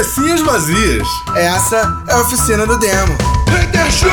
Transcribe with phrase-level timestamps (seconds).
[0.00, 1.06] Cabecinhas vazias.
[1.36, 3.18] Essa é a oficina do demo.
[3.50, 4.10] Hater Show!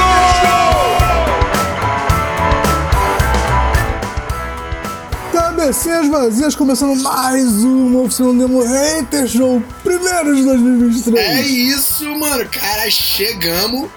[5.32, 11.26] Cabecinhas vazias, começando mais uma oficina do demo Hater Show, primeiro de 2023.
[11.26, 12.46] É isso, mano.
[12.50, 13.90] Cara, chegamos.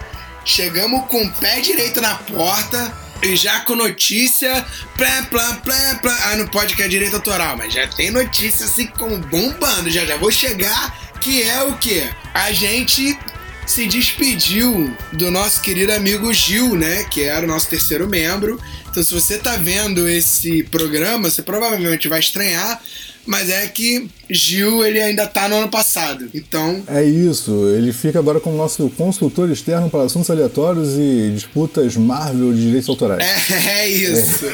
[0.44, 4.64] Chegamos com o pé direito na porta e já com notícia.
[4.96, 6.16] Plá, plá, plá, plá.
[6.26, 9.90] Ah, não pode que é direito autoral, mas já tem notícia assim como bombando.
[9.90, 11.09] Já já vou chegar.
[11.20, 12.08] Que é o que?
[12.32, 13.18] A gente
[13.66, 17.04] se despediu do nosso querido amigo Gil, né?
[17.04, 18.60] Que era o nosso terceiro membro.
[18.90, 22.82] Então, se você tá vendo esse programa, você provavelmente vai estranhar,
[23.26, 26.28] mas é que Gil ele ainda tá no ano passado.
[26.34, 31.96] Então, É isso, ele fica agora como nosso consultor externo para assuntos aleatórios e disputas
[31.96, 33.24] Marvel de direitos autorais.
[33.24, 34.46] é, é isso.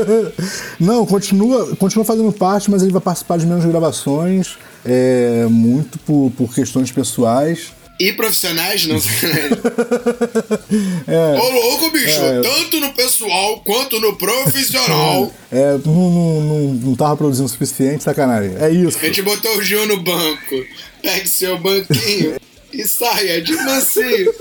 [0.78, 6.30] Não, continua, continua fazendo parte, mas ele vai participar de menos gravações, é, muito por,
[6.36, 7.72] por questões pessoais.
[7.98, 9.50] E profissionais, não sacanagem.
[11.08, 12.40] É, Ô louco, bicho, É.
[12.42, 15.32] tanto no pessoal quanto no profissional.
[15.50, 18.54] é, não, não, não, não tava produzindo o suficiente, sacanagem.
[18.60, 18.98] É isso.
[18.98, 20.64] A gente botou o Gil no banco.
[21.02, 22.36] Pegue seu banquinho
[22.72, 24.32] e saia de mansinho.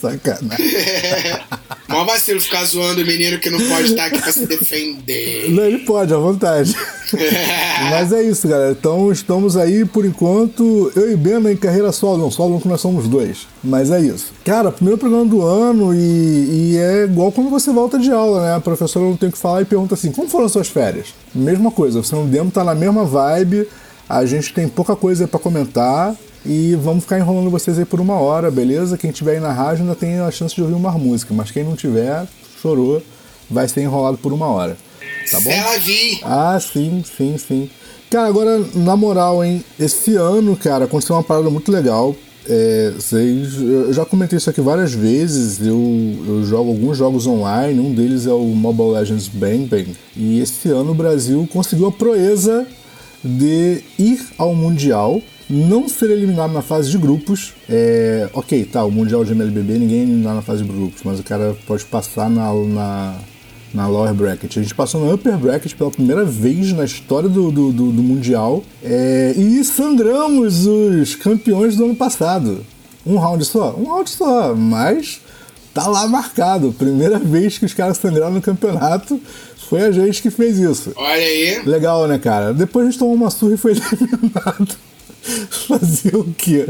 [0.00, 0.66] Sacanagem.
[1.90, 5.50] Mó vacilo ficar zoando o menino que não pode estar aqui pra se defender.
[5.50, 6.74] Não, ele pode, à vontade.
[7.90, 8.70] Mas é isso, galera.
[8.78, 12.18] Então estamos aí, por enquanto, eu e Bena em carreira solo.
[12.18, 13.48] Não, solo que nós somos dois.
[13.62, 14.32] Mas é isso.
[14.44, 18.54] Cara, primeiro programa do ano e, e é igual quando você volta de aula, né?
[18.54, 21.08] A professora não tem o que falar e pergunta assim, como foram suas férias?
[21.34, 23.66] Mesma coisa, você não demo tá na mesma vibe,
[24.08, 26.14] a gente tem pouca coisa pra comentar.
[26.44, 28.96] E vamos ficar enrolando vocês aí por uma hora, beleza?
[28.96, 31.62] Quem tiver aí na rádio ainda tem a chance de ouvir uma música, mas quem
[31.64, 32.26] não tiver,
[32.60, 33.02] chorou,
[33.50, 34.76] vai ser enrolado por uma hora.
[35.30, 35.50] Tá bom?
[35.50, 36.20] Ela vi.
[36.22, 37.70] Ah, sim, sim, sim.
[38.10, 39.64] Cara, agora, na moral, hein?
[39.78, 42.16] Esse ano, cara, aconteceu uma parada muito legal.
[42.48, 45.64] É, vocês, eu já comentei isso aqui várias vezes.
[45.64, 45.78] Eu,
[46.26, 49.94] eu jogo alguns jogos online, um deles é o Mobile Legends Bang Bang.
[50.16, 52.66] E esse ano o Brasil conseguiu a proeza
[53.22, 57.52] de ir ao Mundial, não ser eliminado na fase de grupos.
[57.68, 61.18] É, ok, tá, o Mundial de MLBB ninguém é eliminado na fase de grupos, mas
[61.18, 63.14] o cara pode passar na, na,
[63.74, 64.56] na lower bracket.
[64.56, 68.02] A gente passou na upper bracket pela primeira vez na história do, do, do- do
[68.02, 72.64] Mundial é, e sangramos os campeões do ano passado.
[73.04, 73.74] Um round só?
[73.76, 75.20] Um round só, mas
[75.74, 76.72] tá lá marcado.
[76.72, 79.18] Primeira vez que os caras sangraram no campeonato
[79.68, 80.92] foi a gente que fez isso.
[80.96, 81.62] Olha aí.
[81.64, 82.52] Legal, né, cara?
[82.52, 84.76] Depois a gente tomou uma surra e foi eliminado.
[85.68, 86.68] Fazer o quê?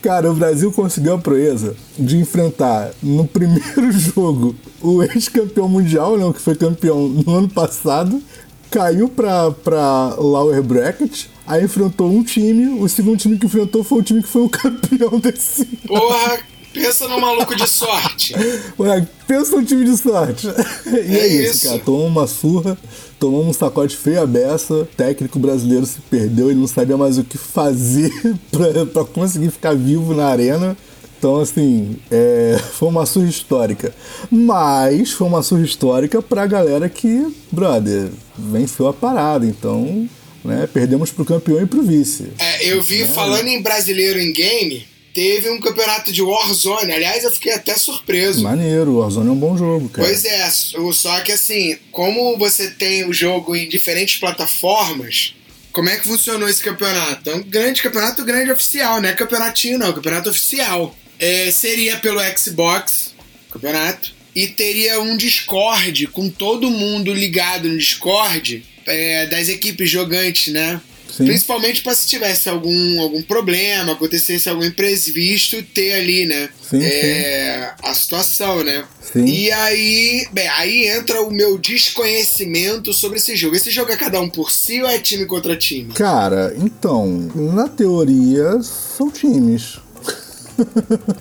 [0.00, 6.24] Cara, o Brasil conseguiu a proeza de enfrentar no primeiro jogo o ex-campeão mundial, né,
[6.24, 8.22] o que foi campeão no ano passado,
[8.70, 13.98] caiu pra, pra lower bracket, aí enfrentou um time, o segundo time que enfrentou foi
[13.98, 16.38] o time que foi o campeão desse Porra,
[16.72, 18.34] pensa no maluco de sorte.
[18.78, 20.46] Moleque, pensa um time de sorte.
[20.86, 21.66] E é, É isso, isso.
[21.68, 21.80] cara.
[21.80, 22.78] Tomou uma surra,
[23.20, 24.74] tomou um sacode feio a beça.
[24.74, 28.10] O técnico brasileiro se perdeu, ele não sabia mais o que fazer
[28.50, 30.76] pra, pra conseguir ficar vivo na arena.
[31.18, 33.94] Então, assim, é, foi uma surra histórica.
[34.30, 38.08] Mas foi uma surra histórica pra galera que, brother,
[38.38, 39.44] venceu a parada.
[39.44, 40.08] Então,
[40.42, 42.28] né, perdemos pro campeão e pro vice.
[42.38, 46.92] É, eu vi, falando em brasileiro em game, teve um campeonato de Warzone.
[46.92, 48.42] Aliás, eu fiquei até surpreso.
[48.42, 50.06] Maneiro, o Warzone é um bom jogo, cara.
[50.06, 55.34] Pois é, só que assim, como você tem o jogo em diferentes plataformas,
[55.72, 57.30] como é que funcionou esse campeonato?
[57.30, 60.94] É um grande campeonato, grande oficial, não é campeonatinho não, campeonato oficial.
[61.18, 63.14] É, seria pelo Xbox,
[63.50, 70.52] campeonato, e teria um Discord com todo mundo ligado no Discord é, das equipes jogantes,
[70.52, 70.80] né?
[71.20, 71.26] Sim.
[71.26, 76.48] Principalmente para se tivesse algum, algum problema, acontecesse algum imprevisto, ter ali, né?
[76.68, 78.84] Sim, é, A situação, né?
[79.12, 79.24] Sim.
[79.24, 83.56] E aí, bem, aí entra o meu desconhecimento sobre esse jogo.
[83.56, 85.92] Esse jogo é cada um por si ou é time contra time?
[85.92, 89.78] Cara, então, na teoria, são times.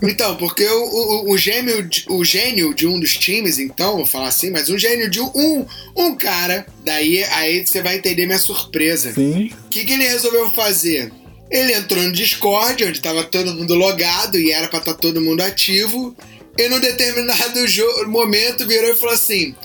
[0.02, 4.28] Então, porque o, o, o gêmeo, o gênio de um dos times, então, vou falar
[4.28, 5.66] assim, mas um gênio de um,
[5.96, 9.14] um cara, daí aí você vai entender minha surpresa.
[9.14, 9.52] Sim.
[9.66, 11.12] O que, que ele resolveu fazer?
[11.50, 15.42] Ele entrou no Discord, onde tava todo mundo logado e era pra estar todo mundo
[15.42, 16.16] ativo.
[16.58, 17.60] E num determinado
[18.08, 19.56] momento virou e falou assim: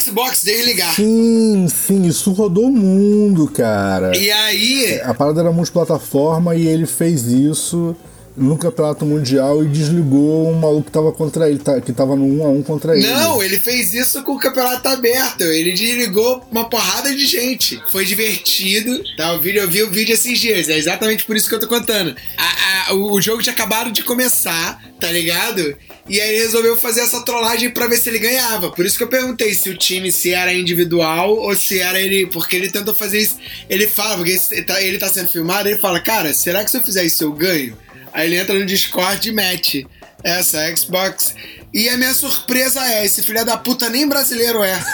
[0.00, 0.94] Xbox desligar.
[0.94, 4.16] Sim, sim, isso rodou o mundo, cara.
[4.16, 7.94] E aí, A parada era multiplataforma e ele fez isso.
[8.36, 12.24] No campeonato mundial e desligou um maluco que tava contra ele, tá- que tava no
[12.24, 13.06] 1 a 1 contra ele.
[13.06, 15.42] Não, ele fez isso com o campeonato aberto.
[15.44, 17.80] Ele desligou uma porrada de gente.
[17.92, 19.02] Foi divertido.
[19.16, 20.68] Tá, o vídeo, eu vi o vídeo esses dias.
[20.68, 22.14] É exatamente por isso que eu tô contando.
[22.36, 25.76] A- a- o, jogo tinha acabado de começar, tá ligado?
[26.08, 28.70] E aí ele resolveu fazer essa trollagem pra ver se ele ganhava.
[28.70, 32.26] Por isso que eu perguntei se o time se era individual ou se era ele.
[32.26, 33.36] Porque ele tentou fazer isso.
[33.70, 36.76] Ele fala, porque esse- tá- ele tá sendo filmado, ele fala, cara, será que se
[36.76, 37.76] eu fizer isso eu ganho?
[38.14, 39.84] Aí ele entra no Discord e mete
[40.22, 41.34] essa Xbox.
[41.74, 44.80] E a minha surpresa é: esse filho da puta nem brasileiro é.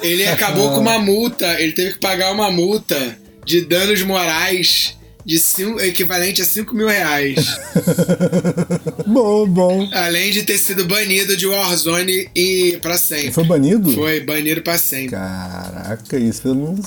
[0.00, 5.38] Ele acabou com uma multa, ele teve que pagar uma multa de danos morais de
[5.38, 7.44] cinco, equivalente a 5 mil reais.
[9.06, 9.88] Bom, bom.
[9.92, 13.32] Além de ter sido banido de Warzone e pra sempre.
[13.32, 13.92] Foi banido?
[13.92, 15.10] Foi banido pra sempre.
[15.10, 16.78] Caraca, isso eu não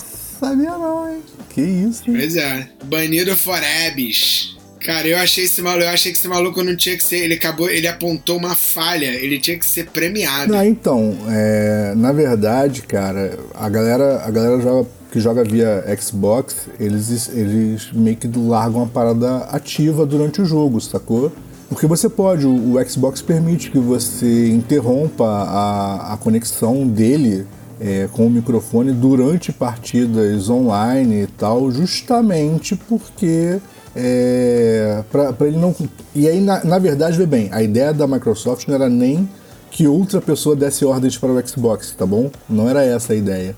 [0.42, 1.20] sabia não, hein?
[1.50, 2.16] Que isso, hein?
[2.16, 2.68] Pois é.
[2.84, 4.56] Banido Forebs.
[4.84, 7.18] Cara, eu achei esse maluco, eu achei que esse maluco não tinha que ser.
[7.18, 9.06] Ele acabou, ele apontou uma falha.
[9.06, 10.52] Ele tinha que ser premiado.
[10.52, 16.66] Não, então, é, na verdade, cara, a galera, a galera joga, que joga via Xbox,
[16.80, 21.30] eles, eles meio que largam a parada ativa durante o jogo, sacou?
[21.68, 27.46] Porque você pode, o, o Xbox permite que você interrompa a, a conexão dele
[27.84, 33.58] é, com o microfone durante partidas online e tal, justamente porque
[33.94, 35.74] é, pra, pra ele não.
[36.14, 39.28] E aí, na, na verdade, vê bem, a ideia da Microsoft não era nem
[39.70, 42.30] que outra pessoa desse ordens para o Xbox, tá bom?
[42.48, 43.56] Não era essa a ideia.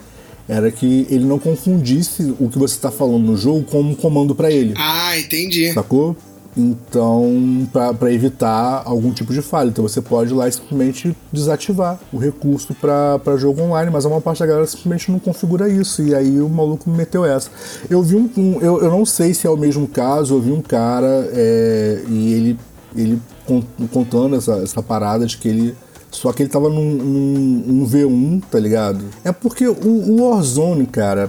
[0.48, 4.34] Era que ele não confundisse o que você está falando no jogo com um comando
[4.34, 5.72] para ele, Ah, entendi.
[5.72, 6.14] sacou?
[6.56, 9.68] Então, para evitar algum tipo de falha.
[9.68, 14.08] Então você pode ir lá e simplesmente desativar o recurso para jogo online, mas a
[14.08, 16.02] maior parte da galera simplesmente não configura isso.
[16.02, 17.50] E aí o maluco me meteu essa.
[17.90, 18.30] Eu vi um.
[18.36, 22.02] um- eu, eu não sei se é o mesmo caso, eu vi um cara é,
[22.08, 22.58] e ele,
[22.94, 23.62] ele con-
[23.92, 25.74] contando essa, essa parada de que ele.
[26.10, 29.04] Só que ele tava num, num- num V1, tá ligado?
[29.24, 31.28] É porque o, o Warzone, cara,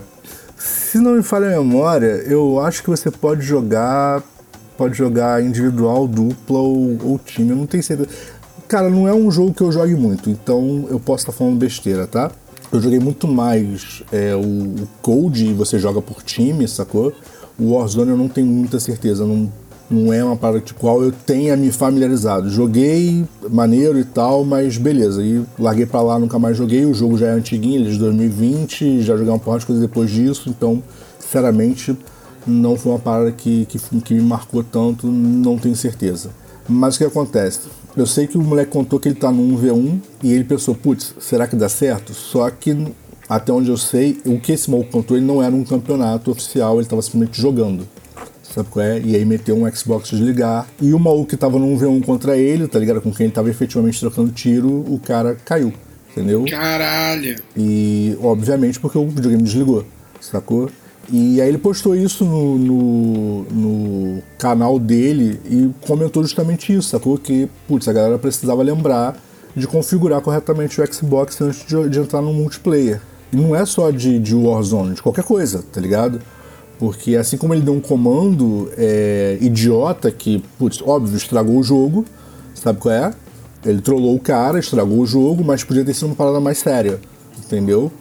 [0.56, 4.22] se não me falha a memória, eu acho que você pode jogar.
[4.78, 8.10] Pode jogar individual, dupla ou, ou time, eu não tenho certeza.
[8.68, 12.08] Cara, não é um jogo que eu jogue muito, então eu posso estar falando besteira,
[12.08, 12.32] tá?
[12.72, 17.14] Eu joguei muito mais é, o, Code você joga por time, sacou?
[17.60, 19.52] O Warzone eu não tenho muita certeza, não,
[19.90, 22.50] não é uma parada de qual eu tenha me familiarizado.
[22.50, 25.24] Joguei maneiro e tal, mas beleza.
[25.24, 26.86] E larguei pra lá, nunca mais joguei.
[26.86, 29.82] O jogo já é antiguinho, ele é de 2020, já joguei uma porrada de coisa
[29.82, 30.84] depois disso, então,
[31.20, 31.96] sinceramente,
[32.46, 36.30] não foi uma parada que, que, que me marcou tanto, não tenho certeza.
[36.68, 37.62] Mas o que acontece?
[37.96, 41.16] Eu sei que o moleque contou que ele tá no 1v1 e ele pensou, putz,
[41.20, 42.14] será que dá certo?
[42.14, 42.76] Só que,
[43.30, 46.78] até onde eu sei, o que esse maluco contou, ele não era um campeonato oficial,
[46.80, 47.88] ele tava simplesmente jogando.
[48.44, 49.00] Sabe qual é?
[49.00, 50.68] E aí meteu um Xbox desligar.
[50.82, 53.02] E o maluco que tava no 1v1 contra ele, tá ligado?
[53.02, 55.74] Com quem ele tava efetivamente trocando tiro, o cara caiu.
[56.12, 56.46] Entendeu?
[56.50, 57.36] Caralho.
[57.58, 59.86] E, obviamente, porque o videogame desligou,
[60.22, 60.70] sacou?
[61.12, 67.18] E aí ele postou isso no, no, no canal dele e comentou justamente isso, sacou?
[67.18, 69.16] Que, putz, a galera precisava lembrar
[69.56, 73.02] de configurar corretamente o Xbox antes de, de entrar no multiplayer.
[73.32, 76.20] E não é só de, de Warzone, de qualquer coisa, tá ligado?
[76.78, 82.04] Porque assim como ele deu um comando é, idiota que, putz, óbvio, estragou o jogo,
[82.54, 83.14] sabe qual é?
[83.64, 87.00] Ele trollou o cara, estragou o jogo, mas podia ter sido uma parada mais séria,
[87.38, 87.92] entendeu?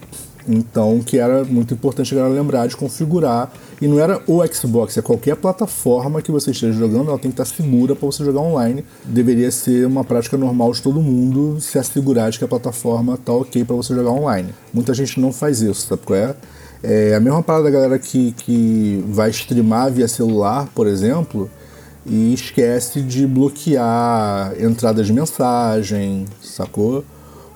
[0.47, 3.51] Então, que era muito importante galera lembrar de configurar.
[3.81, 7.41] E não era o Xbox, é qualquer plataforma que você esteja jogando, ela tem que
[7.41, 8.85] estar segura para você jogar online.
[9.05, 13.33] Deveria ser uma prática normal de todo mundo se assegurar de que a plataforma tá
[13.33, 14.55] ok para você jogar online.
[14.73, 16.35] Muita gente não faz isso, sabe qual é?
[16.83, 21.51] É a mesma parada da galera que, que vai streamar via celular, por exemplo,
[22.05, 27.03] e esquece de bloquear entrada de mensagem, sacou?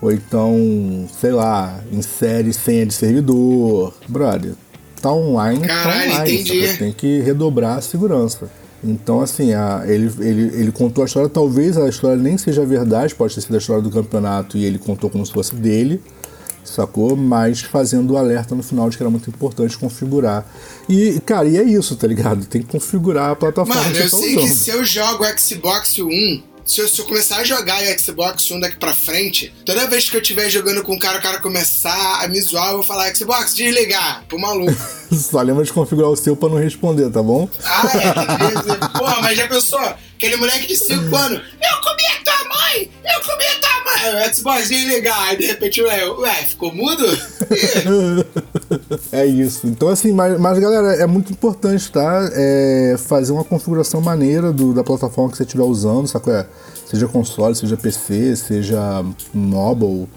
[0.01, 3.93] Ou então, sei lá, insere senha de servidor.
[4.09, 4.55] Brother,
[5.03, 6.35] tá online, Caralho, tá online.
[6.35, 6.61] entendi.
[6.67, 6.79] sacou?
[6.79, 8.49] Tem que redobrar a segurança.
[8.83, 13.13] Então, assim, a- ele, ele, ele contou a história, talvez a história nem seja verdade,
[13.13, 16.01] pode ter sido a história do campeonato e ele contou como se fosse dele,
[16.65, 17.17] sacou?
[17.17, 20.47] Mas fazendo o alerta no final de que era muito importante configurar.
[20.89, 22.47] E, cara, e é isso, tá ligado?
[22.47, 24.49] Tem que configurar a plataforma Mano, que eu você tá sei usando.
[24.49, 28.51] que se eu jogo Xbox One, se eu, se eu começar a jogar o Xbox
[28.51, 31.41] One daqui pra frente, toda vez que eu estiver jogando com o cara, o cara
[31.41, 34.77] começar a me zoar, eu vou falar Xbox, desligar, pro maluco.
[35.13, 37.49] Só lembra de configurar o seu pra não responder, tá bom?
[37.65, 38.13] Ah, é,
[38.99, 39.81] porra, mas já pensou?
[39.81, 44.17] Aquele moleque de 5 anos, eu comi a tua mãe, Eu comi a tua mãe,
[44.29, 47.05] o Xbox ligar, aí de repente, ué, ué ficou mudo?
[49.13, 49.69] é isso.
[49.69, 52.29] Então, assim, mas, mas galera, é muito importante, tá?
[52.33, 56.31] É fazer uma configuração maneira do, da plataforma que você estiver usando, sabe?
[56.31, 56.45] É?
[56.85, 60.09] Seja console, seja PC, seja mobile.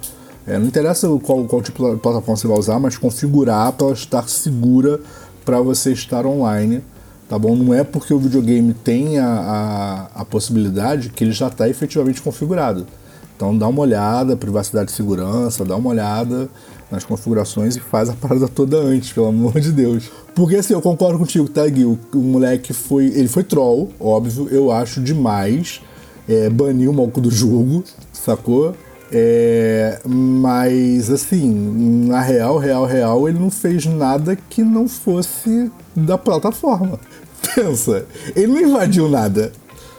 [0.52, 3.96] É, não interessa qual, qual tipo de plataforma você vai usar, mas configurar para ela
[3.96, 5.00] estar segura
[5.46, 6.84] para você estar online,
[7.30, 7.56] tá bom?
[7.56, 12.22] Não é porque o videogame tem a, a, a possibilidade que ele já está efetivamente
[12.22, 12.86] configurado.
[13.34, 16.50] Então dá uma olhada, privacidade e segurança, dá uma olhada
[16.92, 20.12] nas configurações e faz a parada toda antes, pelo amor de Deus.
[20.36, 21.86] Porque assim, eu concordo contigo, tá, Gui?
[21.86, 23.06] O, o moleque foi.
[23.06, 25.80] Ele foi troll, óbvio, eu acho demais.
[26.28, 28.76] É, banir o maluco do jogo, sacou?
[29.14, 36.18] É, mas assim, na real, real, real, ele não fez nada que não fosse da
[36.18, 36.98] plataforma.
[37.56, 39.52] Pensa, ele não invadiu nada.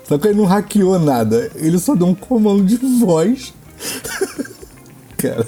[0.08, 1.50] Só que ele não hackeou nada.
[1.54, 3.52] Ele só deu um comando de voz.
[5.18, 5.46] cara,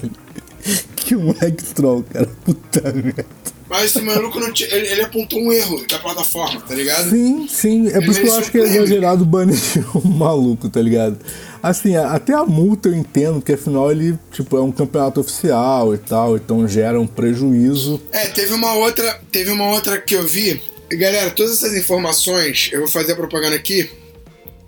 [0.94, 2.28] que moleque troll, cara.
[2.44, 3.43] Puta merda.
[3.74, 7.10] Mas esse maluco não tinha, ele, ele, apontou um erro da plataforma, tá ligado?
[7.10, 7.88] Sim, sim.
[7.88, 9.58] É por isso que eu acho que é exagerado banir
[9.92, 11.18] o maluco, tá ligado?
[11.60, 15.98] Assim, até a multa eu entendo, porque afinal ele, tipo, é um campeonato oficial e
[15.98, 18.00] tal, então gera um prejuízo.
[18.12, 20.62] É, teve uma outra, teve uma outra que eu vi.
[20.92, 23.90] Galera, todas essas informações, eu vou fazer a propaganda aqui.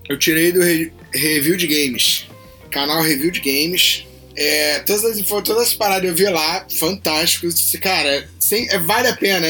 [0.08, 2.26] Eu tirei do Re Review de Games.
[2.72, 4.04] Canal Review de Games.
[4.36, 7.46] É, todas, as, todas as paradas eu vi lá, fantástico.
[7.80, 9.46] Cara, sem, é, vale a pena.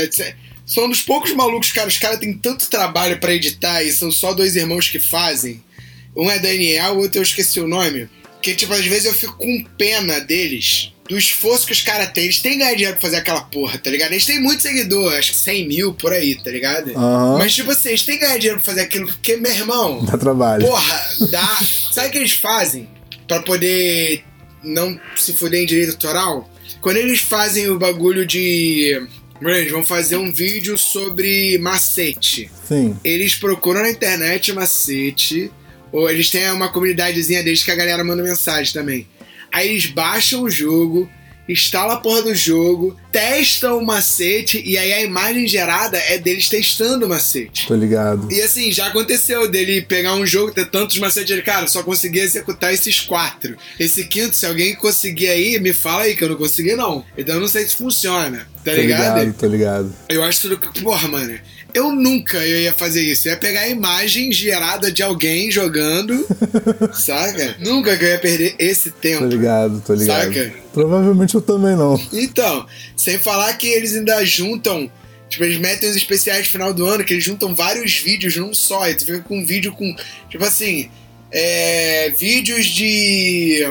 [0.65, 1.89] São um dos poucos malucos, cara.
[1.89, 5.63] Os caras têm tanto trabalho para editar e são só dois irmãos que fazem.
[6.17, 8.09] Um é Daniel, o outro eu esqueci o nome.
[8.43, 10.93] Que, tipo, às vezes eu fico com pena deles.
[11.09, 12.25] Do esforço que os caras têm.
[12.25, 14.13] Eles têm que ganhar dinheiro pra fazer aquela porra, tá ligado?
[14.13, 16.89] Eles têm muito seguidor, acho que 100 mil por aí, tá ligado?
[16.89, 17.39] Uhum.
[17.39, 20.05] Mas, tipo assim, eles têm que ganhar dinheiro pra fazer aquilo, porque, meu irmão.
[20.05, 20.67] Dá trabalho.
[20.67, 21.59] Porra, dá.
[21.93, 22.89] Sabe o que eles fazem
[23.29, 24.25] pra poder
[24.65, 26.51] não se fuder em direito autoral?
[26.87, 29.03] Quando eles fazem o bagulho de.
[29.43, 32.49] Eles vão fazer um vídeo sobre macete.
[32.65, 32.97] Sim.
[33.03, 35.51] Eles procuram na internet macete
[35.91, 39.09] ou eles têm uma comunidadezinha deles que a galera manda mensagem também.
[39.51, 41.11] Aí eles baixam o jogo,
[41.49, 46.49] instalam a porra do jogo, testam o macete e aí a imagem gerada é deles
[46.49, 47.67] testando o macete.
[47.67, 48.31] Tô ligado.
[48.31, 52.21] E assim, já aconteceu dele pegar um jogo, ter tantos macetes, ele, cara, só consegui
[52.21, 53.57] executar esses quatro.
[53.79, 57.05] Esse quinto, se alguém conseguir aí, me fala aí que eu não consegui não.
[57.17, 59.19] Então eu não sei se funciona, tá tô ligado?
[59.19, 59.39] ligado?
[59.39, 59.95] Tô ligado.
[60.09, 61.39] Eu acho tudo que, porra, mano,
[61.77, 63.29] eu nunca eu ia fazer isso.
[63.29, 66.27] Eu ia pegar a imagem gerada de alguém jogando,
[66.95, 67.57] saca?
[67.61, 69.25] Nunca que eu ia perder esse tempo.
[69.25, 70.35] Tô ligado, tô ligado.
[70.35, 70.55] Saca?
[70.73, 72.01] Provavelmente eu também não.
[72.13, 72.67] Então,
[72.97, 74.91] sem falar que eles ainda juntam.
[75.29, 78.55] Tipo, eles metem os especiais de final do ano, que eles juntam vários vídeos num
[78.55, 78.89] só.
[78.89, 79.95] E tu fica com um vídeo com.
[80.31, 80.89] Tipo assim.
[81.31, 83.67] É, vídeos de.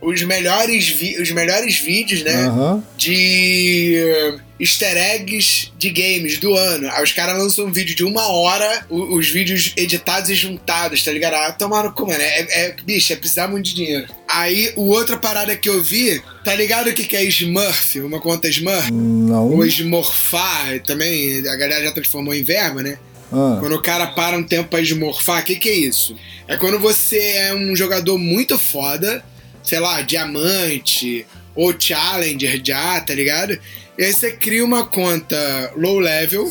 [0.00, 2.48] Os melhores, os melhores vídeos, né?
[2.48, 2.82] Uhum.
[2.96, 6.88] De easter eggs de games do ano.
[6.90, 11.02] Aí os caras lançam um vídeo de uma hora, os, os vídeos editados e juntados,
[11.02, 11.34] tá ligado?
[11.34, 12.22] Ah, tomaram como, mano.
[12.22, 14.08] É, é, bicho, é precisar muito de dinheiro.
[14.28, 18.00] Aí, o outra parada que eu vi, tá ligado o que, que é Smurf?
[18.00, 18.92] Uma conta Smurf?
[18.92, 19.50] Não.
[19.50, 22.98] Ou Smurfar, também, a galera já transformou em verba, né?
[23.32, 23.58] Ah.
[23.60, 26.16] Quando o cara para um tempo pra esmorfar, o que, que é isso?
[26.46, 29.22] É quando você é um jogador muito foda,
[29.68, 33.58] sei lá, diamante ou challenger já, tá ligado?
[33.98, 36.48] E aí você cria uma conta low level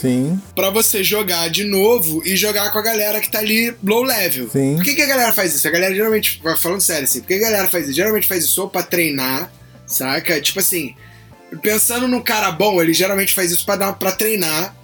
[0.53, 4.49] pra você jogar de novo e jogar com a galera que tá ali low level.
[4.49, 4.75] Sim.
[4.75, 5.67] Por que, que a galera faz isso?
[5.67, 7.95] A galera geralmente, falando sério assim, por que a galera faz isso?
[7.95, 9.51] Geralmente faz isso ou pra treinar,
[9.87, 10.39] saca?
[10.39, 10.93] Tipo assim,
[11.61, 14.75] pensando num cara bom, ele geralmente faz isso pra, dar, pra treinar.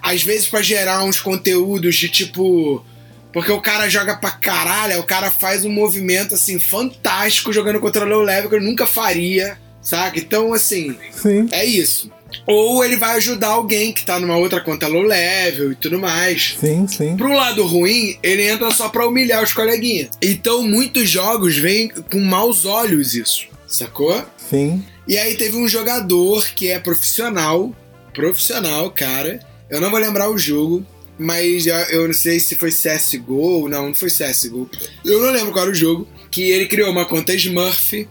[0.00, 2.84] Às vezes pra gerar uns conteúdos de tipo.
[3.32, 8.04] Porque o cara joga pra caralho, o cara faz um movimento assim fantástico jogando contra
[8.04, 10.18] low level que ele nunca faria, saca?
[10.18, 11.48] Então, assim, Sim.
[11.50, 12.10] é isso.
[12.46, 16.56] Ou ele vai ajudar alguém que tá numa outra conta low level e tudo mais.
[16.58, 17.16] Sim, sim.
[17.16, 20.10] Pro lado ruim, ele entra só pra humilhar os coleguinhas.
[20.20, 24.24] Então, muitos jogos veem com maus olhos isso, sacou?
[24.50, 24.84] Sim.
[25.06, 27.74] E aí teve um jogador que é profissional,
[28.14, 29.40] profissional, cara.
[29.68, 30.86] Eu não vou lembrar o jogo,
[31.22, 34.68] mas eu, não sei se foi CSGO, não, não foi CSGO.
[35.04, 36.06] Eu não lembro qual era o jogo.
[36.30, 38.08] Que ele criou uma conta Smurf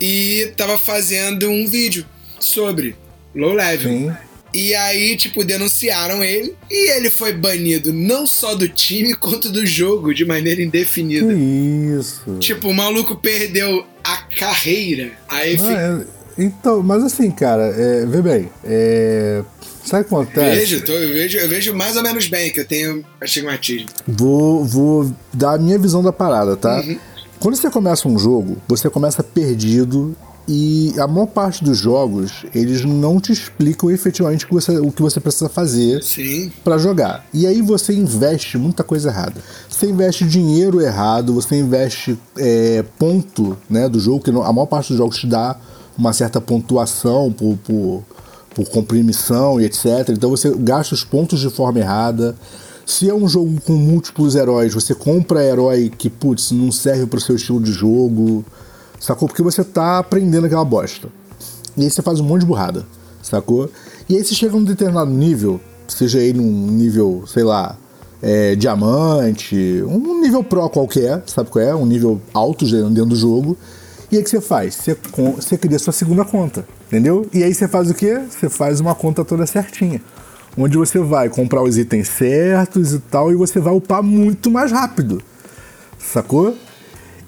[0.00, 2.06] e tava fazendo um vídeo
[2.38, 2.96] sobre
[3.34, 3.92] low level.
[3.92, 4.12] Sim.
[4.52, 9.64] E aí, tipo, denunciaram ele e ele foi banido não só do time quanto do
[9.64, 11.32] jogo de maneira indefinida.
[11.32, 12.36] Que isso.
[12.40, 15.12] Tipo, o maluco perdeu a carreira.
[15.28, 16.04] Aí fi- é-
[16.38, 19.44] então, mas assim, cara, é, vê bem, é,
[19.90, 20.60] sabe o que acontece?
[20.60, 23.88] Vejo, tô- eu vejo, eu vejo mais ou menos bem que eu tenho astigmatismo.
[24.06, 26.80] Vou, vou dar a minha visão da parada, tá?
[26.80, 26.98] Uhum.
[27.38, 30.14] Quando você começa um jogo, você começa perdido
[30.46, 34.90] e a maior parte dos jogos, eles não te explicam efetivamente o que você, o
[34.90, 36.02] que você precisa fazer
[36.64, 37.24] para jogar.
[37.32, 39.40] E aí você investe muita coisa errada.
[39.68, 44.88] Você investe dinheiro errado, você investe é, ponto né, do jogo, que a maior parte
[44.88, 45.56] dos jogos te dá
[45.96, 48.02] uma certa pontuação por, por,
[48.64, 50.08] por comprimição e etc.
[50.10, 52.36] Então você gasta os pontos de forma errada.
[52.84, 57.18] Se é um jogo com múltiplos heróis, você compra herói que, putz, não serve para
[57.18, 58.44] o seu estilo de jogo.
[58.98, 59.28] Sacou?
[59.28, 61.08] Porque você tá aprendendo aquela bosta.
[61.76, 62.84] E aí você faz um monte de burrada.
[63.22, 63.70] Sacou?
[64.08, 67.76] E aí você chega num determinado nível, seja aí num nível, sei lá,
[68.20, 71.74] é, diamante, um nível pro qualquer, sabe qual é?
[71.74, 73.56] Um nível alto dentro do jogo.
[74.10, 74.74] E aí o que você faz?
[74.74, 74.96] Você,
[75.36, 77.28] você cria sua segunda conta, entendeu?
[77.32, 78.20] E aí você faz o quê?
[78.28, 80.02] Você faz uma conta toda certinha.
[80.58, 84.72] Onde você vai comprar os itens certos e tal, e você vai upar muito mais
[84.72, 85.22] rápido.
[85.96, 86.56] Sacou?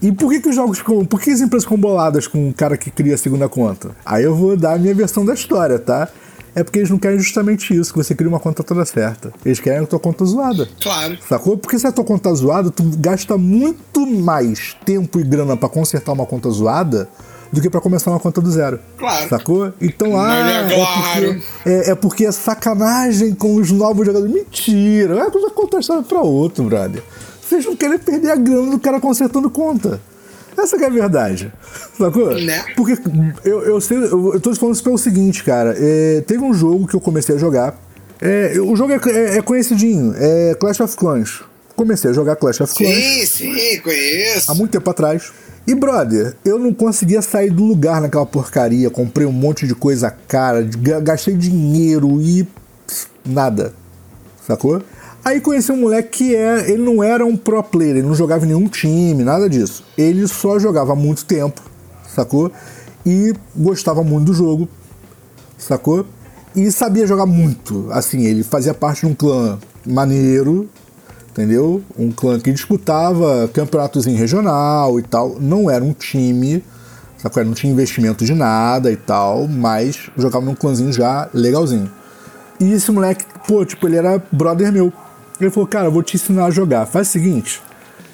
[0.02, 1.04] E por que, que os jogos com.
[1.04, 3.92] Por que as empresas ficam boladas com o cara que cria a segunda conta?
[4.04, 6.08] Aí eu vou dar a minha versão da história, tá?
[6.54, 9.32] É porque eles não querem justamente isso, que você cria uma conta toda certa.
[9.44, 10.68] Eles querem a tua conta zoada.
[10.80, 11.18] Claro.
[11.26, 11.56] Sacou?
[11.56, 15.68] Porque se a tua conta tá zoada, tu gasta muito mais tempo e grana para
[15.68, 17.08] consertar uma conta zoada
[17.50, 18.78] do que para começar uma conta do zero.
[18.98, 19.28] Claro.
[19.28, 19.72] Sacou?
[19.80, 20.74] Então, ah, é, claro.
[20.74, 24.32] é, porque, é, é, porque é sacanagem com os novos jogadores.
[24.32, 25.20] Mentira!
[25.20, 27.02] É coisa contar história pra outro, brother.
[27.42, 30.00] Vocês não querem perder a grana do cara consertando conta.
[30.56, 31.52] Essa é a verdade.
[31.96, 32.34] Sacou?
[32.34, 32.64] Né?
[32.76, 32.98] Porque
[33.44, 35.74] eu, eu, sei, eu, eu tô falando isso pelo seguinte, cara.
[35.78, 37.78] É, teve um jogo que eu comecei a jogar.
[38.20, 41.42] É, o jogo é, é, é, conhecidinho, é Clash of Clans.
[41.74, 42.94] Comecei a jogar Clash of Clans.
[42.94, 44.50] Sim, sim, conheço.
[44.50, 45.32] Há muito tempo atrás.
[45.66, 48.90] E, brother, eu não conseguia sair do lugar naquela porcaria.
[48.90, 50.68] Comprei um monte de coisa cara,
[51.02, 52.46] gastei dinheiro e.
[53.24, 53.72] nada.
[54.46, 54.82] Sacou?
[55.24, 58.44] Aí conheci um moleque que é, ele não era um pro player, ele não jogava
[58.44, 59.84] em nenhum time, nada disso.
[59.96, 61.62] Ele só jogava há muito tempo,
[62.08, 62.50] sacou?
[63.06, 64.68] E gostava muito do jogo,
[65.56, 66.04] sacou?
[66.56, 67.86] E sabia jogar muito.
[67.92, 70.68] Assim, ele fazia parte de um clã maneiro,
[71.30, 71.82] entendeu?
[71.96, 75.36] Um clã que disputava campeonatos em regional e tal.
[75.40, 76.64] Não era um time,
[77.16, 77.44] sacou?
[77.44, 81.88] Não tinha investimento de nada e tal, mas jogava num clãzinho já legalzinho.
[82.58, 84.92] E esse moleque, pô, tipo, ele era brother meu.
[85.44, 86.86] Ele falou, cara, eu vou te ensinar a jogar.
[86.86, 87.60] Faz o seguinte,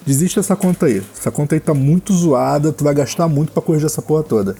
[0.07, 1.03] desiste dessa conta aí.
[1.19, 4.57] Essa conta aí tá muito zoada, tu vai gastar muito para corrigir essa porra toda.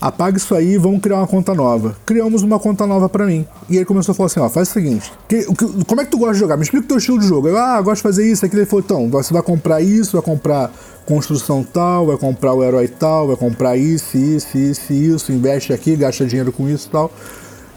[0.00, 1.96] Apaga isso aí e vamos criar uma conta nova.
[2.06, 3.44] Criamos uma conta nova para mim.
[3.68, 6.10] E ele começou a falar assim: ó, faz o seguinte: que, que, como é que
[6.12, 6.56] tu gosta de jogar?
[6.56, 7.48] Me explica o teu estilo de jogo.
[7.48, 8.60] Eu, ah, gosto de fazer isso, aquilo.
[8.62, 10.70] Ele falou: então, você vai comprar isso, vai comprar
[11.04, 15.96] construção tal, vai comprar o herói tal, vai comprar isso, isso, isso, isso, investe aqui,
[15.96, 17.10] gasta dinheiro com isso e tal.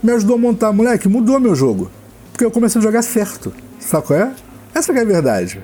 [0.04, 1.90] Me ajudou a montar, moleque, mudou meu jogo.
[2.32, 3.52] Porque eu comecei a jogar certo.
[3.82, 4.32] Sabe qual é?
[4.74, 5.62] Essa é a verdade.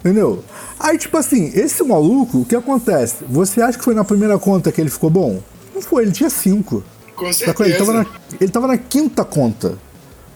[0.00, 0.44] Entendeu?
[0.78, 3.24] Aí, tipo assim, esse maluco, o que acontece?
[3.28, 5.40] Você acha que foi na primeira conta que ele ficou bom?
[5.74, 6.84] Não foi, ele tinha cinco.
[7.16, 7.68] Com certeza.
[7.68, 8.06] Ele tava, na,
[8.40, 9.76] ele tava na quinta conta.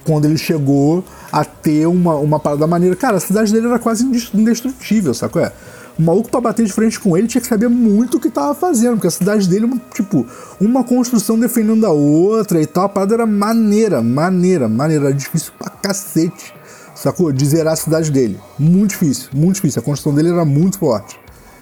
[0.04, 2.96] Quando ele chegou a ter uma, uma parada maneira.
[2.96, 5.40] Cara, a cidade dele era quase indestrutível, sacou?
[5.40, 5.52] É?
[5.96, 8.54] O maluco pra bater de frente com ele tinha que saber muito o que tava
[8.54, 10.26] fazendo, porque a cidade dele, tipo,
[10.60, 15.52] uma construção defendendo a outra e tal, a parada era maneira, maneira, maneira, era difícil
[15.56, 16.52] pra cacete
[17.02, 17.32] sacou?
[17.32, 18.38] De zerar a cidade dele.
[18.58, 19.80] Muito difícil, muito difícil.
[19.80, 21.18] A construção dele era muito forte.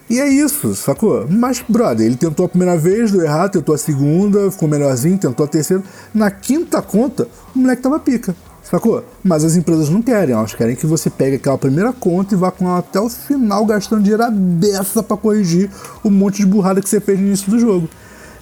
[0.09, 1.25] E é isso, sacou?
[1.31, 5.47] Mas, brother, ele tentou a primeira vez, deu errado, tentou a segunda, ficou melhorzinho, tentou
[5.47, 5.83] a terceira.
[6.13, 9.05] Na quinta conta, o moleque tava pica, sacou?
[9.23, 12.51] Mas as empresas não querem, elas querem que você pegue aquela primeira conta e vá
[12.51, 15.71] com ela até o final, gastando dinheiro a beça pra corrigir
[16.03, 17.89] o monte de burrada que você fez no início do jogo.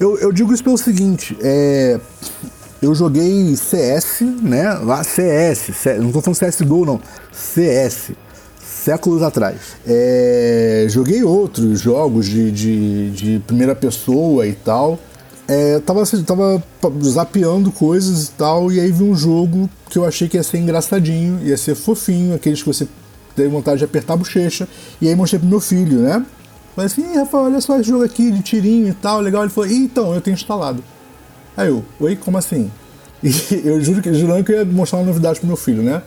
[0.01, 2.01] Eu, eu digo isso pelo seguinte, é
[2.81, 4.73] eu joguei CS, né?
[4.75, 7.01] Lá CS, não tô falando CSGO não,
[7.33, 8.13] CS,
[8.61, 9.57] séculos atrás.
[9.87, 14.99] É, joguei outros jogos de, de, de, primeira pessoa e tal.
[15.49, 16.63] É, tava, tava
[17.03, 20.59] zapeando coisas e tal, e aí vi um jogo que eu achei que ia ser
[20.59, 22.87] engraçadinho, ia ser fofinho, aqueles que você
[23.35, 24.69] teve vontade de apertar a bochecha,
[25.01, 26.25] e aí mostrei pro meu filho, né?
[26.77, 29.43] Falei assim, Rafael, olha só esse jogo aqui de tirinho e tal, legal.
[29.43, 30.85] Ele falou, então, eu tenho instalado.
[31.59, 32.71] Aí eu, oi, como assim?
[33.21, 36.03] E eu juro que, jurando que eu ia mostrar uma novidade pro meu filho, né?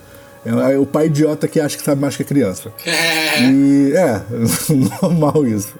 [0.45, 2.71] É, o pai idiota que acha que sabe mais que a criança.
[2.85, 4.21] e é,
[5.01, 5.75] normal isso.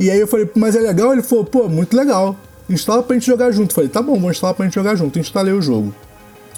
[0.00, 1.12] E aí eu falei, mas é legal?
[1.12, 2.34] Ele falou, pô, muito legal.
[2.66, 3.72] Instala pra gente jogar junto.
[3.72, 5.18] Eu falei, tá bom, vou instalar pra gente jogar junto.
[5.18, 5.94] Instalei o jogo.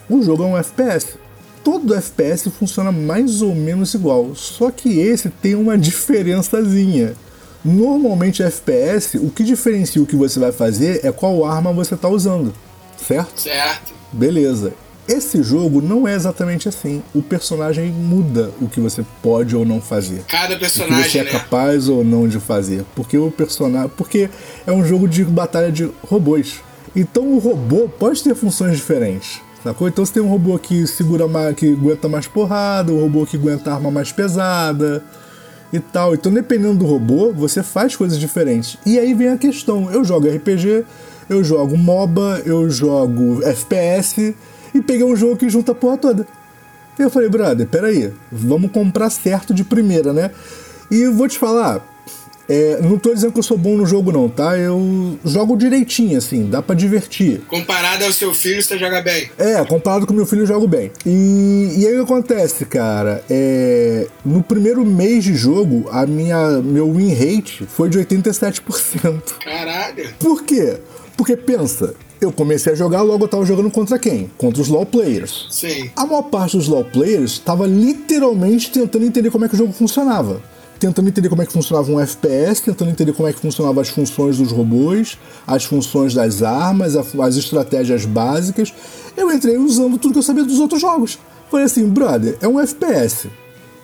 [0.08, 1.18] O jogo é um FPS.
[1.64, 4.36] Todo FPS funciona mais ou menos igual.
[4.36, 7.14] Só que esse tem uma diferençazinha.
[7.64, 12.08] Normalmente FPS, o que diferencia o que você vai fazer é qual arma você está
[12.08, 12.52] usando,
[12.96, 13.40] certo?
[13.40, 13.92] Certo.
[14.12, 14.72] Beleza.
[15.08, 17.02] Esse jogo não é exatamente assim.
[17.14, 20.22] O personagem muda o que você pode ou não fazer.
[20.28, 21.30] Cada O que você personagem, é né?
[21.30, 22.84] capaz ou não de fazer.
[22.94, 23.90] Porque o personagem.
[23.96, 24.30] Porque
[24.66, 26.60] é um jogo de batalha de robôs.
[26.94, 29.40] Então o robô pode ter funções diferentes.
[29.64, 29.88] Sacou?
[29.88, 33.36] Então você tem um robô que segura mais, que aguenta mais porrada, um robô que
[33.36, 35.02] aguenta arma mais pesada
[35.72, 36.14] e tal.
[36.14, 38.76] Então, dependendo do robô, você faz coisas diferentes.
[38.84, 40.84] E aí vem a questão: eu jogo RPG,
[41.28, 44.34] eu jogo MOBA, eu jogo FPS
[44.74, 46.26] e peguei um jogo que junta a porra toda.
[46.98, 50.30] E eu falei, brother, peraí, vamos comprar certo de primeira, né?
[50.90, 51.80] E vou te falar,
[52.54, 54.58] é, não tô dizendo que eu sou bom no jogo, não, tá?
[54.58, 57.40] Eu jogo direitinho, assim, dá pra divertir.
[57.48, 59.30] Comparado ao seu filho, você joga bem.
[59.38, 60.90] É, comparado com meu filho, eu jogo bem.
[61.06, 63.24] E, e aí o que acontece, cara?
[63.30, 69.22] É, no primeiro mês de jogo, a minha, meu win rate foi de 87%.
[69.42, 70.10] Caralho.
[70.18, 70.76] Por quê?
[71.16, 74.30] Porque pensa, eu comecei a jogar, logo eu tava jogando contra quem?
[74.36, 75.46] Contra os LoL players.
[75.50, 75.90] Sim.
[75.96, 79.72] A maior parte dos LoL players estava literalmente tentando entender como é que o jogo
[79.72, 80.42] funcionava.
[80.82, 83.88] Tentando entender como é que funcionava um FPS, tentando entender como é que funcionavam as
[83.88, 85.16] funções dos robôs,
[85.46, 88.74] as funções das armas, as estratégias básicas.
[89.16, 91.20] Eu entrei usando tudo que eu sabia dos outros jogos.
[91.48, 93.30] Falei assim, brother, é um FPS.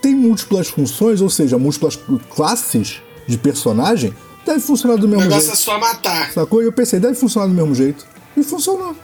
[0.02, 1.96] Tem múltiplas funções, ou seja, múltiplas
[2.34, 4.12] classes de personagem,
[4.44, 5.52] deve funcionar do O mesmo negócio jeito.
[5.52, 6.32] é só matar.
[6.32, 6.60] Sacou?
[6.60, 8.04] E eu pensei, deve funcionar do mesmo jeito.
[8.36, 8.96] E funcionou.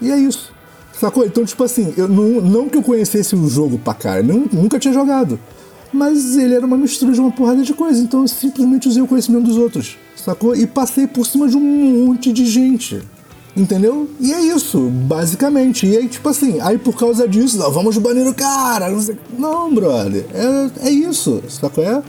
[0.00, 0.50] E é isso.
[0.98, 1.26] Sacou?
[1.26, 4.78] Então, tipo assim, eu não, não que eu conhecesse o jogo pra cara, não, nunca
[4.78, 5.38] tinha jogado.
[5.94, 9.06] Mas ele era uma mistura de uma porrada de coisa, então eu simplesmente usei o
[9.06, 9.96] conhecimento dos outros.
[10.16, 10.56] Sacou?
[10.56, 13.00] E passei por cima de um monte de gente.
[13.56, 14.10] Entendeu?
[14.18, 15.86] E é isso, basicamente.
[15.86, 18.90] E aí, tipo assim, aí por causa disso, vamos banir o cara.
[18.90, 20.26] Não, sei- não brother.
[20.34, 21.40] É, é isso.
[21.48, 21.84] Sacou?
[21.84, 22.02] É?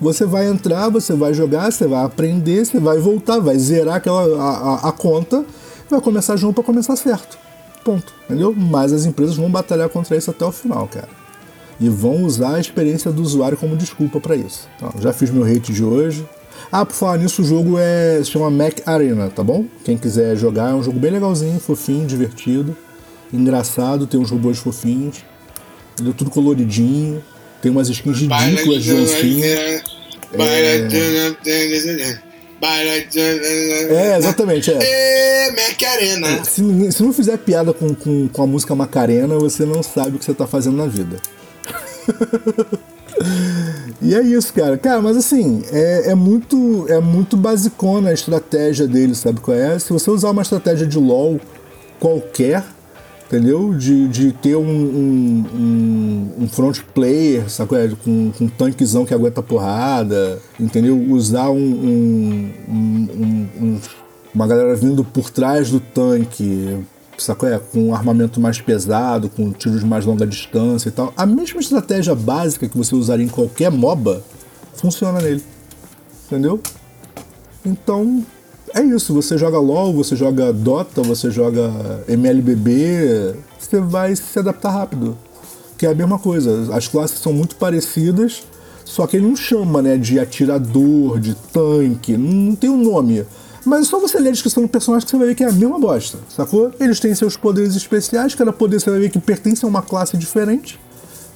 [0.00, 4.22] Você vai entrar, você vai jogar, você vai aprender, você vai voltar, vai zerar aquela,
[4.40, 4.50] a,
[4.86, 5.44] a- a conta,
[5.90, 7.36] vai começar de novo pra começar certo.
[7.84, 8.12] Ponto.
[8.26, 8.54] Entendeu?
[8.56, 11.08] Mas as empresas vão batalhar contra isso até o final, cara.
[11.80, 14.68] E vão usar a experiência do usuário como desculpa pra isso.
[14.76, 16.24] Então, já fiz meu hate de hoje.
[16.70, 19.66] Ah, por falar nisso, o jogo é, se chama Mac Arena, tá bom?
[19.84, 22.76] Quem quiser jogar, é um jogo bem legalzinho, fofinho, divertido,
[23.32, 25.18] engraçado, tem uns robôs fofinhos,
[25.92, 26.14] entendeu?
[26.14, 27.22] tudo coloridinho,
[27.60, 29.82] tem umas skins ridículas de oncinha.
[33.90, 34.78] É, exatamente, é.
[34.80, 36.44] É, Mac Arena.
[36.44, 40.18] Se, se não fizer piada com, com, com a música Macarena, você não sabe o
[40.18, 41.16] que você tá fazendo na vida.
[44.00, 44.76] e é isso, cara.
[44.76, 49.78] Cara, mas assim, é, é muito é muito basicona a estratégia dele, sabe qual é?
[49.78, 51.40] Se você usar uma estratégia de LoL
[52.00, 52.64] qualquer,
[53.26, 53.72] entendeu?
[53.74, 57.88] De, de ter um, um, um, um front player, sabe é?
[58.04, 60.98] Com, com um tanquezão que aguenta porrada, entendeu?
[61.08, 62.50] Usar um-
[64.34, 66.78] uma galera vindo por trás do tanque,
[67.44, 71.12] É, com armamento mais pesado, com tiros de mais longa distância e tal.
[71.16, 74.22] A mesma estratégia básica que você usaria em qualquer MOBA
[74.74, 75.42] funciona nele.
[76.26, 76.60] Entendeu?
[77.64, 78.24] Então,
[78.74, 79.14] é isso.
[79.14, 81.70] Você joga LOL, você joga Dota, você joga
[82.08, 85.16] MLBB, você vai se adaptar rápido.
[85.76, 86.74] Que é a mesma coisa.
[86.74, 88.42] As classes são muito parecidas,
[88.84, 93.24] só que ele não chama né, de atirador, de tanque, não tem um nome.
[93.64, 95.48] Mas é só você ler a descrição do personagem que você vai ver que é
[95.48, 96.72] a mesma bosta, sacou?
[96.80, 100.16] Eles têm seus poderes especiais, cada poder você vai ver que pertence a uma classe
[100.16, 100.80] diferente.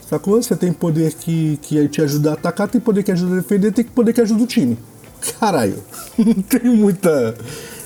[0.09, 0.41] Sacou?
[0.41, 3.73] Você tem poder que, que te ajuda a atacar, tem poder que ajuda a defender,
[3.73, 4.79] tem poder que ajuda o time.
[5.41, 5.83] Caralho,
[6.19, 7.35] não tem muita.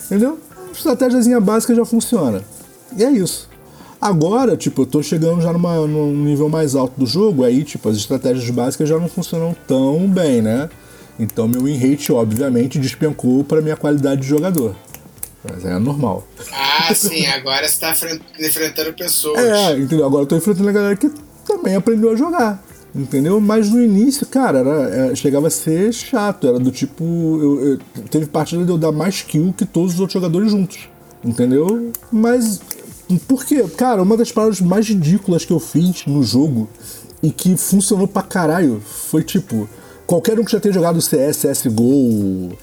[0.06, 0.38] Entendeu?
[0.72, 2.42] Estratégiazinha básica já funciona.
[2.96, 3.48] E é isso.
[4.00, 7.88] Agora, tipo, eu tô chegando já numa, num nível mais alto do jogo, aí, tipo,
[7.88, 10.70] as estratégias básicas já não funcionam tão bem, né?
[11.20, 14.74] Então meu win rate, obviamente, despencou para minha qualidade de jogador.
[15.44, 16.26] Mas é normal.
[16.52, 19.38] Ah, sim, agora você tá fren- enfrentando pessoas.
[19.38, 20.04] É, entendeu?
[20.06, 21.10] Agora eu tô enfrentando a galera que
[21.46, 22.62] também aprendeu a jogar.
[22.94, 23.40] Entendeu?
[23.40, 26.46] Mas no início, cara, era, é, chegava a ser chato.
[26.48, 27.04] Era do tipo.
[27.04, 27.78] Eu, eu-
[28.10, 30.88] teve partida de eu dar mais kill que todos os outros jogadores juntos.
[31.24, 31.92] Entendeu?
[32.10, 32.60] Mas.
[33.26, 33.64] Por quê?
[33.76, 36.68] Cara, uma das paradas mais ridículas que eu fiz no jogo
[37.22, 39.68] e que funcionou pra caralho foi tipo.
[40.10, 42.58] Qualquer um que já tenha jogado CS, CSGO,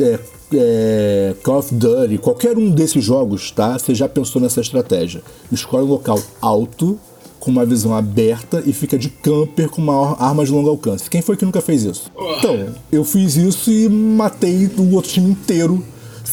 [0.00, 0.18] é,
[0.52, 3.78] é, Call of Duty, qualquer um desses jogos, tá?
[3.78, 5.22] Você já pensou nessa estratégia.
[5.52, 6.98] Escolhe um local alto,
[7.38, 11.08] com uma visão aberta e fica de camper com uma arma de longo alcance.
[11.08, 12.10] Quem foi que nunca fez isso?
[12.38, 15.80] Então, eu fiz isso e matei o outro time inteiro.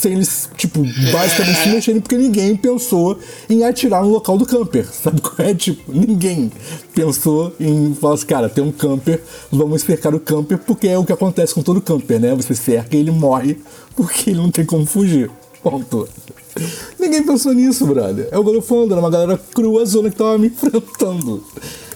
[0.02, 0.80] Sem eles, tipo,
[1.12, 4.84] basicamente se mexerem, porque ninguém pensou em atirar no local do camper.
[4.92, 5.54] Sabe qual é?
[5.54, 6.52] Tipo, ninguém
[6.92, 11.06] pensou em falar assim, cara, tem um camper, vamos cercar o camper, porque é o
[11.06, 12.34] que acontece com todo camper, né?
[12.34, 13.60] Você cerca e ele morre
[13.96, 15.30] porque ele não tem como fugir.
[15.62, 16.10] Ponto.
[17.00, 18.28] Ninguém pensou nisso, brother.
[18.32, 21.46] É o falando, era uma galera crua zona que tava me enfrentando.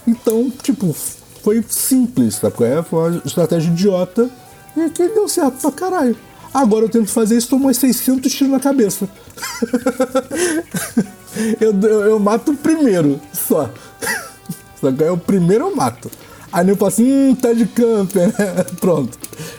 [0.06, 0.94] Então, tipo,
[1.42, 2.54] foi simples, sabe?
[2.66, 2.84] é?
[2.84, 4.30] Foi uma estratégia idiota
[4.76, 6.16] e que deu certo pra caralho.
[6.52, 9.08] Agora eu tento fazer isso, tomo umas 600 tiros na cabeça.
[11.60, 13.70] eu, eu, eu mato o primeiro, só.
[14.80, 16.10] Só que o primeiro eu mato.
[16.52, 18.64] Aí eu assim, hum, tá de camper, né?
[18.80, 19.18] Pronto.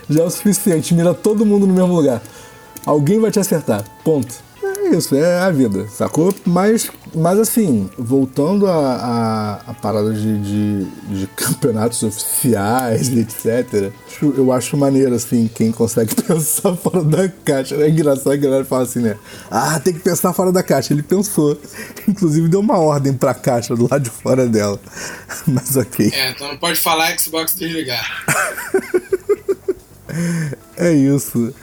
[0.09, 2.21] Já é o suficiente, mira todo mundo no mesmo lugar.
[2.85, 3.83] Alguém vai te acertar.
[4.03, 4.46] Ponto.
[4.87, 6.33] É isso, é a vida, sacou?
[6.45, 14.51] Mas, mas assim, voltando a, a, a parada de, de, de, campeonatos oficiais etc., eu
[14.53, 17.75] acho maneiro, assim, quem consegue pensar fora da caixa.
[17.75, 19.17] É engraçado que a galera fala assim, né?
[19.51, 20.93] Ah, tem que pensar fora da caixa.
[20.93, 21.59] Ele pensou.
[22.07, 24.79] Inclusive deu uma ordem pra caixa do lado de fora dela.
[25.45, 26.09] Mas ok.
[26.13, 28.25] É, então não pode falar Xbox desligar.
[30.77, 31.53] é isso.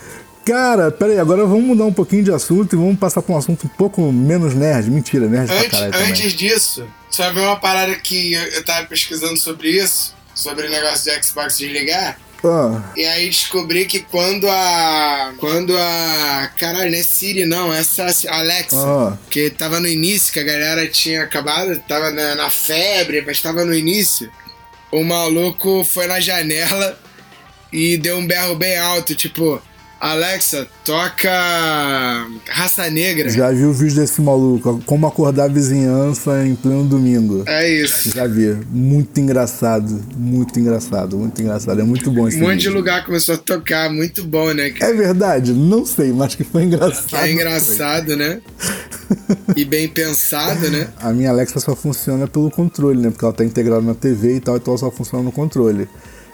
[0.45, 3.67] Cara, peraí, agora vamos mudar um pouquinho de assunto e vamos passar para um assunto
[3.67, 4.91] um pouco menos nerd.
[4.91, 6.37] Mentira, nerd antes, pra caralho Antes também.
[6.37, 11.11] disso, só ver uma parada que eu, eu tava pesquisando sobre isso, sobre o negócio
[11.11, 12.19] de Xbox desligar.
[12.47, 15.33] Ah, E aí descobri que quando a.
[15.39, 16.51] Quando a.
[16.59, 18.77] Caralho, não é Siri, não, essa a Alexa.
[18.77, 19.17] Ah.
[19.31, 23.65] Que tava no início, que a galera tinha acabado, tava na, na febre, mas tava
[23.65, 24.31] no início.
[24.93, 26.99] O maluco foi na janela
[27.73, 29.61] e deu um berro bem alto, tipo.
[30.05, 31.31] Alexa, toca
[32.47, 33.31] Raça Negra.
[33.31, 37.43] já vi o vídeo desse maluco, como acordar a vizinhança em pleno domingo.
[37.47, 38.11] É isso.
[38.15, 38.55] Já vi.
[38.71, 40.05] Muito engraçado.
[40.15, 41.81] Muito engraçado, muito engraçado.
[41.81, 42.75] É muito bom esse Um monte de vídeo.
[42.75, 44.75] lugar começou a tocar, muito bom, né?
[44.79, 45.55] É verdade?
[45.55, 47.25] Não sei, mas que foi engraçado.
[47.25, 48.43] É engraçado, né?
[49.57, 50.89] E bem pensado, né?
[51.01, 53.11] A minha Alexa só funciona pelo controle, né?
[53.11, 55.89] Porque ela tá integrada na TV e tal, então ela só funciona no controle.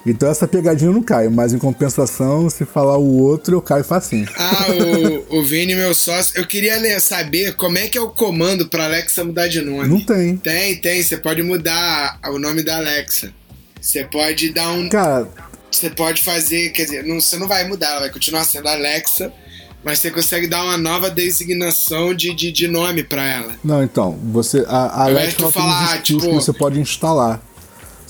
[0.06, 3.84] Então essa pegadinha eu não caio, mas em compensação, se falar o outro, eu caio
[3.84, 4.26] facinho.
[4.36, 4.66] Ah,
[5.30, 8.68] o, o Vini, meu sócio, eu queria né, saber como é que é o comando
[8.68, 9.88] pra Alexa mudar de nome.
[9.88, 10.36] Não tem.
[10.36, 11.02] Tem, tem.
[11.02, 13.32] Você pode mudar o nome da Alexa.
[13.80, 14.88] Você pode dar um.
[14.88, 15.28] Cara,
[15.70, 19.32] Você pode fazer, quer dizer, não, você não vai mudar, ela vai continuar sendo Alexa,
[19.84, 23.52] mas você consegue dar uma nova designação de, de, de nome pra ela.
[23.64, 24.64] não, então, você.
[24.68, 27.40] A, a Alexa ela tem falar, skills tipo- que você pode instalar.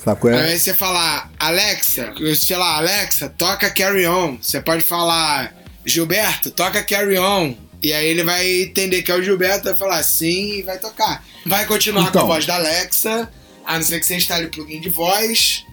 [0.04, 0.52] Sabe qual é?
[0.54, 4.38] de você falar Alexa, sei lá, Alexa, toca Carry On.
[4.40, 7.54] Você pode falar Gilberto, toca Carry On.
[7.82, 11.24] E aí ele vai entender que é o Gilberto, vai falar sim e vai tocar.
[11.46, 12.12] Vai continuar Então.
[12.26, 13.28] com a voz da Alexa,
[13.64, 15.64] a não ser que você instale o plugin de voz,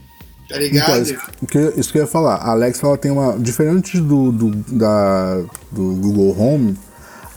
[0.47, 1.01] tá Então, ligado?
[1.03, 2.35] isso, o que, isso que eu ia falar.
[2.35, 3.37] A Alexa ela tem uma.
[3.37, 5.35] Diferente do, do, da,
[5.71, 6.77] do Google Home,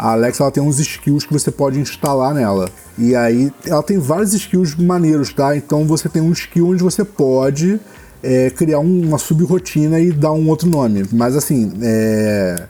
[0.01, 2.69] a Alexa ela tem uns skills que você pode instalar nela.
[2.99, 5.55] E aí ela tem vários skills maneiros, tá?
[5.57, 7.79] Então você tem um skill onde você pode
[8.23, 11.05] é, criar um- uma subrotina e dar um outro nome.
[11.13, 12.63] Mas assim, é.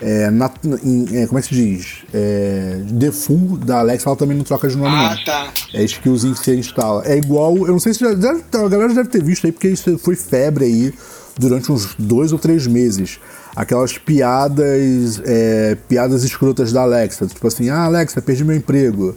[0.00, 0.50] é, na-
[0.82, 2.04] em- é, como é que se diz?
[2.12, 5.24] É, default da Alexa ela também não troca de nome, Ah, não.
[5.24, 5.48] tá.
[5.72, 7.02] É skillzinho que você instala.
[7.06, 8.32] É igual, eu não sei se já, já-
[8.64, 10.92] a galera já deve ter visto aí, porque isso foi febre aí
[11.38, 13.18] durante uns dois ou três meses.
[13.54, 17.26] Aquelas piadas, é, piadas escrotas da Alexa.
[17.26, 19.14] Tipo assim, ah, Alexa, perdi meu emprego.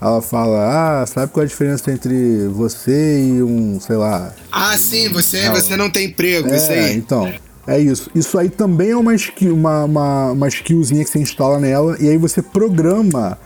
[0.00, 4.32] Ela fala, ah, sabe qual é a diferença entre você e um, sei lá.
[4.52, 5.54] Ah, sim, você, Não.
[5.54, 6.96] você não tem emprego, isso É, aí.
[6.96, 7.32] então.
[7.66, 8.10] É isso.
[8.14, 12.08] Isso aí também é uma, skill, uma, uma, uma skillzinha que você instala nela e
[12.08, 13.38] aí você programa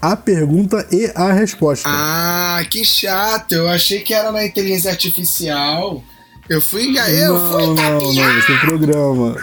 [0.00, 1.88] a pergunta e a resposta.
[1.88, 3.52] Ah, que chato.
[3.52, 6.02] Eu achei que era na inteligência artificial.
[6.48, 7.14] Eu fui enganado.
[7.14, 9.36] Eu fui não, não, não, você programa.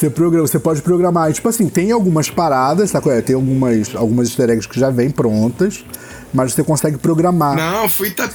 [0.00, 1.30] Você programa, você pode programar.
[1.30, 3.02] E, Tipo assim, tem algumas paradas, tá?
[3.20, 5.84] Tem algumas, algumas easter eggs que já vêm prontas,
[6.32, 7.54] mas você consegue programar.
[7.54, 8.26] Não, fui, ta...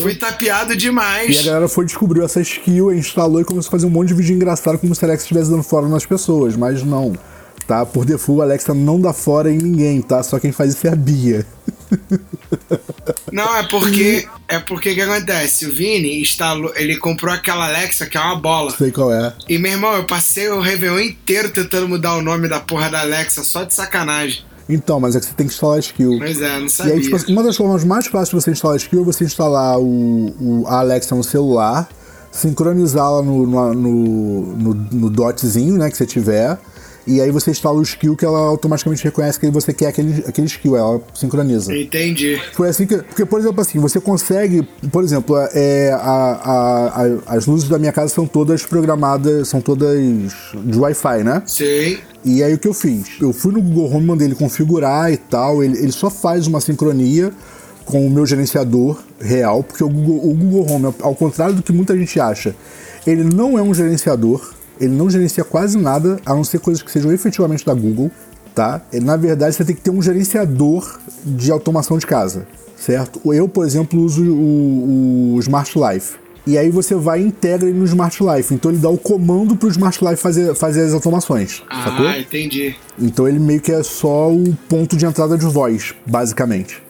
[0.00, 1.44] Fui tapeado E a demais.
[1.44, 4.78] galera foi descobriu essa skill, instalou e começou a fazer um monte de vídeo engraçado
[4.78, 7.12] como se a Alexa estivesse dando fora nas pessoas, mas não.
[7.66, 7.84] Tá?
[7.84, 10.22] Por default, a Alexa não dá fora em ninguém, tá?
[10.22, 11.44] Só quem faz isso é a Bia.
[13.32, 14.26] Não, é porque.
[14.48, 15.66] É porque que acontece?
[15.66, 16.72] O Vini instalou.
[16.74, 18.70] Ele comprou aquela Alexa que é uma bola.
[18.76, 19.32] Sei qual é.
[19.48, 23.00] E meu irmão, eu passei o Réveillon inteiro tentando mudar o nome da porra da
[23.00, 24.44] Alexa, só de sacanagem.
[24.68, 26.16] Então, mas é que você tem que instalar a skill.
[26.18, 26.94] Mas é, não E sabia.
[26.94, 29.24] aí, tipo, assim, uma das formas mais fáceis de você instalar a skill é você
[29.24, 29.82] instalar o,
[30.40, 31.88] o- a Alexa no celular,
[32.30, 36.56] sincronizá-la no, no, no, no, no dotzinho, né, que você tiver,
[37.16, 40.46] e aí você instala o skill que ela automaticamente reconhece que você quer aquele, aquele
[40.46, 41.76] skill, ela sincroniza.
[41.76, 42.40] Entendi.
[42.52, 42.96] Foi assim que.
[42.98, 44.62] Porque, por exemplo, assim, você consegue.
[44.92, 49.60] Por exemplo, é, a, a- a- as luzes da minha casa são todas programadas, são
[49.60, 49.98] todas
[50.64, 51.42] de Wi-Fi, né?
[51.46, 51.98] Sei.
[52.24, 53.06] E aí o que eu fiz?
[53.20, 55.64] Eu fui no Google Home, mandei ele configurar e tal.
[55.64, 57.32] Ele, ele só faz uma sincronia
[57.86, 61.72] com o meu gerenciador real, porque o Google, o Google Home, ao contrário do que
[61.72, 62.54] muita gente acha,
[63.06, 64.52] ele não é um gerenciador.
[64.80, 68.10] Ele não gerencia quase nada, a não ser coisas que sejam efetivamente da Google.
[68.54, 68.80] tá?
[69.02, 73.20] Na verdade, você tem que ter um gerenciador de automação de casa, certo?
[73.32, 76.18] Eu, por exemplo, uso o, o Smart Life.
[76.46, 78.52] E aí você vai e integra ele no Smart Life.
[78.54, 81.62] Então ele dá o comando pro Smart Life fazer, fazer as automações.
[81.68, 82.10] Ah, sacou?
[82.10, 82.74] entendi.
[82.98, 86.82] Então ele meio que é só o ponto de entrada de voz, basicamente.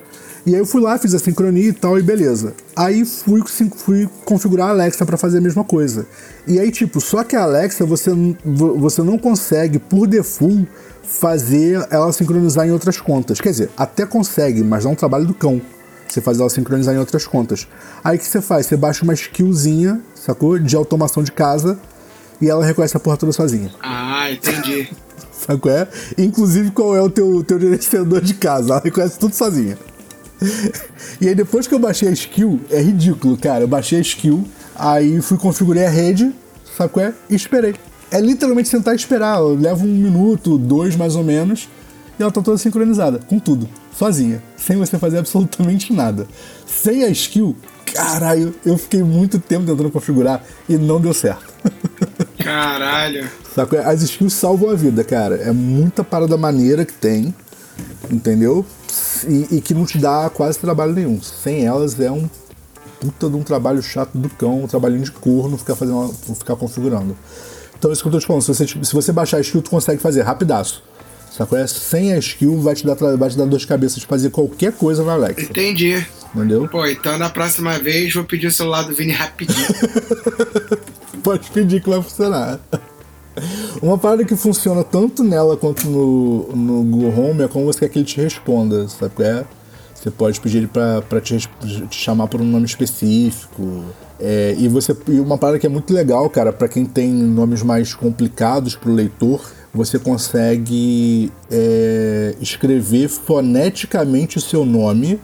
[0.46, 2.55] E aí eu fui lá, fiz a sincronia e tal, e beleza.
[2.74, 3.42] Aí fui,
[3.76, 6.07] fui configurar a Alexa para fazer a mesma coisa.
[6.46, 8.11] E aí, tipo, só que a Alexa você,
[8.44, 10.66] você não consegue, por default,
[11.03, 13.40] fazer ela sincronizar em outras contas.
[13.40, 15.61] Quer dizer, até consegue, mas dá um trabalho do cão.
[16.09, 17.68] Você faz ela sincronizar em outras contas.
[18.03, 18.66] Aí o que você faz?
[18.66, 20.59] Você baixa uma skillzinha, sacou?
[20.59, 21.79] De automação de casa
[22.40, 23.70] e ela reconhece a porra toda sozinha.
[23.81, 24.90] Ah, entendi.
[25.33, 25.88] Sabe qual é?
[26.18, 28.72] Inclusive qual é o teu, teu gerenciador de casa.
[28.72, 29.79] Ela reconhece tudo sozinha.
[31.20, 33.64] E aí depois que eu baixei a skill, é ridículo, cara.
[33.64, 36.33] Eu baixei a skill, aí fui configurar a rede,
[36.76, 37.14] sabe qual é?
[37.29, 37.74] E esperei.
[38.11, 39.38] É literalmente sentar e esperar.
[39.38, 41.68] Leva um minuto, dois mais ou menos,
[42.18, 43.68] e ela tá toda sincronizada, com tudo.
[43.96, 44.42] Sozinha.
[44.57, 46.26] Sem você fazer absolutamente nada.
[46.66, 47.57] Sem a skill,
[47.92, 51.53] caralho, eu fiquei muito tempo tentando configurar e não deu certo.
[52.42, 53.29] Caralho.
[53.55, 53.76] Sabe?
[53.79, 55.37] As skills salvam a vida, cara.
[55.37, 57.35] É muita parada maneira que tem,
[58.10, 58.64] entendeu?
[59.26, 61.20] E, e, que não te dá quase trabalho nenhum.
[61.22, 62.28] Sem elas é um
[63.00, 67.16] puta de um trabalho chato do cão, um trabalhinho de corno ficar, fazendo, ficar configurando.
[67.78, 69.70] Então, isso que eu tô te falando, se você, se você baixar a skill, tu
[69.70, 70.82] consegue fazer rapidaço.
[71.30, 71.56] Sacou?
[71.56, 74.30] É, sem a skill vai te, dar, vai te dar dor de cabeça de fazer
[74.30, 75.42] qualquer coisa na Alexa.
[75.42, 76.04] Entendi.
[76.34, 76.68] Entendeu?
[76.68, 79.66] Pô, então na próxima vez vou pedir o celular do Vini rapidinho.
[81.24, 82.60] Pode pedir que vai funcionar.
[83.83, 87.88] Uma parada que funciona tanto nela quanto no, no Google Home é como você quer
[87.88, 89.44] que ele te responda, sabe é?
[89.94, 93.85] Você pode pedir ele pra, pra te, te chamar por um nome específico.
[94.18, 97.62] É, e você e uma parada que é muito legal, cara, para quem tem nomes
[97.62, 99.42] mais complicados pro leitor,
[99.74, 105.20] você consegue é, escrever foneticamente o seu nome,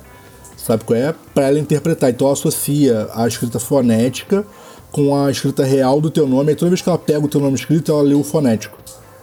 [0.59, 1.15] sabe qual é?
[1.35, 2.11] Para ela interpretar.
[2.11, 4.45] Então associa a escrita fonética
[4.97, 6.53] com a escrita real do teu nome.
[6.53, 8.79] E toda vez que ela pega o teu nome escrito, ela lê o fonético.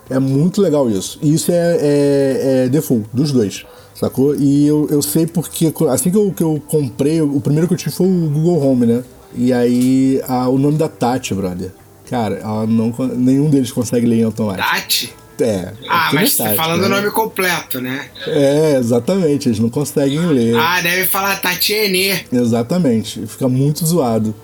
[0.07, 1.17] É muito legal isso.
[1.19, 4.36] E isso é, é, é default dos dois, sacou?
[4.36, 7.77] E eu, eu sei porque, assim que eu, que eu comprei, o primeiro que eu
[7.77, 9.03] tive foi o Google Home, né?
[9.36, 11.71] E aí, a, o nome da Tati, brother.
[12.07, 14.69] Cara, ela não, nenhum deles consegue ler em automático.
[14.69, 15.13] Tati?
[15.41, 15.73] É.
[15.89, 16.86] Ah, é mas Tati, falando né?
[16.86, 18.05] o nome completo, né?
[18.27, 19.49] É, exatamente.
[19.49, 20.55] Eles não conseguem ler.
[20.55, 22.23] Ah, deve falar Tatiene.
[22.31, 23.25] Exatamente.
[23.25, 24.36] Fica muito zoado.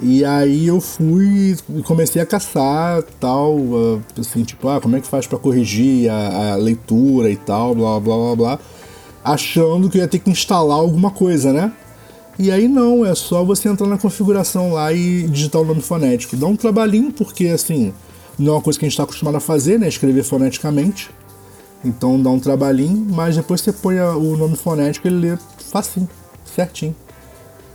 [0.00, 3.58] E aí eu fui e comecei a caçar tal,
[4.18, 7.98] assim, tipo, ah, como é que faz para corrigir a, a, leitura e tal, blá
[7.98, 8.58] blá blá blá,
[9.24, 11.72] achando que ia ter que instalar alguma coisa, né?
[12.38, 16.36] E aí não, é só você entrar na configuração lá e digitar o nome fonético.
[16.36, 17.92] Dá um trabalhinho, porque assim,
[18.38, 19.88] não é uma coisa que a gente está acostumado a fazer, né?
[19.88, 21.10] Escrever foneticamente.
[21.84, 25.38] Então dá um trabalhinho, mas depois você põe o nome fonético ele lê
[25.72, 26.08] facinho,
[26.44, 26.94] certinho.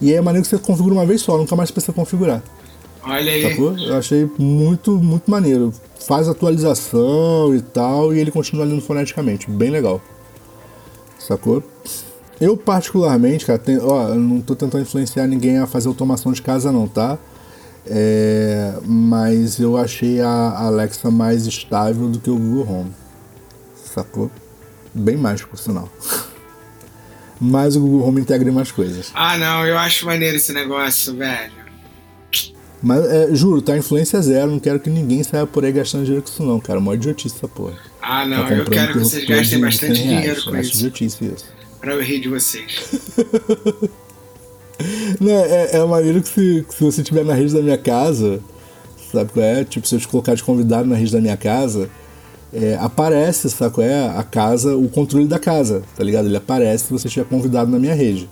[0.01, 2.43] E aí é maneiro que você configura uma vez só, nunca mais precisa configurar.
[3.05, 3.43] Olha aí.
[3.43, 3.77] Sacou?
[3.77, 5.73] Eu achei muito, muito maneiro.
[6.07, 9.49] Faz atualização e tal, e ele continua lendo foneticamente.
[9.49, 10.01] Bem legal.
[11.19, 11.63] Sacou?
[12.39, 16.71] Eu, particularmente, cara, tem, ó, não tô tentando influenciar ninguém a fazer automação de casa,
[16.71, 17.17] não, tá?
[17.85, 22.91] É, mas eu achei a Alexa mais estável do que o Google Home.
[23.75, 24.31] Sacou?
[24.93, 25.89] Bem mais, por sinal.
[27.45, 29.11] Mas o Google Home integra mais coisas.
[29.13, 31.51] Ah, não, eu acho maneiro esse negócio, velho.
[32.81, 33.77] Mas, é, juro, tá?
[33.77, 34.49] Influência zero.
[34.51, 36.79] Não quero que ninguém saia por aí gastando dinheiro com isso, não, cara.
[36.79, 37.77] Mó idiotice essa porra.
[38.01, 40.21] Ah, não, Tá eu quero que vocês gastem bastante 100 reais.
[40.21, 40.77] dinheiro com acho isso.
[40.77, 41.45] idiotice isso.
[41.81, 42.91] Pra eu rir de vocês.
[45.19, 48.41] Não, é, é maneiro que se, que se você estiver na rede da minha casa,
[49.11, 49.63] sabe qual é?
[49.63, 51.89] Tipo, se eu te colocar de convidado na rede da minha casa,
[52.53, 54.09] é, aparece, sabe qual é?
[54.15, 56.27] A casa, o controle da casa, tá ligado?
[56.27, 58.29] Ele aparece se você estiver convidado na minha rede.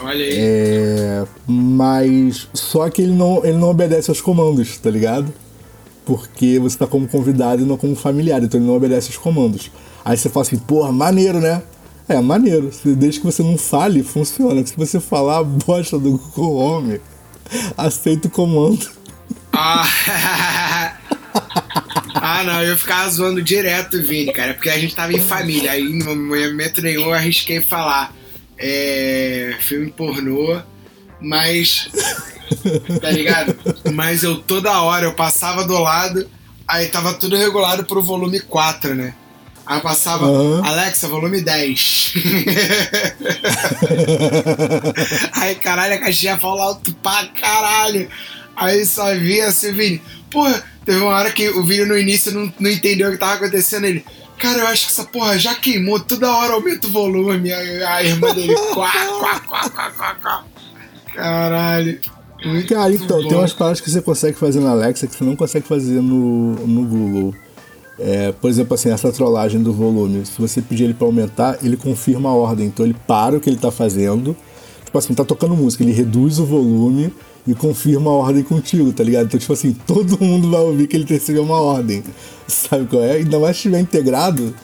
[0.00, 0.34] Olha aí.
[0.36, 5.32] É, mas só que ele não, ele não obedece aos comandos, tá ligado?
[6.04, 9.70] Porque você tá como convidado e não como familiar, então ele não obedece aos comandos.
[10.04, 11.62] Aí você fala assim, porra, maneiro, né?
[12.08, 12.70] É, maneiro.
[12.84, 14.66] Desde que você não fale, funciona.
[14.66, 17.00] Se você falar a bosta do Google Home,
[17.76, 18.90] aceita o comando.
[19.52, 19.84] Ah,
[22.14, 25.72] ah, não, eu ficava zoando direto o Vini, cara, porque a gente tava em família,
[25.72, 28.14] aí no momento nenhum eu arrisquei falar
[28.58, 30.60] é, filme pornô,
[31.20, 31.88] mas.
[33.00, 33.56] Tá ligado?
[33.92, 36.28] Mas eu toda hora, eu passava do lado,
[36.68, 39.14] aí tava tudo regulado pro volume 4, né?
[39.66, 40.62] Aí eu passava, Aham.
[40.64, 42.14] Alexa, volume 10.
[45.32, 48.08] Aí, caralho, a caixinha fala alto pra caralho.
[48.56, 50.02] Aí só via assim, Vini.
[50.30, 53.34] Porra, teve uma hora que o Vini no início não, não entendeu o que tava
[53.34, 53.84] acontecendo.
[53.84, 54.04] Ele,
[54.38, 57.52] Cara, eu acho que essa porra já queimou, toda hora aumenta o volume.
[57.52, 60.44] A, a irmã dele, quá, quá, quá, quá, quá, quá.
[61.14, 62.00] Caralho.
[62.44, 63.28] Muito Cara, então, bom.
[63.28, 66.54] tem umas paradas que você consegue fazer na Alexa que você não consegue fazer no,
[66.66, 67.34] no Google.
[67.98, 70.26] É, por exemplo, assim, essa trollagem do volume.
[70.26, 72.66] Se você pedir ele pra aumentar, ele confirma a ordem.
[72.66, 74.36] Então ele para o que ele tá fazendo.
[74.84, 77.12] Tipo assim, tá tocando música, ele reduz o volume
[77.46, 79.26] e confirma a ordem contigo, tá ligado?
[79.26, 82.02] Então, tipo assim, todo mundo vai ouvir que ele recebeu uma ordem.
[82.48, 83.12] Sabe qual é?
[83.16, 84.54] Ainda mais se estiver integrado,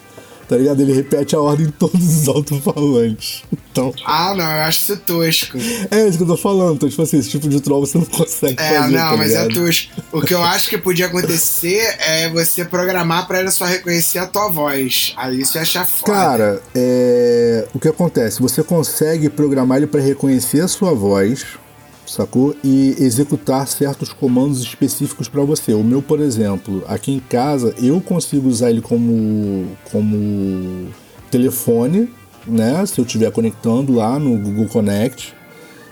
[0.49, 0.81] tá ligado?
[0.81, 3.43] Ele repete a ordem em todos os alto-falantes.
[3.72, 5.59] Então, Ah, não, eu acho isso tosco.
[5.91, 6.74] é isso que eu tô falando.
[6.76, 9.33] Então, tipo assim, esse tipo de troll você não consegue É, fazer, não, tá mas
[9.33, 9.93] é tosco.
[10.12, 14.26] O que eu acho que podia acontecer é você programar pra ele só reconhecer a
[14.26, 15.12] tua voz.
[15.16, 16.12] Aí isso ia achar foda.
[16.12, 17.68] Cara, é...
[17.74, 18.41] o que acontece?
[18.43, 21.45] Você consegue programar ele para reconhecer a sua voz,
[22.11, 22.56] sacou?
[22.64, 25.72] E executar certos comandos específicos para você.
[25.72, 30.88] O meu, por exemplo, aqui em casa, eu consigo usar ele como, como
[31.30, 32.08] telefone,
[32.46, 32.84] né?
[32.84, 35.34] Se eu estiver conectando lá no Google Connect.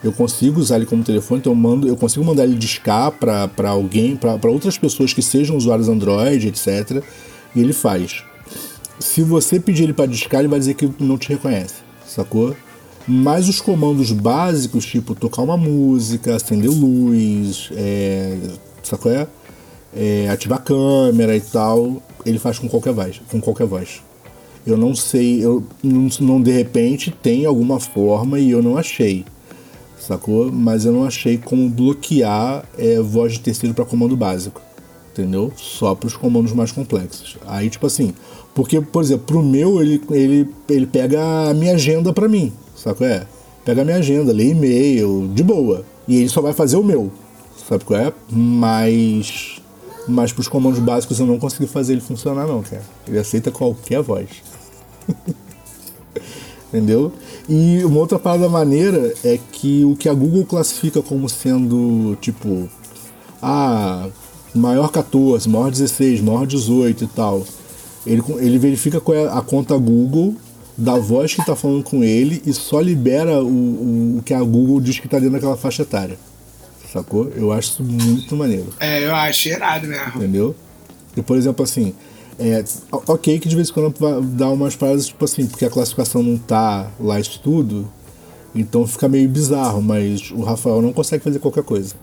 [0.02, 3.68] Eu consigo usar ele como telefone, então eu, mando, eu consigo mandar ele discar para
[3.68, 7.02] alguém, para outras pessoas que sejam usuários Android, etc.
[7.54, 8.22] E ele faz.
[9.00, 11.74] Se você pedir ele para discar, ele vai dizer que não te reconhece,
[12.06, 12.54] sacou?
[13.11, 18.36] Mas os comandos básicos, tipo tocar uma música, acender luz, é,
[18.82, 19.11] sacou?
[19.11, 19.26] É?
[19.96, 23.20] É, ativar a câmera e tal, ele faz com qualquer voz.
[23.30, 24.02] Com qualquer voz.
[24.66, 29.24] Eu não sei, eu não, não de repente tem alguma forma e eu não achei,
[29.98, 30.52] sacou?
[30.52, 34.61] Mas eu não achei como bloquear é, voz de terceiro para comando básico
[35.18, 35.52] entendeu?
[35.56, 37.36] Só para os comandos mais complexos.
[37.44, 38.14] Aí, tipo assim,
[38.54, 42.52] porque, por exemplo, pro meu, ele, ele, ele pega a minha agenda para mim,
[42.83, 43.26] sabe qual é?
[43.64, 45.85] Pega a minha agenda, lê e-mail, de boa.
[46.07, 47.11] E ele só vai fazer o meu,
[47.68, 48.12] sabe qual é?
[48.31, 49.61] Mas,
[50.07, 52.83] mas pros comandos básicos eu não consegui fazer ele funcionar não, cara.
[53.07, 54.29] Ele aceita qualquer voz.
[56.68, 57.12] Entendeu?
[57.49, 62.68] E uma outra parada maneira é que o que a Google classifica como sendo, tipo,
[63.43, 64.09] ah,
[64.55, 67.45] maior 14, maior 16, maior 18 e tal.
[68.07, 70.35] Ele, ele verifica qual é a conta Google
[70.79, 74.81] da voz que está falando com ele e só libera o, o, que a Google
[74.81, 76.16] diz que está dentro daquela faixa etária.
[76.93, 77.31] Sacou?
[77.35, 78.72] Eu acho isso muito maneiro.
[78.79, 80.12] É, eu acho irado mesmo.
[80.14, 80.55] Entendeu?
[81.16, 81.93] E, por exemplo, assim,
[82.39, 83.93] é, ok que de vez em quando
[84.37, 87.91] dar umas paradas, tipo assim, porque a classificação não tá lá isso tudo,
[88.55, 91.97] então fica meio bizarro, mas o Rafael não consegue fazer qualquer coisa.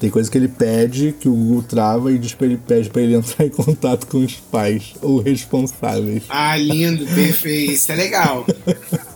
[0.00, 3.02] Tem coisa que ele pede, que o Google trava e diz pra ele, pede pra
[3.02, 6.22] ele entrar em contato com os pais ou responsáveis.
[6.28, 7.72] Ah, lindo, perfeito.
[7.72, 8.44] Isso é legal.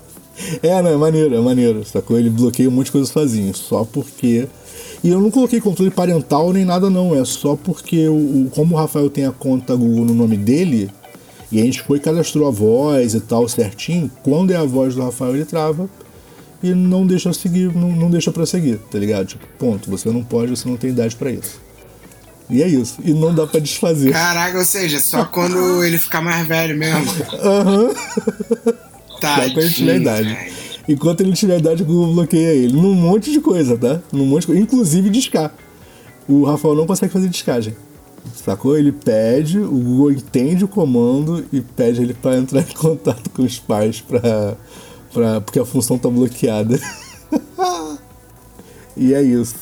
[0.62, 2.18] É, não, é maneiro, é maneiro, sacou?
[2.18, 4.48] Ele bloqueia um monte de coisa sozinho, só porque.
[5.02, 8.12] E eu não coloquei controle parental nem nada, não, é só porque, o,
[8.46, 10.90] o- como o Rafael tem a conta Google no nome dele,
[11.52, 14.96] e a gente foi e cadastrou a voz e tal certinho, quando é a voz
[14.96, 15.88] do Rafael ele trava
[16.64, 19.26] e não deixa seguir, não, não deixa pra seguir, tá ligado?
[19.26, 21.60] Tipo, ponto, você não pode, você não tem idade pra isso.
[22.48, 24.10] E é isso, e não dá pra desfazer.
[24.12, 27.06] Caraca, ou seja, só quando ele ficar mais velho mesmo.
[27.42, 27.94] Aham.
[29.20, 29.36] Tá.
[29.36, 30.38] Só quando ele tiver idade.
[30.88, 32.72] Enquanto ele tiver idade, o Google bloqueia ele.
[32.72, 34.00] Num monte de coisa, tá?
[34.12, 34.60] Num monte de coisa.
[34.62, 35.54] Inclusive discar.
[36.28, 37.76] O Rafael não consegue fazer descagem.
[38.34, 38.76] Sacou?
[38.76, 43.42] Ele pede, o Google entende o comando e pede ele pra entrar em contato com
[43.42, 44.56] os pais pra,
[45.14, 46.78] pra, porque a função tá bloqueada.
[48.96, 49.54] e é isso.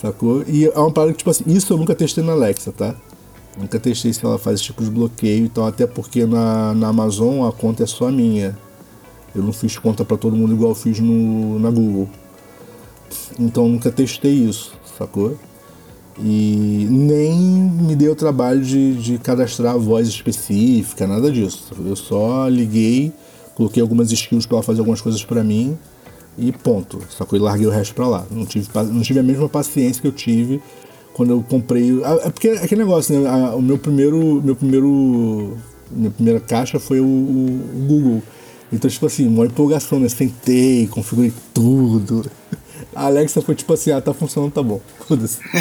[0.00, 0.44] Sacou?
[0.46, 2.94] E é uma parada que, tipo assim, isso eu nunca testei na Alexa, tá?
[3.58, 7.46] Nunca testei se ela faz esse tipo de bloqueio, então até porque na, na Amazon
[7.46, 8.56] a conta é só minha.
[9.34, 12.08] Eu não fiz conta pra todo mundo igual eu fiz no, na Google.
[13.38, 15.36] Então nunca testei isso, sacou?
[16.18, 21.72] E nem me dei o trabalho de, de cadastrar a voz específica, nada disso.
[21.84, 23.12] Eu só liguei,
[23.54, 25.76] coloquei algumas skills pra ela fazer algumas coisas pra mim
[26.38, 27.00] e ponto.
[27.16, 27.38] Sacou?
[27.38, 28.26] E larguei o resto pra lá.
[28.30, 30.60] Não tive, não tive a mesma paciência que eu tive
[31.12, 32.00] quando eu comprei.
[32.24, 33.30] É porque é aquele negócio, né?
[33.54, 34.42] O meu primeiro.
[34.42, 35.56] Meu primeiro.
[35.90, 38.22] Minha primeira caixa foi o, o- o Google.
[38.72, 40.08] Então, tipo assim, uma empolgação, né?
[40.08, 42.28] Sentei, configurei tudo.
[42.94, 44.80] A Alexa foi tipo assim, ah, tá funcionando, tá bom.
[45.06, 45.38] Foda-se.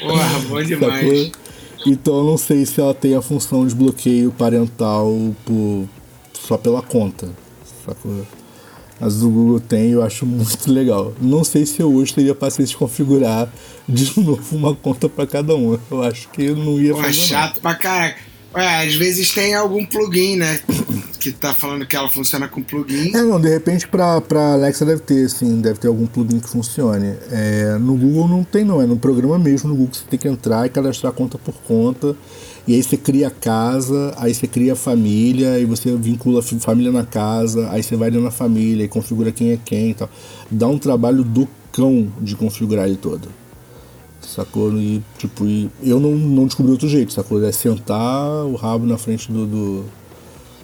[0.00, 1.32] Porra, bom demais.
[1.86, 5.12] Então eu não sei se ela tem a função de bloqueio parental
[5.44, 5.88] por,
[6.34, 7.30] só pela conta.
[7.84, 8.26] Sacou?
[9.00, 11.12] Mas do Google tem, eu acho muito legal.
[11.20, 13.48] Não sei se eu hoje teria paciência de configurar
[13.88, 15.78] de novo uma conta pra cada um.
[15.90, 17.06] Eu acho que eu não ia fazer.
[17.06, 17.12] não.
[17.12, 18.28] chato pra caraca.
[18.54, 20.60] Ué, às vezes tem algum plugin, né?
[21.18, 23.14] Que tá falando que ela funciona com plugin.
[23.14, 26.48] É, não, de repente pra, pra Alexa deve ter, sim, deve ter algum plugin que
[26.48, 27.14] funcione.
[27.30, 30.28] É, no Google não tem não, é no programa mesmo, no Google você tem que
[30.28, 32.16] entrar e cadastrar conta por conta.
[32.66, 36.42] E aí você cria a casa, aí você cria a família, aí você vincula a
[36.42, 39.94] família na casa, aí você vai dentro na família e configura quem é quem e
[39.94, 40.10] tal.
[40.50, 43.28] Dá um trabalho do cão de configurar ele todo.
[44.20, 44.70] Sacou?
[44.74, 47.42] E, tipo, e eu não, não descobri outro jeito, sacou?
[47.42, 49.84] É sentar o rabo na frente do, do,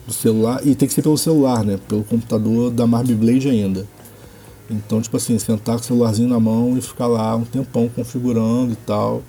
[0.07, 1.79] do celular, e tem que ser pelo celular, né?
[1.89, 3.87] Pelo computador da Marby Blade ainda.
[4.71, 8.73] Então, tipo assim, sentar com o celularzinho na mão e ficar lá um tempão configurando
[8.73, 9.23] e tal.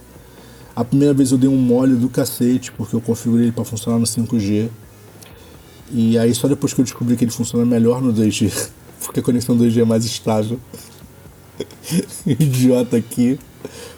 [0.76, 3.98] A primeira vez eu dei um mole do cacete, porque eu configurei ele para funcionar
[3.98, 4.70] no 5G.
[5.92, 8.70] E aí só depois que eu descobri que ele funciona melhor no 2G,
[9.04, 10.60] porque a conexão 2G é mais estável.
[12.26, 13.40] Idiota aqui.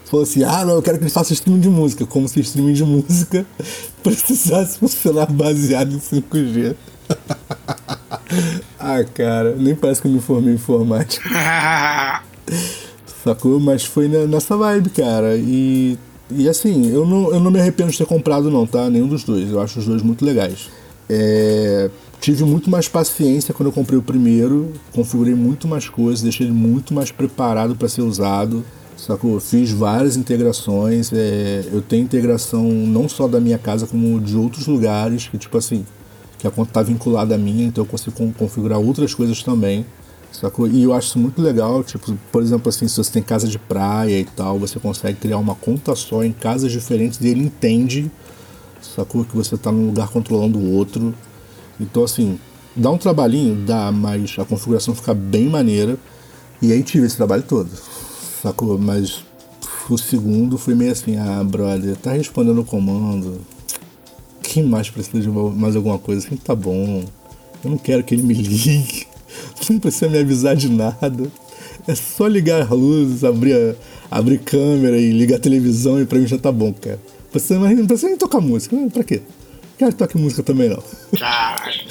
[0.09, 2.73] Falou assim, ah não, eu quero que ele faça streaming de música, como se streaming
[2.73, 3.45] de música
[4.01, 6.75] precisasse funcionar baseado em 5G.
[8.79, 11.29] ah, cara, nem parece que eu me formei em informática.
[13.23, 13.59] Sacou?
[13.59, 15.35] Mas foi nessa vibe, cara.
[15.35, 15.97] E,
[16.31, 18.89] e assim, eu não, eu não me arrependo de ter comprado, não, tá?
[18.89, 19.51] Nenhum dos dois.
[19.51, 20.69] Eu acho os dois muito legais.
[21.09, 21.89] É,
[22.21, 26.53] tive muito mais paciência quando eu comprei o primeiro, configurei muito mais coisas, deixei ele
[26.53, 28.63] muito mais preparado para ser usado.
[29.07, 29.39] Sacou?
[29.39, 31.13] Fiz várias integrações.
[31.13, 35.57] É, eu tenho integração não só da minha casa, como de outros lugares, que tipo
[35.57, 35.85] assim,
[36.37, 39.85] que a conta está vinculada à minha, então eu consigo configurar outras coisas também.
[40.29, 40.67] Sacou?
[40.67, 43.57] E eu acho isso muito legal, tipo, por exemplo, assim, se você tem casa de
[43.57, 48.11] praia e tal, você consegue criar uma conta só em casas diferentes e ele entende,
[48.93, 49.23] sacou?
[49.23, 51.15] Que você está num lugar controlando o outro.
[51.79, 52.37] Então, assim,
[52.75, 55.97] dá um trabalhinho, dá, mas a configuração fica bem maneira.
[56.61, 57.69] E aí tive esse trabalho todo
[58.41, 58.77] sacou?
[58.77, 59.23] Mas
[59.89, 63.41] o segundo foi meio assim, ah, brother, tá respondendo o comando.
[64.41, 66.25] Quem mais precisa de mais alguma coisa?
[66.25, 67.03] Assim, tá bom.
[67.63, 69.07] Eu não quero que ele me ligue.
[69.69, 71.29] Não precisa me avisar de nada.
[71.87, 76.17] É só ligar as luzes, abrir, a, abrir câmera e ligar a televisão e pra
[76.17, 76.99] mim já tá bom, cara.
[77.33, 78.75] Você não precisa nem tocar música.
[78.91, 79.21] Pra quê?
[79.77, 80.81] Quero que toque música também não.
[81.19, 81.81] Caralho.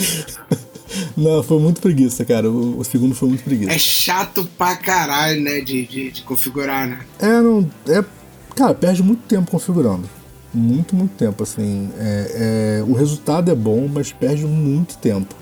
[1.16, 2.50] Não, foi muito preguiça, cara.
[2.50, 3.72] O, o, segundo foi muito preguiça.
[3.72, 5.60] É chato pra caralho, né?
[5.60, 7.00] De, de, de, configurar, né?
[7.18, 7.68] É, não.
[7.88, 8.04] É,
[8.54, 10.08] cara, perde muito tempo configurando.
[10.52, 11.90] Muito, muito tempo, assim.
[11.98, 15.34] É, é, o resultado é bom, mas perde muito tempo.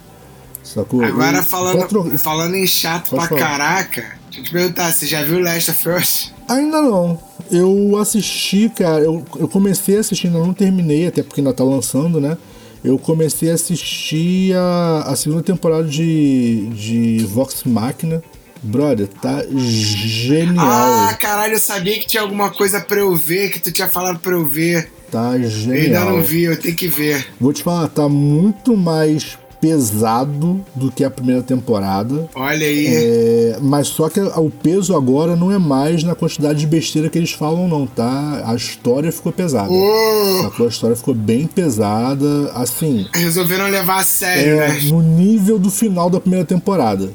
[0.63, 1.05] Sacou?
[1.05, 3.51] Agora, falando, falando em chato Pode pra falar.
[3.51, 4.01] caraca,
[4.31, 6.33] deixa eu te perguntar, você já viu Last of Us?
[6.49, 7.19] Ainda não.
[7.51, 9.05] Eu assisti, cara.
[9.05, 12.39] Eu, eu comecei a assistir, ainda não terminei, até porque ainda tá lançando, né?
[12.85, 18.23] Eu comecei a assistir a, a segunda temporada de, de Vox Machina.
[18.63, 20.67] Brother, tá genial.
[20.67, 24.19] Ah, caralho, eu sabia que tinha alguma coisa pra eu ver, que tu tinha falado
[24.19, 24.91] pra eu ver.
[25.11, 25.77] Tá genial.
[25.77, 27.27] Eu ainda não vi, eu tenho que ver.
[27.39, 32.29] Vou te falar, tá muito mais pesado do que a primeira temporada.
[32.35, 32.87] Olha aí.
[32.87, 37.17] É, mas só que o peso agora não é mais na quantidade de besteira que
[37.17, 38.43] eles falam, não, tá?
[38.45, 39.73] A história ficou pesada.
[39.73, 40.63] Uh!
[40.63, 43.07] A história ficou bem pesada, assim.
[43.15, 44.81] Resolveram levar a sério, é, né?
[44.83, 47.11] No nível do final da primeira temporada.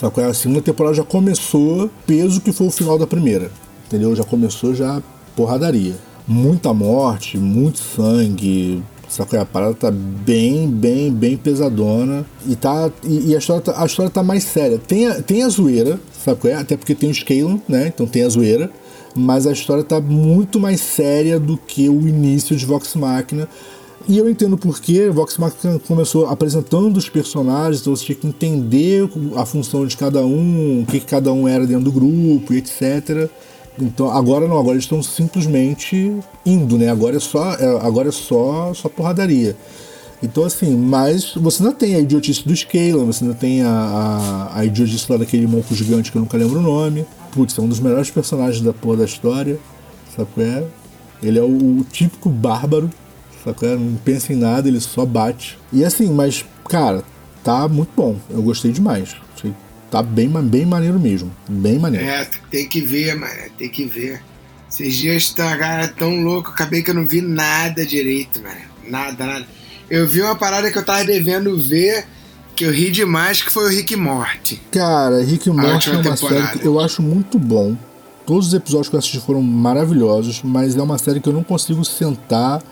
[0.00, 0.24] Sacou?
[0.24, 3.50] A segunda temporada já começou peso que foi o final da primeira.
[3.86, 4.16] Entendeu?
[4.16, 5.02] Já começou já
[5.36, 5.94] porradaria.
[6.26, 8.82] Muita morte, muito sangue,
[9.12, 9.38] Sacou?
[9.38, 12.24] A parada tá bem, bem, bem pesadona.
[12.48, 14.78] E, tá, e, e a, história tá, a história tá mais séria.
[14.78, 16.50] Tem a, tem a zoeira, sacou?
[16.50, 17.88] Até porque tem o Scalon, né?
[17.88, 18.70] Então tem a zoeira.
[19.14, 23.46] Mas a história tá muito mais séria do que o início de Vox Machina.
[24.08, 29.06] E eu entendo porque Vox Machina começou apresentando os personagens, então você tinha que entender
[29.36, 33.28] a função de cada um, o que cada um era dentro do grupo, etc.
[33.80, 36.14] Então agora não, agora eles estão simplesmente
[36.44, 36.90] indo, né?
[36.90, 39.56] Agora é só, é, agora é só, só porradaria.
[40.22, 44.58] Então assim, mas você ainda tem a idiotice do Scala, você ainda tem a, a,
[44.58, 47.06] a idiotice lá daquele monco gigante que eu nunca lembro o nome.
[47.32, 49.58] Putz, é um dos melhores personagens da porra da história.
[50.14, 50.64] Sabe qual é?
[51.22, 52.90] Ele é o, o típico bárbaro,
[53.42, 53.76] sabe qual é?
[53.76, 55.58] Não pensa em nada, ele só bate.
[55.72, 57.02] E assim, mas, cara,
[57.42, 58.16] tá muito bom.
[58.28, 59.16] Eu gostei demais.
[59.92, 61.30] Tá bem, bem maneiro mesmo.
[61.46, 62.06] Bem maneiro.
[62.06, 63.42] É, tem que ver, mano.
[63.58, 64.22] Tem que ver.
[64.70, 68.56] Esses dias tá, cara, tão louco, acabei que eu não vi nada direito, mano.
[68.88, 69.46] Nada, nada.
[69.90, 72.06] Eu vi uma parada que eu tava devendo ver,
[72.56, 74.62] que eu ri demais, que foi o Rick Morty.
[74.70, 76.46] Cara, Rick Morty é uma temporada.
[76.46, 77.76] série que eu acho muito bom.
[78.24, 81.44] Todos os episódios que eu assisti foram maravilhosos, mas é uma série que eu não
[81.44, 82.62] consigo sentar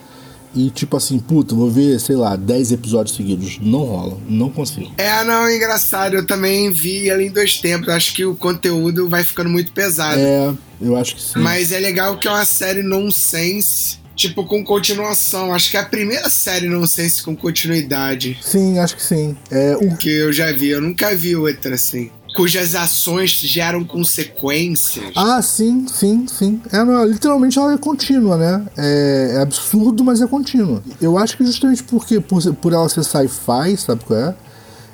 [0.55, 3.59] e tipo assim, puta, vou ver, sei lá, 10 episódios seguidos.
[3.61, 4.91] Não rola, não consigo.
[4.97, 6.15] É, não, é engraçado.
[6.15, 7.89] Eu também vi ela em dois tempos.
[7.89, 10.19] Acho que o conteúdo vai ficando muito pesado.
[10.19, 11.39] É, eu acho que sim.
[11.39, 13.99] Mas é legal que é uma série nonsense.
[14.15, 15.53] tipo, com continuação.
[15.53, 18.37] Acho que é a primeira série, não sei se com continuidade.
[18.41, 19.35] Sim, acho que sim.
[19.49, 19.95] É, o...
[19.97, 22.11] Que eu já vi, eu nunca vi outra assim.
[22.35, 25.11] Cujas ações geram consequências.
[25.15, 26.61] Ah, sim, sim, sim.
[26.71, 28.65] É, não, literalmente ela é contínua, né?
[28.77, 30.81] É, é absurdo, mas é contínua.
[31.01, 34.35] Eu acho que justamente porque, por, por ela ser sci-fi, sabe qual é?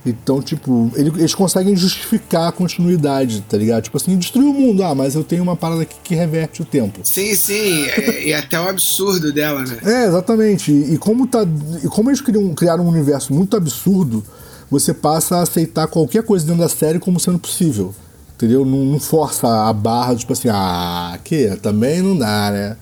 [0.05, 3.83] Então, tipo, ele- eles conseguem justificar a continuidade, tá ligado?
[3.83, 4.81] Tipo assim, destruir o mundo.
[4.83, 7.01] Ah, mas eu tenho uma parada aqui que reverte o tempo.
[7.03, 7.85] Sim, sim.
[7.87, 9.77] é- e até o absurdo dela, né?
[9.83, 10.71] É, exatamente.
[10.71, 11.45] E, e como, tá,
[11.83, 14.23] e como eles criam, criaram um universo muito absurdo,
[14.69, 17.93] você passa a aceitar qualquer coisa dentro da série como sendo possível.
[18.35, 18.63] Entendeu?
[18.63, 22.77] Não, não força a barra, tipo assim, ah, que também não dá, né?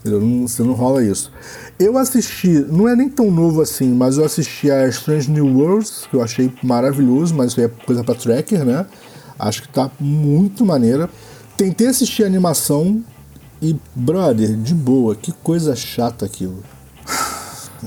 [0.00, 0.20] Entendeu?
[0.20, 1.30] Não, você não rola isso.
[1.78, 6.06] Eu assisti, não é nem tão novo assim, mas eu assisti a Strange New Worlds,
[6.08, 8.86] que eu achei maravilhoso, mas isso aí é coisa pra tracker, né?
[9.38, 11.10] Acho que tá muito maneira.
[11.56, 13.02] Tentei assistir a animação
[13.60, 16.62] e, brother, de boa, que coisa chata aquilo.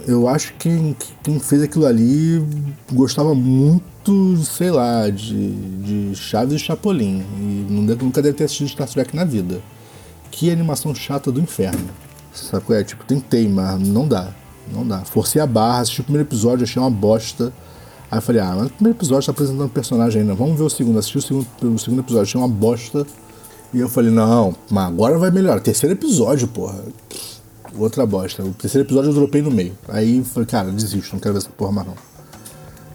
[0.05, 2.45] Eu acho que quem, fez aquilo ali
[2.91, 7.23] gostava muito, sei lá, de, de Chaves e Chapolin.
[7.39, 9.61] E nunca deve ter assistido Star Trek na vida.
[10.29, 11.89] Que animação chata do inferno.
[12.33, 12.83] Sabe qual é?
[12.83, 14.33] Tipo, tentei, mas não dá.
[14.71, 14.99] Não dá.
[15.05, 17.51] Forcei a barra, assisti o primeiro episódio, achei uma bosta.
[18.11, 20.35] Aí eu falei, ah, mas o primeiro episódio tá apresentando personagem ainda.
[20.35, 20.99] Vamos ver o segundo.
[20.99, 23.05] Assisti o segundo, o segundo episódio, achei uma bosta.
[23.73, 25.59] E eu falei, não, mas agora vai melhorar.
[25.59, 26.83] Terceiro episódio, porra.
[27.77, 28.43] Outra bosta.
[28.43, 29.77] O terceiro episódio eu dropei no meio.
[29.87, 31.95] Aí falei, cara, desisto, não quero ver essa porra mais não.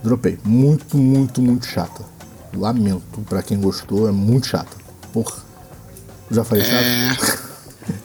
[0.03, 0.39] Dropei.
[0.45, 2.05] Muito, muito, muito chata.
[2.55, 4.77] Lamento pra quem gostou, é muito chata.
[5.13, 5.37] Porra.
[6.31, 6.83] Já falei chato?
[6.85, 7.53] É.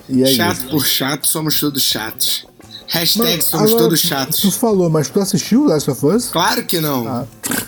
[0.10, 0.70] E é chato isso.
[0.70, 2.48] por chato, somos todos chatos.
[2.88, 4.56] Hashtag Mas, somos agora, todos Tu chatos.
[4.56, 6.30] falou, mas tu assistiu Last of Us?
[6.30, 7.08] Claro que não.
[7.08, 7.26] Ah.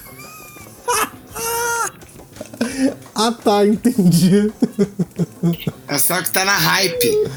[3.14, 4.52] Ah tá, entendi.
[5.88, 7.30] É só que tá na hype.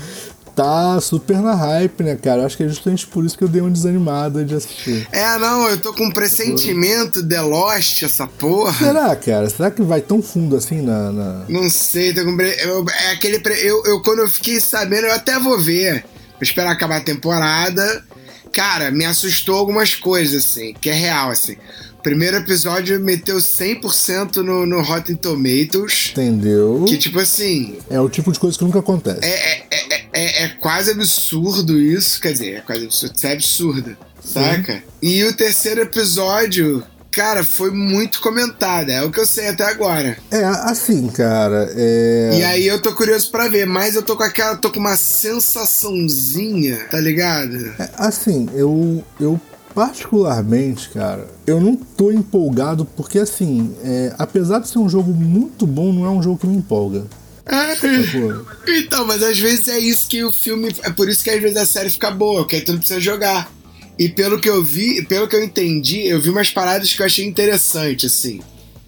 [0.54, 2.44] Tá super na hype, né, cara?
[2.44, 5.08] Acho que é justamente por isso que eu dei uma desanimada de assistir.
[5.10, 8.72] É, não, eu tô com um pressentimento The Lost, essa porra.
[8.86, 9.48] Será, cara?
[9.48, 11.10] Será que vai tão fundo assim na.
[11.10, 13.54] na- Não sei, tô com eu, é aquele pre...
[13.66, 16.04] eu, eu quando eu fiquei sabendo, eu até vou ver.
[16.32, 18.04] Vou esperar acabar a temporada.
[18.52, 21.56] Cara, me assustou algumas coisas assim, que é real assim.
[22.02, 26.84] Primeiro episódio meteu 100% no, no Rotten Tomatoes, Entendeu?
[26.86, 29.20] que tipo assim, É o tipo de coisa que nunca acontece.
[29.22, 33.32] é, é, é, é, é quase absurdo isso, quer dizer, é quase absurdo, isso é
[33.32, 34.82] absurdo, saca?
[35.00, 40.16] E o terceiro episódio, cara, foi muito comentado, é o que eu sei até agora.
[40.30, 41.72] É, assim, cara.
[41.76, 42.30] É...
[42.34, 44.96] E aí eu tô curioso pra ver, mas eu tô com aquela, tô com uma
[44.96, 47.74] sensaçãozinha, tá ligado?
[47.78, 49.40] É, Assim, eu, eu
[49.74, 55.66] particularmente, cara, eu não tô empolgado porque, assim, é, apesar de ser um jogo muito
[55.66, 57.04] bom, não é um jogo que me empolga.
[57.44, 58.46] Sacou?
[58.68, 60.74] Então, mas às vezes é isso que o filme.
[60.82, 63.00] É por isso que às vezes a série fica boa, porque aí tu não precisa
[63.00, 63.50] jogar.
[63.98, 67.06] E pelo que eu vi, pelo que eu entendi, eu vi umas paradas que eu
[67.06, 68.40] achei interessante, assim.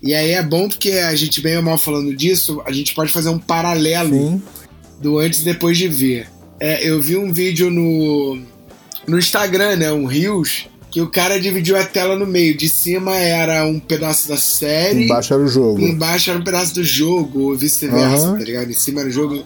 [0.02, 3.12] E aí é bom porque a gente, bem ou mal falando disso, a gente pode
[3.12, 4.42] fazer um paralelo Sim.
[5.00, 6.28] do antes e depois de ver.
[6.60, 8.38] É, eu vi um vídeo no,
[9.06, 9.92] no Instagram, né?
[9.92, 12.56] Um Rios, que o cara dividiu a tela no meio.
[12.56, 15.06] De cima era um pedaço da série.
[15.06, 15.80] Embaixo era o jogo.
[15.80, 18.38] Embaixo era um pedaço do jogo, ou vice-versa, Aham.
[18.38, 18.70] tá ligado?
[18.70, 19.42] Em cima era o jogo.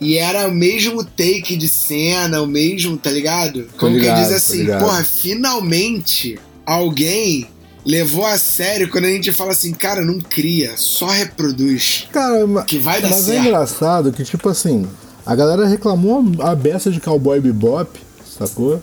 [0.00, 3.66] E era o mesmo take de cena, o mesmo, tá ligado?
[3.76, 7.46] Como ligado, quem diz assim, porra, finalmente alguém
[7.84, 12.08] levou a sério quando a gente fala assim, cara, não cria, só reproduz.
[12.10, 13.46] Cara, Que vai dar mas é certo.
[13.46, 14.86] engraçado que, tipo assim,
[15.26, 18.80] a galera reclamou a beça de Cowboy Bebop, sacou?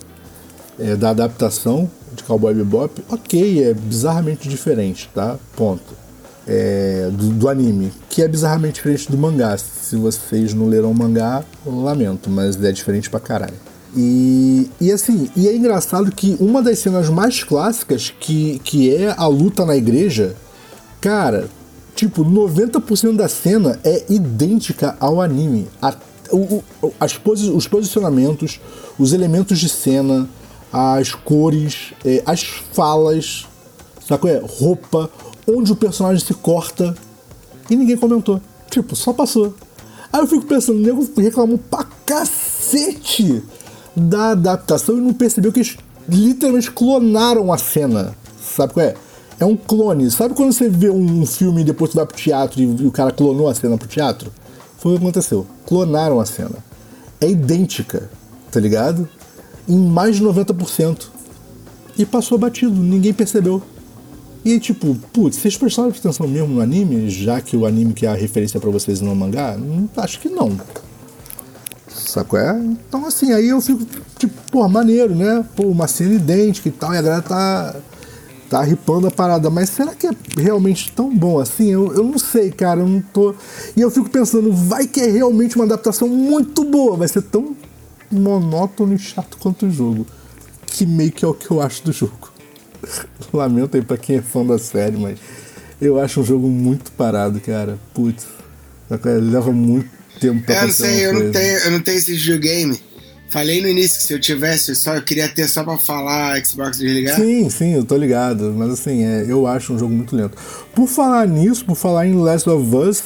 [0.80, 3.04] É, da adaptação de Cowboy Bebop.
[3.10, 5.38] Ok, é bizarramente diferente, tá?
[5.56, 6.02] Ponto.
[6.46, 9.58] É, do, do anime, que é bizarramente diferente do mangá.
[9.58, 13.54] Se vocês não leram o mangá, lamento, mas é diferente pra caralho.
[13.96, 19.14] E, e assim, e é engraçado que uma das cenas mais clássicas, que, que é
[19.18, 20.36] a luta na igreja,
[21.00, 21.50] Cara,
[21.96, 25.68] tipo, 90% da cena é idêntica ao anime.
[25.82, 25.94] A-
[26.32, 28.62] o- o- as posi- os posicionamentos,
[28.98, 30.30] os elementos de cena,
[30.74, 33.48] as cores, eh, as falas,
[34.08, 34.28] sacou?
[34.28, 35.08] É, roupa,
[35.48, 36.96] onde o personagem se corta.
[37.70, 38.42] E ninguém comentou.
[38.72, 39.54] Tipo, só passou.
[40.12, 43.44] Aí eu fico pensando, o nego reclamou pra cacete
[43.96, 45.78] da adaptação e não percebeu que eles
[46.10, 48.16] literalmente clonaram a cena.
[48.42, 48.96] Sabe qual é?
[49.40, 50.10] É um clone.
[50.10, 52.92] Sabe quando você vê um filme e depois você vai pro teatro e, e o
[52.92, 54.32] cara clonou a cena pro teatro?
[54.78, 55.46] Foi o que aconteceu.
[55.66, 56.58] Clonaram a cena.
[57.22, 58.10] É idêntica,
[58.52, 59.08] tá ligado?
[59.68, 61.08] Em mais de 90%.
[61.98, 63.62] E passou batido, ninguém percebeu.
[64.44, 68.10] E tipo, putz, vocês prestaram atenção mesmo no anime, já que o anime que é
[68.10, 69.56] a referência pra vocês não o mangá?
[69.58, 70.52] Hum, Acho que não.
[71.88, 72.38] Sacou?
[72.38, 72.60] É?
[72.60, 73.86] Então, assim, aí eu fico,
[74.18, 75.46] tipo, pô, maneiro, né?
[75.56, 77.76] Pô, uma cena idêntica e tal, e a galera tá,
[78.50, 79.50] tá ripando a parada.
[79.50, 81.70] Mas será que é realmente tão bom assim?
[81.70, 83.34] Eu, eu não sei, cara, eu não tô.
[83.78, 87.56] E eu fico pensando, vai que é realmente uma adaptação muito boa, vai ser tão
[88.14, 90.06] monótono e chato quanto o jogo.
[90.66, 92.32] Que meio que é o que eu acho do jogo.
[93.34, 95.20] Lamento aí pra quem é fã da série, mas
[95.82, 97.78] eu acho um jogo muito parado, cara.
[97.94, 98.26] Putz,
[98.90, 99.90] leva muito
[100.20, 102.80] tempo pra Eu não fazer sei, eu não, tenho, eu não tenho esse videogame.
[103.30, 106.78] Falei no início que se eu tivesse, só eu queria ter só pra falar Xbox
[106.78, 107.16] desligar.
[107.16, 108.54] Sim, sim, eu tô ligado.
[108.56, 110.38] Mas assim, é, eu acho um jogo muito lento.
[110.76, 113.06] Por falar nisso, por falar em Last of Us,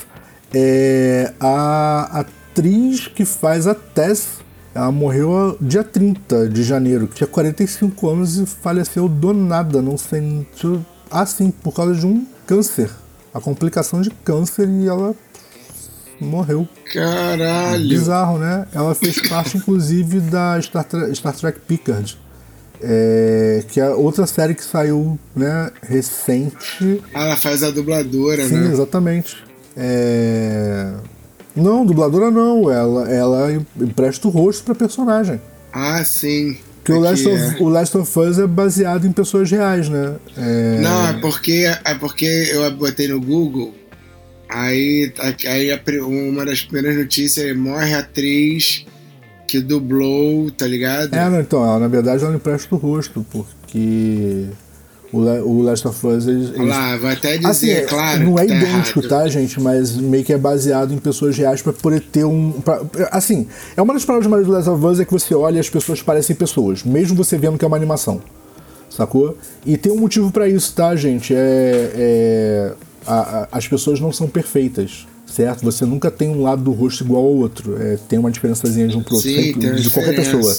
[0.54, 4.28] é, a atriz que faz a Tess,
[4.76, 10.48] ela morreu dia 30 de janeiro, tinha 45 anos e faleceu do nada, não sei.
[11.10, 12.90] Assim, por causa de um câncer.
[13.34, 15.14] A complicação de câncer e ela
[16.20, 16.68] morreu.
[16.94, 17.88] Caralho.
[17.88, 18.66] Bizarro, né?
[18.74, 22.18] Ela fez parte, inclusive, da Star, Tre- Star Trek Picard.
[22.82, 27.04] é, que é outra série que saiu, né, recente.
[27.14, 28.72] Ela faz a dubladora, Sim, né?
[28.72, 29.36] exatamente.
[29.76, 30.94] É...
[31.58, 32.72] Não, dubladora não.
[32.72, 35.42] Ela, ela empresta o rosto pra personagem.
[35.74, 36.58] Ah, sim.
[36.78, 37.34] Porque o Last, é.
[37.34, 40.16] of, o Last of Us é baseado em pessoas reais, né?
[40.38, 40.80] É...
[40.80, 43.74] Não, é porque, é porque eu botei no Google.
[44.48, 45.12] Aí,
[45.46, 45.70] aí
[46.02, 48.86] uma das primeiras notícias é morre a atriz
[49.48, 51.14] que dublou, tá ligado?
[51.14, 54.46] É, não, então, ela, na verdade ela empresta o rosto, porque
[55.14, 58.24] o, La- o Last of Us eles, eles lá, até dizer, Assim, é- claro.
[58.24, 59.10] não é tá idêntico, errado.
[59.10, 59.60] tá, gente?
[59.62, 62.52] Mas meio que é baseado em pessoas reais pra poder ter um.
[62.52, 62.82] pra-
[63.12, 65.60] assim, é uma das palavras mais do Last of Us é que você olha e
[65.60, 68.22] as pessoas parecem pessoas, mesmo você vendo que é uma animação.
[68.90, 69.38] Sacou?
[69.66, 71.34] E tem um motivo pra isso, tá, gente?
[71.36, 71.92] É.
[71.96, 72.74] é-
[73.06, 75.06] a- a- as pessoas não são perfeitas.
[75.26, 75.62] Certo?
[75.66, 77.76] Você nunca tem um lado do rosto igual ao outro.
[77.82, 80.56] É, tem uma diferençazinha de um pro outro, Sim, sempre, de qualquer pessoa.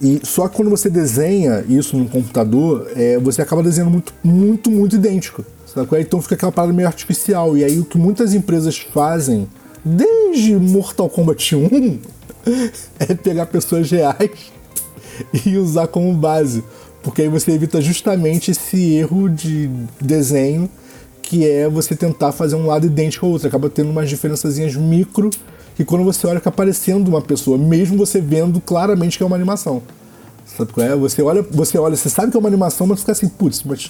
[0.00, 4.96] E só quando você desenha isso no computador, é, você acaba desenhando muito, muito, muito
[4.96, 5.44] idêntico.
[5.66, 5.98] Sacou?
[5.98, 7.56] Então fica aquela parada meio artificial.
[7.56, 9.48] E aí o que muitas empresas fazem,
[9.84, 11.98] desde Mortal Kombat 1,
[13.00, 14.52] é pegar pessoas reais
[15.44, 16.62] e usar como base.
[17.02, 19.68] Porque aí você evita justamente esse erro de
[20.00, 20.68] desenho
[21.22, 23.48] que é você tentar fazer um lado idêntico ao outro.
[23.48, 25.28] Acaba tendo umas diferençazinhas micro
[25.78, 29.36] que quando você olha fica parecendo uma pessoa, mesmo você vendo claramente que é uma
[29.36, 29.80] animação.
[30.44, 30.96] Sabe qual é?
[30.96, 33.88] Você olha, você olha, você sabe que é uma animação, mas fica assim, putz, mas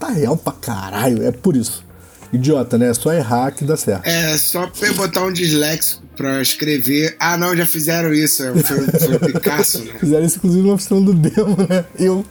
[0.00, 1.22] tá real pra caralho.
[1.22, 1.84] É por isso.
[2.32, 2.88] Idiota, né?
[2.88, 4.06] É só errar que dá certo.
[4.06, 4.66] É, só
[4.96, 7.14] botar um disléxico pra escrever.
[7.20, 8.42] Ah, não, já fizeram isso.
[8.62, 9.92] Foi, foi o Picasso, né?
[10.00, 11.84] Fizeram isso inclusive na oficina do demo, né?
[11.98, 12.24] Eu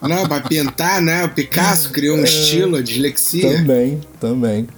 [0.00, 1.24] Não, pra pintar, né?
[1.24, 3.56] O Picasso criou um estilo, a dislexia.
[3.56, 4.68] também, também.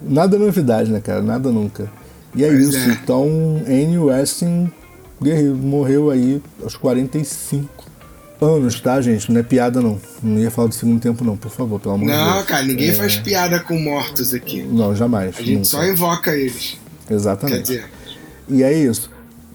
[0.00, 1.20] Nada novidade, né, cara?
[1.20, 1.99] Nada nunca.
[2.34, 2.78] E é Pois isso.
[2.78, 2.92] é.
[2.92, 3.28] Então,
[3.66, 4.68] Annie Weston
[5.22, 7.68] guerreiro, morreu aí aos 45
[8.40, 9.30] anos, tá, gente?
[9.30, 10.00] Não é piada, não.
[10.22, 12.26] Não ia falar do segundo tempo, não, por favor, pelo amor de Deus.
[12.26, 14.62] Não, cara, ninguém É, faz piada com mortos aqui.
[14.62, 15.34] Não, jamais.
[15.36, 15.64] A gente nunca.
[15.64, 16.78] só invoca eles.
[17.10, 17.56] Exatamente.
[17.56, 17.84] Quer dizer,
[18.48, 19.10] E é isso.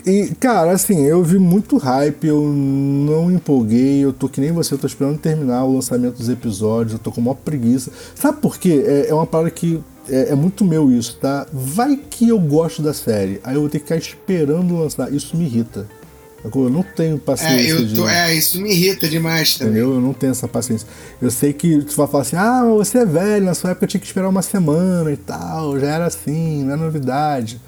[0.05, 4.75] E, cara, assim, eu vi muito hype, eu não empolguei, eu tô que nem você,
[4.75, 7.89] eu tô esperando terminar o lançamento dos episódios, eu tô com maior preguiça.
[8.13, 8.83] Sabe por quê?
[8.85, 11.47] É, é uma parada que é, é muito meu isso, tá?
[11.51, 15.35] Vai que eu gosto da série, aí eu vou ter que ficar esperando lançar, isso
[15.35, 15.87] me irrita.
[16.43, 17.95] Eu não tenho paciência é, eu de...
[17.95, 19.73] tô, é, isso me irrita demais também.
[19.73, 19.95] Entendeu?
[19.95, 20.87] Eu não tenho essa paciência.
[21.19, 23.87] Eu sei que tu vai falar assim, ah, mas você é velho, na sua época
[23.87, 27.59] tinha que esperar uma semana e tal, já era assim, não é novidade.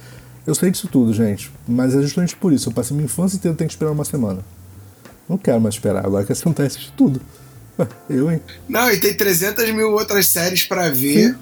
[0.46, 1.52] Eu sei disso tudo, gente.
[1.68, 2.70] Mas é justamente por isso.
[2.70, 4.40] Eu passei minha infância inteira tendo que esperar uma semana.
[5.28, 7.20] Não quero mais esperar, agora que acontece de tudo.
[8.10, 8.40] Eu, hein?
[8.70, 11.32] Não, e tem 300 mil outras séries pra ver.
[11.32, 11.36] Sim.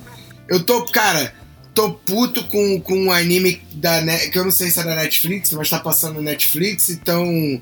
[0.47, 1.33] Eu tô, cara,
[1.73, 4.95] tô puto com, com um anime da Net, que eu não sei se é da
[4.95, 7.61] Netflix, mas tá passando no Netflix, então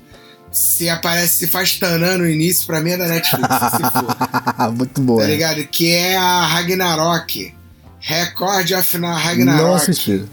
[0.52, 4.70] se aparece, se faz Tanã no início, pra mim é da Netflix, se for.
[4.72, 5.22] Muito boa.
[5.22, 5.64] Tá ligado?
[5.66, 7.52] Que é a Ragnarok.
[8.00, 9.62] Record of na Ragnarok.
[9.62, 10.24] Não assisti.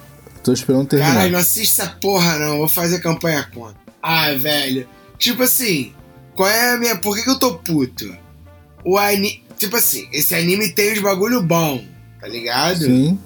[0.43, 1.13] Tô esperando terminar.
[1.13, 2.57] Caralho, não assiste essa porra, não.
[2.57, 3.79] Vou fazer campanha contra.
[4.01, 4.87] Ah, velho.
[5.17, 5.93] Tipo assim,
[6.35, 6.95] qual é a minha.
[6.97, 8.15] Por que, que eu tô puto?
[8.83, 9.43] O anime.
[9.57, 11.83] Tipo assim, esse anime tem uns bagulho bom,
[12.21, 12.85] tá ligado?
[12.85, 13.19] Sim.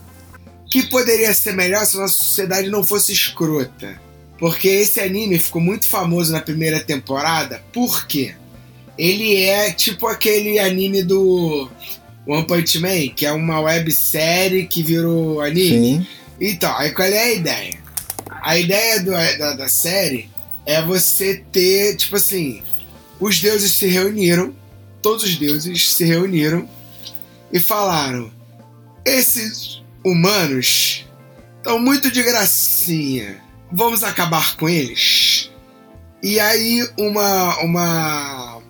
[0.72, 4.00] Que poderia ser melhor se a nossa sociedade não fosse escrota.
[4.40, 7.62] Porque esse anime ficou muito famoso na primeira temporada.
[7.72, 8.34] Por quê?
[8.98, 11.70] Ele é tipo aquele anime do
[12.28, 15.98] One Punch Man, que é uma websérie que virou anime.
[16.00, 16.08] Sim.
[16.42, 17.78] Então, aí qual é a ideia?
[18.42, 20.30] A ideia do- da, da série
[20.66, 22.62] é você ter, tipo assim,
[23.20, 24.54] os deuses se reuniram,
[25.02, 26.68] todos os deuses se reuniram
[27.54, 28.32] e falaram:
[29.06, 31.06] esses humanos
[31.58, 33.42] estão muito de gracinha.
[33.72, 35.52] vamos acabar com eles.
[36.22, 38.62] E aí uma uma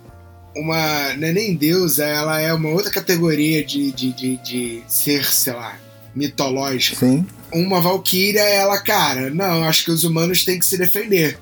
[0.54, 5.24] uma não é nem deusa, ela é uma outra categoria de, de, de, de ser,
[5.24, 5.78] sei lá,
[6.14, 7.00] mitológico.
[7.00, 7.26] Sim.
[7.52, 11.38] Uma valquíria, ela, cara, não, acho que os humanos têm que se defender.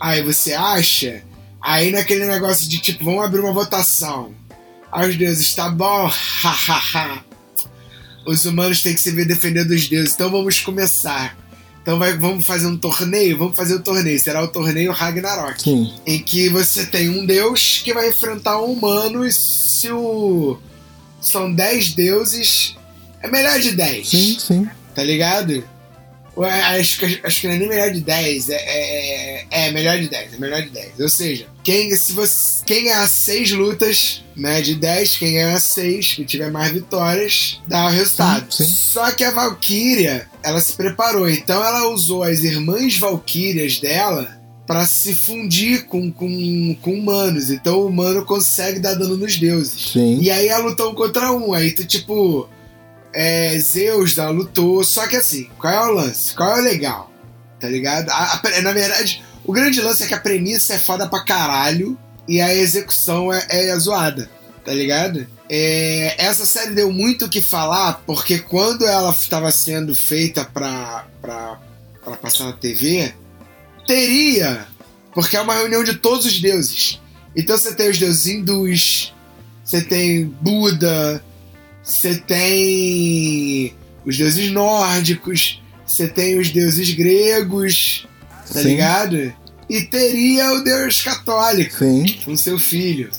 [0.00, 1.22] Aí você acha?
[1.60, 4.34] Aí naquele negócio de tipo, vamos abrir uma votação.
[4.92, 6.06] Aí os deuses, tá bom,
[6.42, 7.24] hahaha.
[8.26, 11.36] Os humanos têm que se defender dos deuses, então vamos começar.
[11.84, 13.36] Então vai, vamos fazer um torneio?
[13.36, 14.18] Vamos fazer um torneio.
[14.18, 15.62] Será o torneio Ragnarok.
[15.62, 15.92] Sim.
[16.06, 20.58] Em que você tem um deus que vai enfrentar um humano e se o.
[21.20, 22.74] São 10 deuses.
[23.22, 24.08] É melhor de 10.
[24.08, 24.68] Sim, sim.
[24.94, 25.62] Tá ligado?
[26.42, 28.48] Acho que, acho que não é nem melhor de 10.
[28.48, 30.34] É, é, é melhor de 10.
[30.34, 31.00] É melhor de 10.
[31.00, 36.14] Ou seja, quem, se você, quem ganhar 6 lutas, né, de 10, quem ganhar 6,
[36.14, 38.52] que tiver mais vitórias, dá o resultado.
[38.52, 38.72] Sim, sim.
[38.72, 41.28] Só que a Valkyria, ela se preparou.
[41.28, 47.50] Então ela usou as irmãs Valkyrias dela pra se fundir com, com, com humanos.
[47.50, 49.92] Então o humano consegue dar dano nos deuses.
[49.92, 50.18] Sim.
[50.20, 51.52] E aí ela lutou um contra um.
[51.52, 52.48] Aí tu, tipo,
[53.14, 54.82] é, Zeus da lutou.
[54.84, 56.34] Só que assim, qual é o lance?
[56.34, 57.10] Qual é o legal?
[57.60, 58.10] Tá ligado?
[58.10, 61.96] A- a- na verdade, o grande lance é que a premissa é foda pra caralho
[62.28, 64.28] e a execução é, é zoada,
[64.64, 65.26] tá ligado?
[65.48, 71.06] É, essa série deu muito o que falar porque quando ela estava sendo feita pra,
[71.20, 71.60] pra,
[72.02, 73.12] pra passar na TV,
[73.86, 74.66] teria,
[75.12, 77.00] porque é uma reunião de todos os deuses.
[77.36, 79.12] Então você tem os deuses hindus,
[79.64, 81.22] você tem Buda,
[81.84, 83.74] você tem
[84.06, 88.08] os deuses nórdicos, você tem os deuses gregos,
[88.52, 88.68] tá Sim.
[88.68, 89.32] ligado?
[89.68, 92.04] E teria o deus católico Sim.
[92.24, 93.10] com seu filho.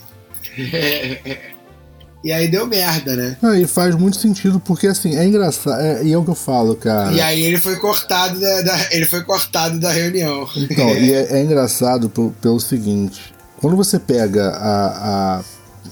[2.24, 3.38] e aí deu merda, né?
[3.42, 5.80] Não, e faz muito sentido, porque assim, é engraçado.
[5.82, 7.12] é- e é o que eu falo, cara.
[7.12, 10.48] E aí ele foi cortado da, da- ele foi cortado da reunião.
[10.58, 15.44] Então, e é, é engraçado pe- pelo seguinte: quando você pega a, a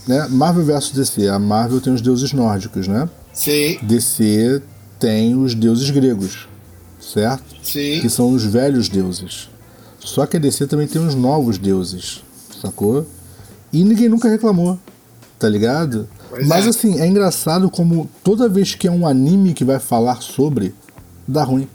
[0.07, 3.09] né, Marvel vs DC, a Marvel tem os deuses nórdicos, né?
[3.33, 4.61] Sim, DC
[4.99, 6.47] tem os deuses gregos,
[6.99, 7.43] certo?
[7.63, 7.99] sim.
[8.01, 9.49] Que são os velhos deuses.
[9.99, 12.23] Só que a DC também tem os novos deuses,
[12.61, 13.05] sacou?
[13.71, 14.77] E ninguém nunca reclamou,
[15.39, 16.07] tá ligado?
[16.29, 16.69] Pois Mas é.
[16.69, 20.75] assim, é engraçado como toda vez que é um anime que vai falar sobre,
[21.27, 21.67] dá ruim.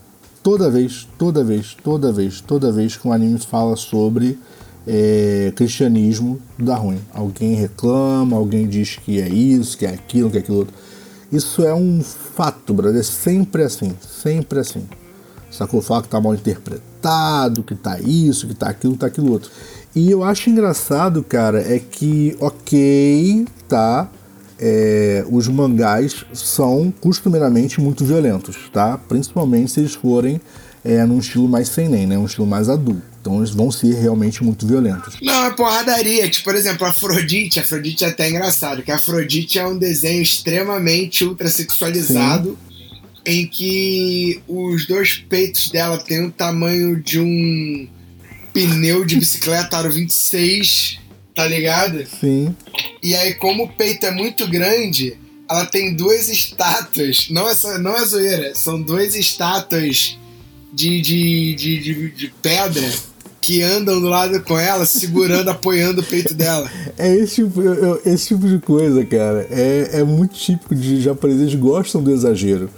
[0.43, 4.39] Toda vez, toda vez, toda vez, toda vez que um anime fala sobre
[4.91, 6.99] é, cristianismo, dá ruim.
[7.13, 10.75] Alguém reclama, alguém diz que é isso, que é aquilo, que é aquilo outro.
[11.31, 12.99] Isso é um fato, brother.
[12.99, 14.85] É sempre assim, sempre assim.
[15.51, 15.83] Sacou?
[15.83, 19.51] Fala que tá mal interpretado, que tá isso, que tá aquilo, que tá aquilo outro.
[19.95, 24.11] E eu acho engraçado, cara, é que, ok, tá.
[24.59, 28.99] é, os mangás são costumeiramente muito violentos, tá?
[28.99, 30.41] Principalmente se eles forem
[30.85, 32.19] é, num estilo mais seinen, né?
[32.19, 33.03] Um estilo mais adulto.
[33.21, 35.17] Então eles vão ser realmente muito violentos.
[35.21, 36.29] Não, é porradaria.
[36.29, 37.61] Tipo, por exemplo, Afrodite.
[37.61, 42.59] Afrodite é até engraçado, que Afrodite é um desenho extremamente ultrasexualizado,
[43.27, 47.89] em que os dois peitos dela têm o tamanho de um
[48.53, 50.99] pneu de bicicleta aro 26,
[51.35, 52.05] tá ligado?
[52.21, 52.55] Sim,
[53.03, 55.17] E aí, como o peito é muito grande,
[55.49, 57.29] ela tem duas estátuas.
[57.31, 60.18] Não é, não é zoeira, são duas estátuas
[60.79, 62.89] de, de, de, de, de pedra
[63.41, 66.71] que andam do lado com ela, segurando, apoiando o peito dela.
[66.97, 69.49] É esse tipo, eu- esse tipo de coisa, cara.
[69.51, 72.71] É, é muito típico de japoneses eles gostam do exagero.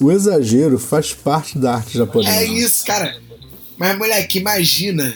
[0.00, 2.30] O exagero faz parte da arte japonesa.
[2.36, 3.16] É isso, cara.
[3.76, 5.12] Mas, moleque, imagina.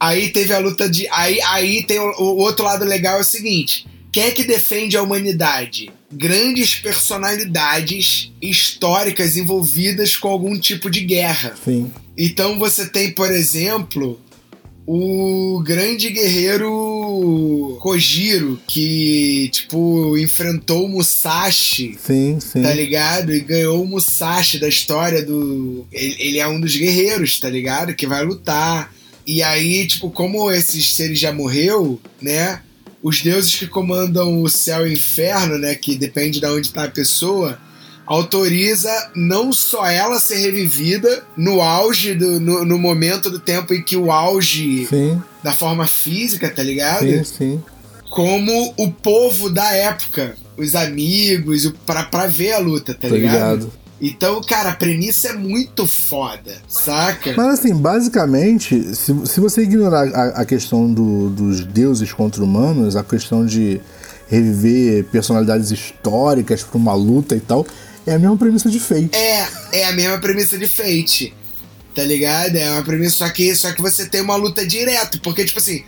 [0.00, 1.06] Aí teve a luta de.
[1.10, 4.96] Aí, aí tem o, o outro lado legal é o seguinte: quem é que defende
[4.96, 5.90] a humanidade?
[6.12, 11.56] Grandes personalidades históricas envolvidas com algum tipo de guerra.
[11.64, 14.20] Sim, Então você tem, por exemplo,
[14.86, 22.62] o grande guerreiro Kojiro, que, tipo, enfrentou o Musashi sim, sim.
[22.62, 23.34] tá ligado?
[23.34, 25.84] E ganhou o Musashi da história do.
[25.90, 27.92] Ele, ele é um dos guerreiros, tá ligado?
[27.96, 28.94] Que vai lutar.
[29.26, 32.60] E aí, tipo, como esses seres já morreu, né?
[33.04, 35.74] Os deuses que comandam o céu e o inferno, né?
[35.74, 37.58] Que depende de onde tá a pessoa,
[38.06, 43.82] autoriza não só ela ser revivida no auge, do, no, no momento do tempo em
[43.82, 47.00] que o auge Sim, da forma física, tá ligado?
[47.06, 47.62] sim, sim.
[48.10, 53.14] como o povo da época, os amigos, o- pra, pra ver a luta, tá Tô
[53.16, 53.34] ligado?
[53.66, 53.72] ligado.
[54.06, 57.32] Então, cara, a premissa é muito foda, saca?
[57.36, 62.96] Mas assim, basicamente, se, se você ignorar a, a questão do- dos deuses contra humanos,
[62.96, 63.80] a questão de
[64.28, 67.66] reviver personalidades históricas pra uma luta e tal,
[68.06, 69.10] é a mesma premissa de Fate.
[69.12, 71.32] É, é a mesma premissa de Fate.
[71.94, 72.56] Tá ligado?
[72.56, 75.84] É uma premissa, só que, só que você tem uma luta direto, porque, tipo assim,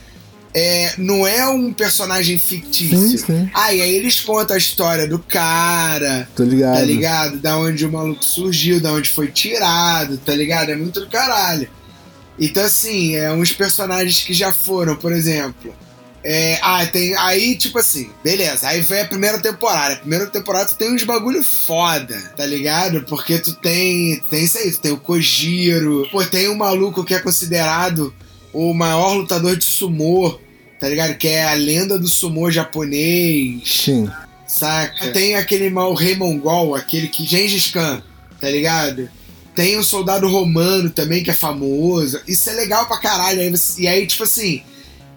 [0.58, 2.98] é, não é um personagem fictício.
[2.98, 3.50] Sim, sim.
[3.52, 6.76] Ah, e aí eles contam a história do cara, Tô ligado.
[6.76, 7.36] tá ligado?
[7.36, 10.70] Da onde o maluco surgiu, da onde foi tirado, tá ligado?
[10.70, 11.68] É muito do caralho.
[12.40, 15.74] Então, assim, é uns personagens que já foram, por exemplo.
[16.24, 17.14] É, ah, tem.
[17.18, 18.66] Aí, tipo assim, beleza.
[18.66, 19.92] Aí vem a primeira temporada.
[19.92, 23.02] A primeira temporada tu tem uns bagulho foda, tá ligado?
[23.02, 24.22] Porque tu tem.
[24.30, 26.08] Tem isso aí, tu tem o Kojiro.
[26.10, 28.12] Pô, tem um maluco que é considerado
[28.54, 30.40] o maior lutador de sumô,
[30.78, 31.14] tá ligado?
[31.16, 33.62] Que é a lenda do sumô japonês.
[33.84, 34.10] Sim.
[34.46, 35.10] Saca?
[35.12, 37.24] Tem aquele mal rei mongol, aquele que.
[37.26, 38.02] Gengis Khan,
[38.40, 39.08] tá ligado?
[39.54, 42.20] Tem um soldado romano também que é famoso.
[42.28, 43.40] Isso é legal pra caralho.
[43.40, 44.62] Aí você- e aí, tipo assim.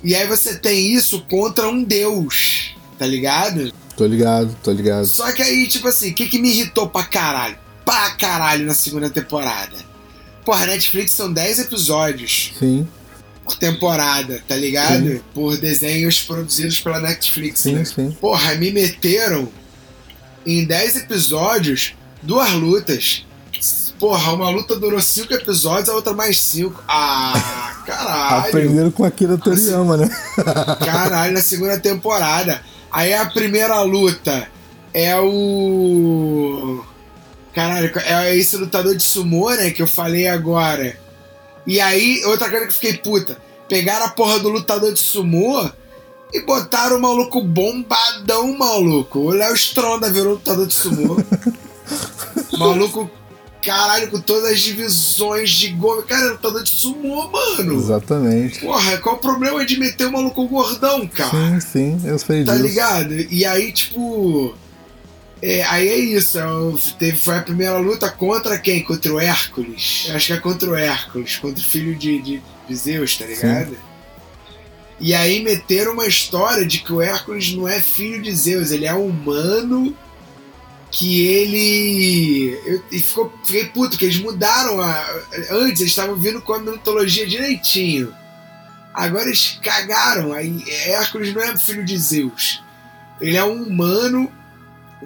[0.04, 3.72] E aí você tem isso contra um deus, tá ligado?
[3.98, 5.06] Tô ligado, tô ligado.
[5.06, 7.58] Só que aí, tipo assim, o que, que me irritou pra caralho?
[7.84, 9.76] Pra caralho na segunda temporada.
[10.46, 12.88] Porra, Netflix são 10 episódios Sim,
[13.50, 15.24] por temporada, tá ligado?
[15.34, 17.62] Por desenhos produzidos pela Netflix.
[17.62, 17.86] sim, né?
[17.86, 18.12] sim.
[18.22, 19.50] Porra, me meteram
[20.46, 23.26] em 10 episódios duas lutas.
[24.00, 26.84] Porra, uma luta durou 5 episódios, a outra mais 5.
[26.88, 28.48] Ah, caralho.
[28.48, 30.10] Aprenderam com Akira Toriyama, né?
[30.86, 32.62] Caralho, na segunda temporada.
[32.92, 34.48] Aí a primeira luta
[34.94, 36.84] é o.
[37.54, 39.72] Caralho, é esse lutador de sumô, né?
[39.72, 40.96] Que eu falei agora.
[41.70, 43.38] E aí, outra coisa que eu fiquei puta.
[43.70, 45.70] Pegaram a porra do lutador de sumô
[46.34, 49.20] e botaram o maluco bombadão, maluco.
[49.20, 51.16] O Léo Stronda virou lutador de sumô.
[52.58, 53.10] maluco,
[53.64, 56.02] caralho, com todas as divisões de gol.
[56.04, 57.76] Cara, é lutador de sumô, mano.
[57.76, 58.62] Exatamente.
[58.62, 61.30] Porra, qual o problema de meter o maluco gordão, cara?
[61.30, 62.66] Sim, sim, eu sei Tá disso.
[62.66, 63.14] ligado?
[63.14, 64.56] E aí, tipo.
[65.42, 66.38] É, aí é isso.
[66.38, 66.44] é
[66.98, 68.84] teve, foi a primeira luta contra quem?
[68.84, 70.06] Contra o Hércules.
[70.10, 73.26] Eu acho que é contra o Hércules, contra o filho de, de, de Zeus, tá
[73.26, 73.78] ligado?
[75.00, 78.86] E aí meteram uma história de que o Hércules não é filho de Zeus, ele
[78.86, 79.96] é humano.
[80.92, 82.60] Que ele.
[82.66, 85.22] Eu, e ficou, fiquei puto, que eles mudaram a.
[85.52, 88.12] Antes eles estavam vindo com a mitologia direitinho.
[88.92, 90.34] Agora eles cagaram.
[90.34, 92.64] Aí Hércules não é filho de Zeus.
[93.22, 94.32] Ele é um humano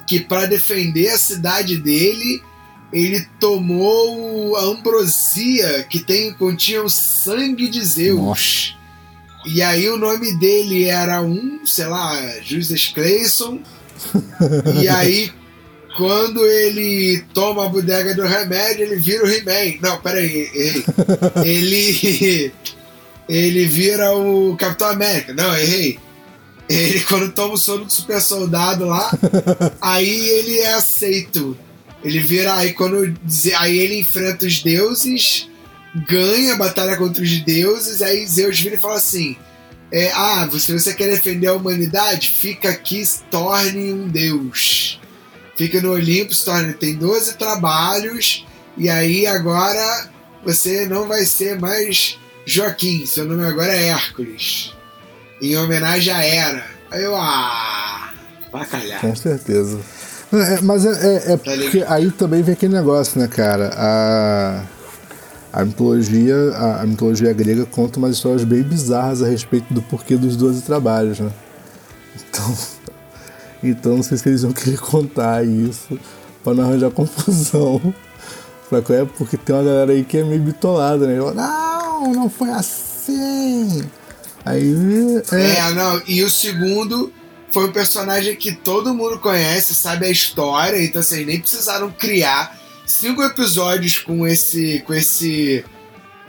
[0.02, 2.42] que, para defender a cidade dele,
[2.92, 8.78] ele tomou a ambrosia que tem, continha o sangue de Zeus.
[9.46, 13.60] E aí o nome dele era um, sei lá, Justice Clayson.
[14.82, 15.32] e aí,
[15.98, 19.80] quando ele toma a bodega do remédio, ele vira o He-Man.
[19.82, 20.84] Não, peraí, errei.
[21.44, 22.54] ele.
[23.28, 25.34] Ele vira o Capitão América.
[25.34, 25.98] Não, errei.
[26.74, 29.12] Ele, quando toma o sono do super soldado lá,
[29.82, 31.58] aí ele é aceito.
[32.04, 32.56] Ele vira.
[32.56, 33.14] Aí quando.
[33.58, 35.50] Aí ele enfrenta os deuses,
[36.08, 39.36] ganha a batalha contra os deuses, aí Zeus vira e fala assim.
[39.92, 45.00] É, ah, se você quer defender a humanidade, fica aqui, se torne um deus.
[45.56, 46.74] Fica no Olimpo, se torne.
[46.74, 48.44] Tem 12 trabalhos,
[48.76, 50.10] e aí agora
[50.44, 54.73] você não vai ser mais Joaquim, seu nome agora é Hércules.
[55.44, 56.64] Em homenagem à Era.
[56.90, 58.14] Aí eu, ah,
[58.50, 59.02] pra calhar.
[59.02, 59.78] Com certeza.
[60.32, 63.72] É, mas é, é- é Tá porque aí também vem aquele negócio, né, cara?
[63.76, 64.64] A,
[65.52, 70.16] a mitologia, a, a mitologia grega conta umas histórias bem bizarras a respeito do porquê
[70.16, 71.30] dos 12 trabalhos, né?
[72.16, 72.58] Então,
[73.62, 76.00] então não sei se eles vão querer contar isso
[76.42, 77.94] pra não arranjar confusão.
[78.72, 79.06] É?
[79.18, 81.20] Porque tem uma galera aí que é meio bitolada, né?
[81.36, 83.84] Não, não foi assim.
[84.46, 84.74] Aí.
[85.32, 87.12] É, É, não, e o segundo
[87.50, 92.60] foi um personagem que todo mundo conhece, sabe a história, então vocês nem precisaram criar
[92.86, 95.64] cinco episódios com esse com esse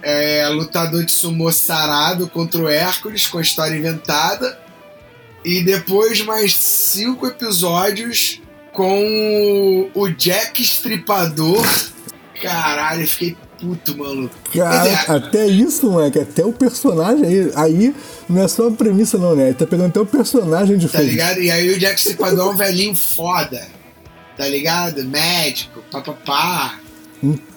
[0.03, 4.61] é, lutador de sumô sarado contra o Hércules, com a história inventada,
[5.45, 8.41] e depois mais cinco episódios
[8.73, 11.65] com o Jack Estripador.
[12.43, 14.31] Caralho, fiquei puto, mano.
[14.53, 17.95] Cara, dizer, até isso, moleque, até o personagem aí, aí
[18.29, 19.47] não é só a premissa não, né?
[19.47, 21.41] Ele tá pegando até o personagem de Tá ligado?
[21.41, 23.67] E aí o Jack Stripador é um velhinho foda.
[24.37, 25.05] Tá ligado?
[25.05, 26.79] Médico, papapá.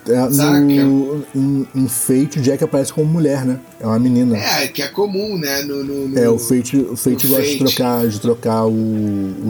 [0.10, 0.60] É, Saca?
[0.60, 3.60] no, um, um Fate, o Jack aparece como mulher, né?
[3.80, 4.38] É uma menina.
[4.38, 5.62] É, que é comum, né?
[5.64, 7.76] No, no, no- É, o Fate, o Fate gosta de Fate.
[7.76, 8.72] trocar, de trocar o,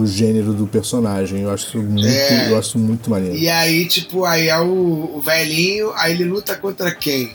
[0.00, 1.42] o gênero do personagem.
[1.42, 2.50] Eu acho muito, É.
[2.50, 3.36] eu acho muito maneiro.
[3.36, 7.30] E aí, tipo, aí é o, o velhinho, aí ele luta contra quem?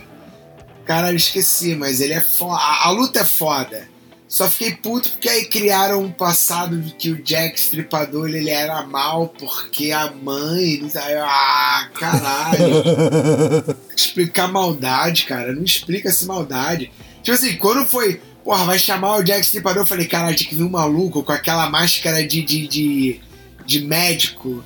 [0.84, 2.56] Caralho, esqueci, mas ele é foda.
[2.60, 3.93] A, a luta é foda.
[4.34, 8.82] Só fiquei puto porque aí criaram um passado de que o Jack Stripador ele era
[8.82, 10.82] mal porque a mãe.
[11.22, 12.82] Ah, caralho.
[13.96, 15.52] explicar maldade, cara.
[15.54, 16.90] Não explica essa maldade.
[17.22, 18.20] Tipo assim, quando foi.
[18.42, 19.84] Porra, vai chamar o Jack Stripador.
[19.84, 23.20] Eu falei, caralho, tinha que vir um maluco com aquela máscara de, de, de,
[23.64, 24.64] de médico,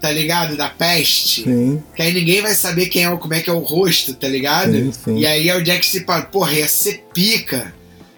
[0.00, 0.56] tá ligado?
[0.56, 1.44] Da peste.
[1.44, 4.26] Sim, Que aí ninguém vai saber quem é como é que é o rosto, tá
[4.26, 4.72] ligado?
[4.72, 5.18] Sim, sim.
[5.18, 6.30] E aí é o Jack Stripador.
[6.30, 7.72] Porra, ia ser pica,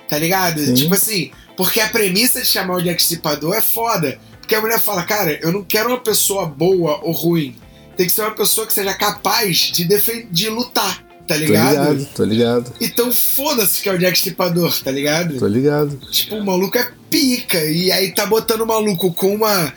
[0.08, 0.60] tá ligado?
[0.60, 0.74] Sim.
[0.74, 4.18] Tipo assim, porque a premissa de chamar o Stripador é foda.
[4.40, 7.56] Porque a mulher fala, cara, eu não quero uma pessoa boa ou ruim.
[7.96, 9.84] Tem que ser uma pessoa que seja capaz de,
[10.30, 11.92] de lutar, tá tô ligado?
[11.92, 15.38] ligado, tô ligado, Então foda-se que é o Jack Stripador, tá ligado?
[15.38, 15.96] tô ligado.
[16.10, 17.58] Tipo, o maluco é pica.
[17.64, 19.72] E aí tá botando o maluco com uma.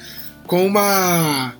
[0.45, 1.53] Com uma.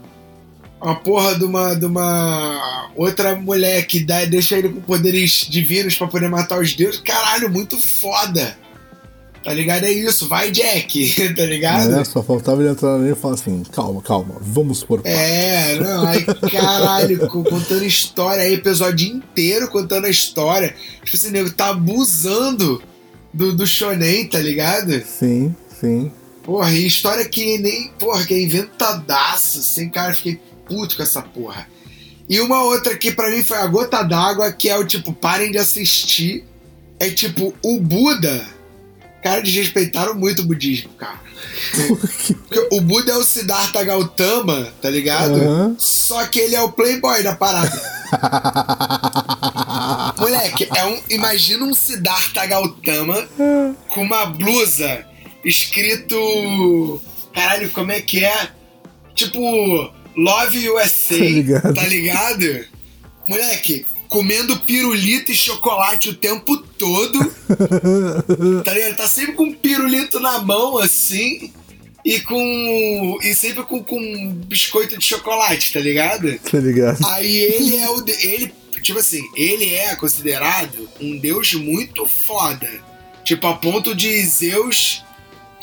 [0.82, 1.74] Uma porra de uma.
[1.74, 6.74] De uma outra mulher que dá, deixa ele com poderes divinos pra poder matar os
[6.74, 7.02] deuses.
[7.02, 8.58] Caralho, muito foda.
[9.44, 9.86] Tá ligado?
[9.86, 10.28] É isso.
[10.28, 11.32] Vai, Jack.
[11.36, 11.96] tá ligado?
[12.00, 15.20] É, só faltava ele entrar nele e falar assim: calma, calma, vamos por partes.
[15.20, 20.76] É, não, aí caralho, co- contando história aí, episódio inteiro contando a história.
[21.04, 22.82] Tipo assim, nego tá abusando
[23.34, 25.02] do, do shonen, tá ligado?
[25.06, 26.12] Sim, sim.
[26.44, 27.90] Porra, e história que nem.
[28.00, 30.40] Porra, que é inventadaço, assim, cara, fiquei
[30.70, 31.68] puto com essa porra.
[32.30, 35.52] E uma outra que pra mim foi a gota d'água, que é o tipo, parem
[35.52, 36.46] de assistir.
[37.00, 38.46] É tipo, o Buda.
[39.24, 41.20] Cara, desrespeitaram muito o budismo, cara.
[42.72, 45.36] O Buda é o Siddhartha Gautama, tá ligado?
[45.36, 45.76] Aham.
[45.78, 48.00] Só que ele é o playboy da parada.
[50.18, 53.28] Moleque, é um, imagina um Siddhartha Gautama
[53.90, 55.06] com uma blusa
[55.44, 57.02] escrito.
[57.34, 58.50] Caralho, como é que é?
[59.16, 61.74] Tipo, Love USA, Tá ligado.
[61.76, 62.66] tá ligado?
[63.28, 67.20] Moleque, comendo pirulito e chocolate o tempo todo.
[68.64, 68.96] Tá ligado?
[68.98, 71.52] Tá sempre com um pirulito na mão, assim.
[72.06, 73.18] E com.
[73.24, 76.38] E sempre com, com biscoito de chocolate, tá ligado?
[76.40, 77.06] tá ligado?
[77.08, 78.04] Aí ele é o.
[78.08, 82.70] Ele, tipo assim, ele é considerado um deus muito foda.
[83.24, 85.04] Tipo, a ponto de Zeus.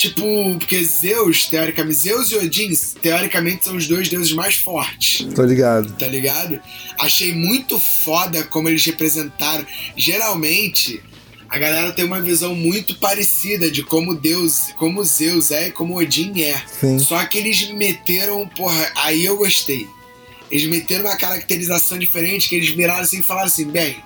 [0.06, 5.42] Tipo, porque Zeus, teoricamente, Zeus e Odin, teoricamente, são os dois deuses mais fortes Tô
[5.42, 5.92] ligado.
[5.94, 6.60] tá ligado?
[6.98, 9.66] Achei muito foda como eles representaram.
[9.96, 11.02] Geralmente,
[11.48, 15.98] a galera tem uma visão muito parecida de como Deus, como Zeus é e como
[15.98, 16.62] Odin é.
[16.80, 16.98] Sim.
[16.98, 19.88] Só que eles meteram, porra, aí eu gostei.
[20.50, 23.96] Eles meteram uma caracterização diferente que eles miraram assim e falaram assim: bem,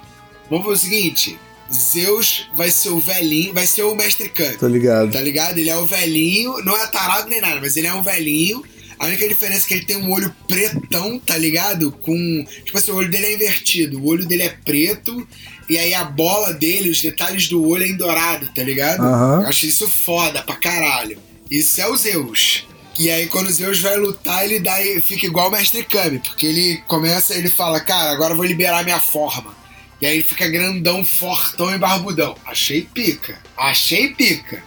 [0.48, 1.38] vamos fazer o seguinte.
[1.72, 4.56] Zeus vai ser o velhinho, vai ser o mestre Kami.
[4.56, 5.12] Tô ligado.
[5.12, 5.58] Tá ligado?
[5.58, 8.64] Ele é o velhinho, não é tarado nem nada, mas ele é um velhinho.
[8.98, 11.90] A única diferença é que ele tem um olho pretão, tá ligado?
[11.90, 12.44] Com.
[12.64, 13.98] Tipo assim, o olho dele é invertido.
[13.98, 15.26] O olho dele é preto.
[15.70, 19.00] E aí a bola dele, os detalhes do olho é em dourado, tá ligado?
[19.00, 19.42] Aham.
[19.42, 21.16] Eu acho isso foda pra caralho.
[21.50, 22.66] Isso é o Zeus.
[22.98, 26.18] E aí quando o Zeus vai lutar, ele dá, fica igual o Mestre Kami.
[26.18, 29.59] Porque ele começa, ele fala, cara, agora eu vou liberar minha forma.
[30.00, 32.36] E aí ele fica grandão, fortão e barbudão.
[32.46, 33.38] Achei pica.
[33.56, 34.62] Achei pica.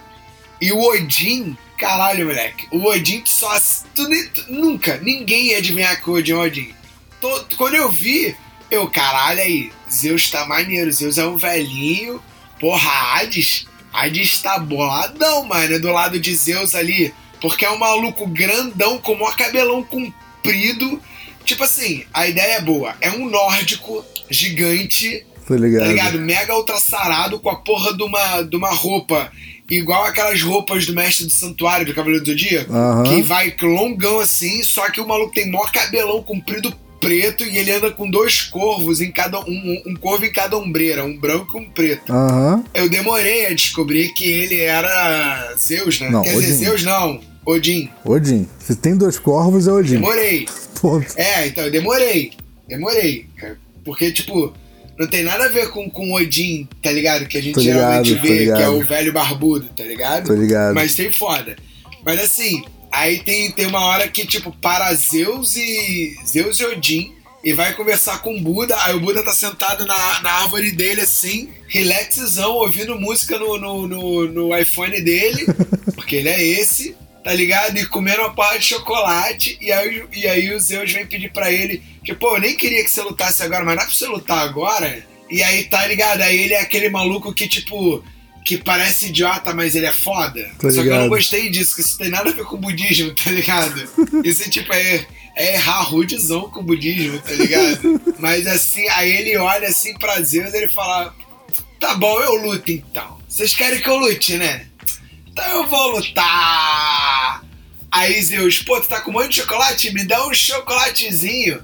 [0.60, 2.66] E o Odin, caralho, moleque.
[2.70, 3.58] O Odin só.
[3.94, 6.74] Tu, tu- nunca, ninguém ia adivinhar que o Odin é Odin.
[7.20, 8.36] Tô- quando eu vi,
[8.70, 10.92] eu, caralho, aí, Zeus tá maneiro.
[10.92, 12.22] Zeus é um velhinho.
[12.60, 13.66] Porra, Hades.
[13.92, 15.80] Hades tá boladão, mano.
[15.80, 17.12] Do lado de Zeus ali.
[17.40, 21.02] Porque é um maluco grandão, com o maior cabelão comprido.
[21.44, 22.96] Tipo assim, a ideia é boa.
[23.00, 25.82] É um nórdico gigante Tô ligado.
[25.82, 26.18] tá ligado?
[26.20, 29.30] Mega ultrassarado com a porra de uma, de uma roupa
[29.70, 33.02] igual aquelas roupas do mestre do santuário do Cavaleiro do Zodíaco, Aham.
[33.04, 37.70] que vai longão assim, só que o maluco tem maior cabelão comprido preto e ele
[37.70, 41.60] anda com dois corvos em cada um, um, corvo em cada ombreira, um branco e
[41.60, 42.10] um preto.
[42.10, 42.64] Aham.
[42.72, 46.08] Eu demorei a descobrir que ele era Zeus, né?
[46.08, 46.64] Não, Quer dizer, Odin.
[46.64, 47.90] Zeus não, Odin.
[48.04, 48.48] Odin.
[48.58, 49.96] Se tem dois corvos, é Odin.
[49.96, 50.46] Demorei.
[50.80, 51.06] Ponto.
[51.16, 52.32] É, então, eu demorei.
[52.66, 53.26] Demorei.
[53.84, 54.52] Porque, tipo,
[54.98, 57.26] não tem nada a ver com, com Odin, tá ligado?
[57.26, 60.26] Que a gente Tô geralmente vê, que é o velho barbudo, tá ligado?
[60.28, 60.74] Tô ligado.
[60.74, 61.56] Mas tem foda.
[62.04, 66.14] Mas assim, aí tem, tem uma hora que, tipo, para Zeus e.
[66.26, 67.12] Zeus e Odin.
[67.42, 68.74] E vai conversar com o Buda.
[68.84, 73.86] Aí o Buda tá sentado na, na árvore dele, assim, relaxzão, ouvindo música no, no,
[73.86, 75.44] no, no iPhone dele.
[75.94, 77.78] porque ele é esse, tá ligado?
[77.78, 79.58] E comendo uma parte de chocolate.
[79.60, 82.84] E aí, e aí o Zeus vem pedir pra ele: que, pô, eu nem queria
[82.84, 85.04] que você lutasse agora, mas dá pra você lutar agora?
[85.30, 86.20] E aí, tá ligado?
[86.20, 88.04] Aí ele é aquele maluco que, tipo.
[88.44, 90.50] Que parece idiota, mas ele é foda.
[90.60, 92.58] Tô Só que eu não gostei disso, que isso tem nada a ver com o
[92.58, 93.88] budismo, tá ligado?
[94.22, 98.02] Isso, tipo, é, é errar rudezão com o budismo, tá ligado?
[98.18, 101.14] Mas assim, aí ele olha assim pra Zeus e ele fala:
[101.80, 103.18] Tá bom, eu luto então.
[103.26, 104.66] Vocês querem que eu lute, né?
[105.34, 107.42] Então eu vou lutar.
[107.90, 109.92] Aí Zeus, pô, tu tá com um monte de chocolate?
[109.92, 111.60] Me dá um chocolatezinho.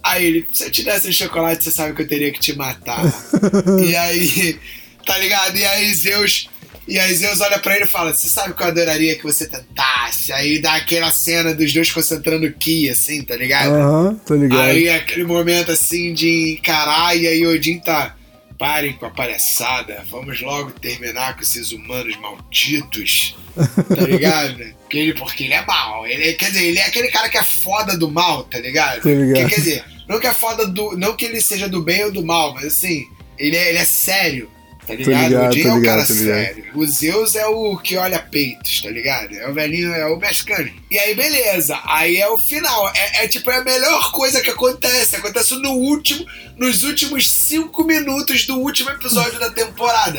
[0.00, 2.56] Aí ele, se eu te desse um chocolate, você sabe que eu teria que te
[2.56, 3.02] matar.
[3.84, 4.58] e aí,
[5.04, 5.56] tá ligado?
[5.56, 6.48] E aí Zeus.
[6.86, 9.48] E aí Zeus olha pra ele e fala: Você sabe que eu adoraria que você
[9.48, 10.32] tentasse?
[10.32, 13.74] Aí dá aquela cena dos dois concentrando Ki, assim, tá ligado?
[13.74, 14.60] Aham, tô ligado.
[14.60, 18.14] Aí aquele momento assim de encarar, e aí Odin tá.
[18.58, 23.36] Parem com a palhaçada, vamos logo terminar com esses humanos malditos.
[23.54, 24.74] Tá ligado?
[24.88, 26.06] porque, ele, porque ele é mal.
[26.06, 29.02] Ele, quer dizer, ele é aquele cara que é foda do mal, tá ligado?
[29.02, 29.48] Tô ligado.
[29.48, 30.96] Que, quer dizer, não que é foda do.
[30.96, 33.06] Não que ele seja do bem ou do mal, mas assim,
[33.38, 34.50] ele é, ele é sério.
[34.88, 35.28] Tá ligado?
[35.28, 36.06] ligado, o é ligado, cara ligado.
[36.06, 36.64] sério.
[36.74, 39.34] O Zeus é o que olha peitos, tá ligado?
[39.36, 40.70] É o velhinho, é o mexicano.
[40.90, 41.78] E aí, beleza.
[41.84, 42.90] Aí é o final.
[42.94, 45.14] É, é tipo é a melhor coisa que acontece.
[45.16, 46.24] Acontece no último,
[46.56, 50.18] nos últimos cinco minutos do último episódio da temporada.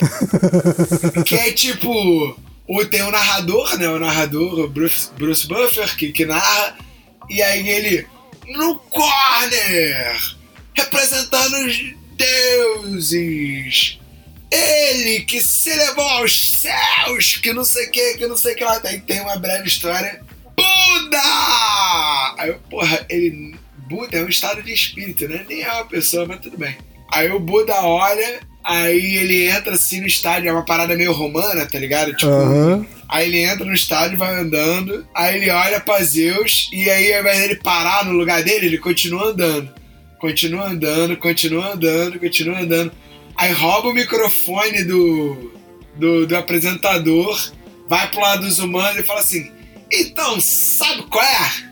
[1.25, 2.37] que é tipo.
[2.67, 3.89] o- Tem o narrador, né?
[3.89, 6.77] O narrador, o Bruce, Bruce Buffer, que, que narra.
[7.27, 8.07] E aí ele.
[8.49, 10.15] No corner!
[10.75, 11.79] Representando os
[12.15, 13.99] deuses!
[14.51, 18.55] Ele que se levou aos céus, que não sei o que, que não sei o
[18.55, 18.80] que lá.
[18.80, 20.21] Tem uma breve história.
[20.55, 21.21] Buda!
[22.38, 23.55] Aí, porra, ele.
[23.88, 25.45] Buda é um estado de espírito, né?
[25.47, 26.77] Nem é uma pessoa, mas tudo bem.
[27.11, 31.65] Aí o Buda olha, aí ele entra assim no estádio, é uma parada meio romana,
[31.65, 32.13] tá ligado?
[32.13, 32.85] Tipo, Aham.
[33.07, 37.21] Aí ele entra no estádio, vai andando, aí ele olha pra Zeus, e aí ao
[37.21, 39.73] invés dele parar no lugar dele, ele continua andando.
[40.19, 42.91] Continua andando, continua andando, continua andando.
[43.39, 45.53] Aí rouba o microfone do,
[45.95, 47.53] do, do apresentador,
[47.87, 49.49] vai pro lado dos humanos e fala assim:
[49.89, 51.69] Então, sabe qual é?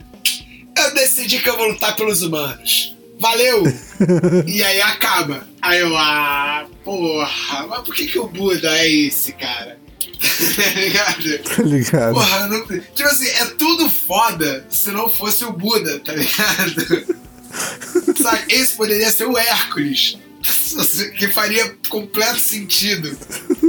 [0.77, 2.95] Eu decidi que eu vou lutar pelos humanos.
[3.19, 3.63] Valeu!
[4.47, 5.45] e aí acaba.
[5.61, 9.77] Aí eu, ah, porra, mas por que, que o Buda é esse, cara?
[10.55, 11.39] tá ligado?
[11.39, 12.13] Tá ligado.
[12.13, 17.17] Porra, não, tipo assim, é tudo foda se não fosse o Buda, tá ligado?
[18.23, 20.17] Sabe, esse poderia ser o Hércules.
[21.17, 23.15] Que faria completo sentido,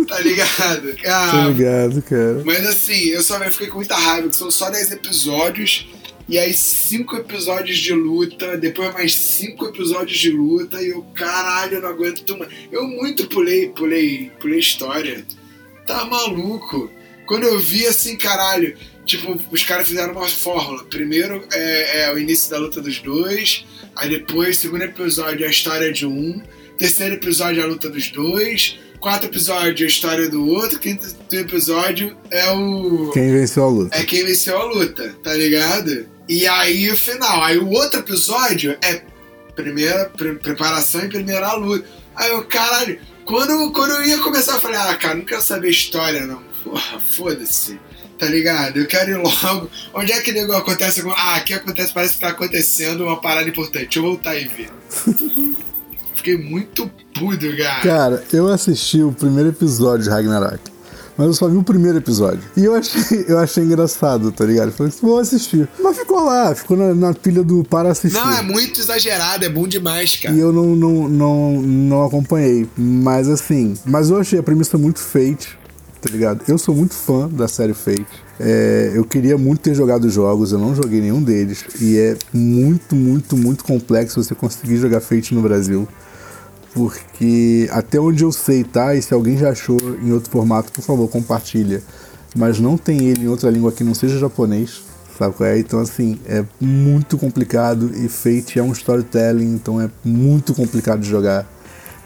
[0.06, 0.96] tá ligado?
[1.06, 2.42] Ah, ligado, cara.
[2.44, 5.88] mas assim, eu só eu fiquei com muita raiva, que são só 10 episódios,
[6.28, 11.76] e aí 5 episódios de luta, depois mais 5 episódios de luta, e eu, caralho,
[11.76, 12.50] eu não aguento mais.
[12.70, 15.24] Eu muito pulei, pulei, pulei história.
[15.86, 16.90] Tá maluco?
[17.26, 18.76] Quando eu vi assim, caralho,
[19.06, 20.84] tipo, os caras fizeram uma fórmula.
[20.84, 23.64] Primeiro é, é o início da luta dos dois,
[23.96, 26.42] aí depois, segundo episódio, é a história de um,
[26.78, 31.06] terceiro episódio é a luta dos dois, quarto episódio é a história do outro, quinto
[31.32, 33.10] episódio é o.
[33.12, 33.96] Quem venceu a luta?
[33.98, 36.06] É quem venceu a luta, tá ligado?
[36.28, 37.42] E aí o final.
[37.42, 39.02] Aí o outro episódio é
[39.54, 41.86] primeira pre- preparação e primeira luta.
[42.14, 45.70] Aí eu, caralho, quando, quando eu ia começar, eu falei, ah, cara, não quero saber
[45.70, 46.42] história, não.
[46.64, 47.78] Porra, foda-se.
[48.18, 48.78] Tá ligado?
[48.78, 49.70] Eu quero ir logo.
[49.94, 51.02] Onde é que nego acontece?
[51.16, 53.84] Ah, aqui acontece, parece que tá acontecendo uma parada importante.
[53.84, 54.70] Deixa eu voltar e ver.
[56.18, 57.80] Fiquei muito puto, cara.
[57.80, 60.58] Cara, eu assisti o primeiro episódio de Ragnarok.
[61.16, 62.40] Mas eu só vi o primeiro episódio.
[62.56, 64.68] E eu achei, eu achei engraçado, tá ligado?
[64.68, 65.68] Eu Falei, vou assistir.
[65.80, 68.18] Mas ficou lá, ficou na, na pilha do para assistir.
[68.18, 70.34] Não, é muito exagerado, é bom demais, cara.
[70.34, 72.68] E eu não, não, não, não acompanhei.
[72.76, 75.56] Mas assim, mas eu achei a premissa muito Fate,
[76.02, 76.42] tá ligado?
[76.48, 78.06] Eu sou muito fã da série Fate.
[78.40, 81.64] É, eu queria muito ter jogado os jogos, eu não joguei nenhum deles.
[81.80, 85.86] E é muito, muito, muito complexo você conseguir jogar Fate no Brasil.
[86.78, 88.94] Porque até onde eu sei, tá?
[88.94, 91.82] E se alguém já achou em outro formato, por favor, compartilha.
[92.36, 94.84] Mas não tem ele em outra língua que não seja japonês.
[95.18, 95.58] Sabe qual é?
[95.58, 101.08] Então, assim, é muito complicado e Fate é um storytelling, então é muito complicado de
[101.08, 101.52] jogar.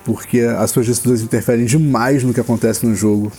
[0.07, 3.31] Porque as suas decisões interferem demais no que acontece no jogo.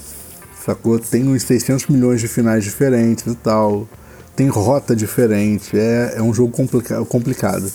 [0.64, 1.00] Sacou?
[1.00, 3.88] Tem uns 600 milhões de finais diferentes e tal.
[4.36, 5.76] Tem rota diferente.
[5.76, 7.72] É, é um jogo complica complicado.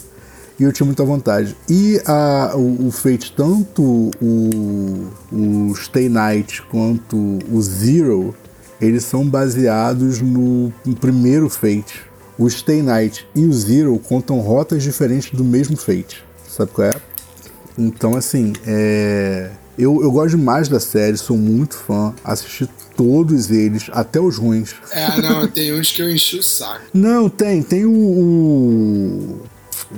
[0.58, 1.56] E eu tinha muita vontade.
[1.68, 7.16] E a, o, o Fate, tanto o, o Stay Night quanto
[7.50, 8.34] o Zero,
[8.80, 12.02] eles são baseados no, no primeiro Fate.
[12.36, 16.24] O Stay Night e o Zero contam rotas diferentes do mesmo Fate.
[16.48, 16.94] Sabe qual é?
[17.76, 19.50] Então, assim, é...
[19.78, 24.74] eu, eu gosto demais da série, sou muito fã, assisti todos eles, até os ruins.
[24.90, 26.82] É, não, tem uns que eu enchi o saco.
[26.92, 27.92] Não, tem, tem o.
[27.92, 29.40] o-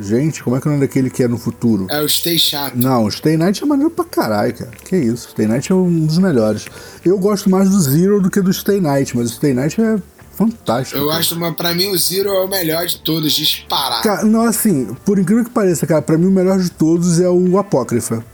[0.00, 1.86] Gente, como é que é o nome daquele que é no futuro?
[1.90, 2.74] É o Stay Chato.
[2.76, 4.70] Não, o Stay Night é maneiro pra caralho, cara.
[4.84, 6.66] Que isso, Stay Night é um dos melhores.
[7.04, 9.96] Eu gosto mais do Zero do que do Stay Night, mas o Stay Night é
[10.36, 10.96] fantástico.
[10.98, 11.18] Eu cara.
[11.18, 14.02] acho, uma, pra mim, o Zero é o melhor de todos, disparado.
[14.04, 17.28] Cara, não, assim, por incrível que pareça, cara, pra mim o melhor de todos é
[17.28, 18.24] o Apócrifa.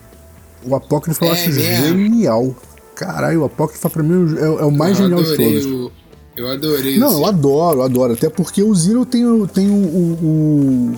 [0.62, 1.99] O Apócrifa eu É acho mesmo?
[1.99, 2.55] genial.
[2.95, 5.65] Caralho, o Apócrifa pra mim é, é o mais eu genial de todos.
[5.66, 5.93] o-
[6.37, 8.12] Eu adorei Não, eu adoro, eu adoro.
[8.12, 9.24] Até porque o Zero tem,
[9.55, 10.19] tem o, o-
[10.93, 10.97] o-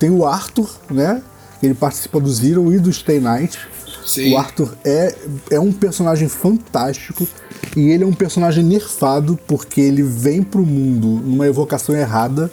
[0.00, 1.22] Tem o Arthur, né?
[1.62, 3.58] Ele participa do Zero e do Stay Night.
[4.04, 4.32] Sim.
[4.32, 5.14] O Arthur é,
[5.50, 7.28] é um personagem fantástico.
[7.76, 12.50] E ele é um personagem nerfado porque ele vem pro mundo numa evocação errada.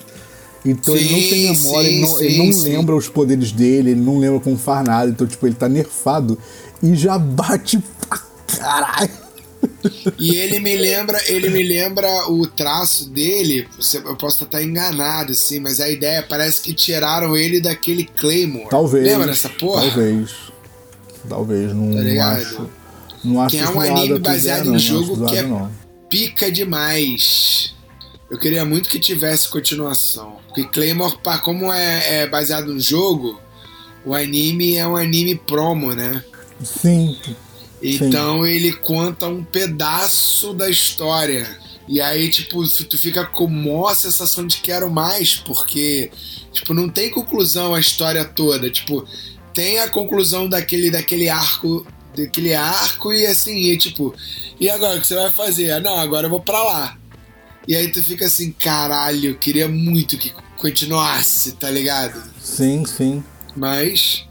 [0.66, 2.64] Então ele não Sim, tem memória, ele não, ele sim, não sim.
[2.64, 5.10] lembra os poderes dele, ele não lembra como faz nada.
[5.10, 6.38] Então, tipo, ele tá nerfado
[6.84, 9.27] e já bate pra caralho.
[10.20, 13.68] E ele me lembra, ele me lembra o traço dele.
[14.06, 18.70] Eu posso estar enganado, assim, mas a ideia parece que tiraram ele daquele Claymore.
[18.70, 19.04] Talvez.
[19.06, 19.84] Lembra dessa porra?
[19.84, 20.32] Talvez.
[21.28, 22.70] Talvez, não, Tá não acho.
[23.24, 25.72] Não acho Que é um anime baseado não jogo que é- não.
[26.10, 27.74] Pica demais.
[28.30, 30.38] Eu queria muito que tivesse continuação.
[30.48, 33.40] Porque Claymore, como é, é baseado no jogo,
[34.06, 36.24] o anime é um anime promo, né?
[36.64, 37.18] Sim,
[37.82, 41.48] Então ele conta um pedaço da história.
[41.88, 46.12] E aí, tipo, tu fica com maior sensação de quero mais, porque,
[46.52, 48.70] tipo, não tem conclusão a história toda.
[48.70, 49.08] Tipo,
[49.54, 54.14] tem a conclusão daquele, daquele arco, daquele arco, e assim, e tipo,
[54.60, 55.72] e agora o que você vai fazer?
[55.72, 56.98] Ah, Não, agora eu vou pra lá.
[57.68, 62.22] E aí tu fica assim, caralho, eu queria muito que continuasse, tá ligado?
[62.42, 63.24] sim, sim.
[63.56, 64.26] Mas.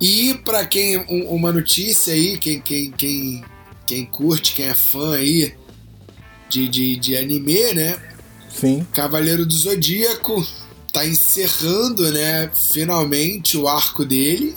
[0.00, 0.98] E pra quem.
[1.08, 3.44] um- uma notícia aí, quem, quem, quem,
[3.86, 5.54] quem curte, quem é fã aí
[6.48, 7.98] de, de, de anime, né?
[8.48, 10.46] Sim, Cavaleiro do Zodíaco
[10.92, 12.50] tá encerrando, né?
[12.54, 14.54] Finalmente o arco dele,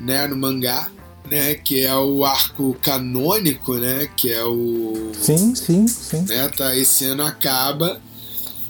[0.00, 0.26] né?
[0.26, 0.90] No mangá,
[1.30, 1.54] né?
[1.54, 4.08] Que é o arco canônico, né?
[4.16, 5.12] Que é o.
[5.18, 6.22] sim, sim, sim.
[6.22, 8.00] Né, tá, esse ano acaba.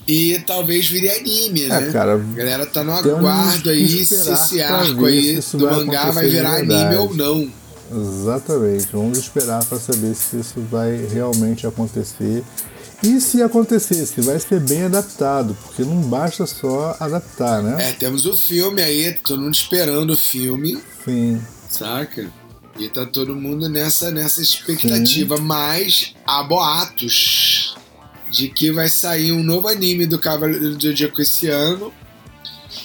[0.08, 1.92] E talvez vire anime, É, né?
[1.92, 6.26] cara, A galera tá no aguardo aí se esse arco aí do vai mangá vai
[6.28, 7.52] virar anime ou não.
[7.92, 8.88] exatamente.
[8.92, 12.42] Vamos esperar pra saber se isso vai realmente acontecer.
[13.02, 17.90] E se acontecer, se vai ser bem adaptado, porque não basta só adaptar, né?
[17.90, 21.40] É, temos o filme aí, todo mundo esperando o filme, Sim,
[21.70, 22.28] saca?
[22.76, 27.76] E tá todo mundo nessa, nessa expectativa, mas há boatos
[28.30, 31.92] de que vai sair um novo anime do Cavaleiro do Zodíaco esse ano,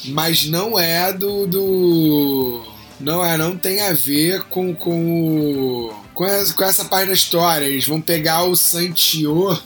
[0.05, 1.45] mas não é do.
[1.47, 2.63] do
[2.99, 7.13] não é, não tem a ver com, com, o- com, essa, com essa parte da
[7.13, 7.65] história.
[7.65, 9.57] Eles vão pegar o Santiô,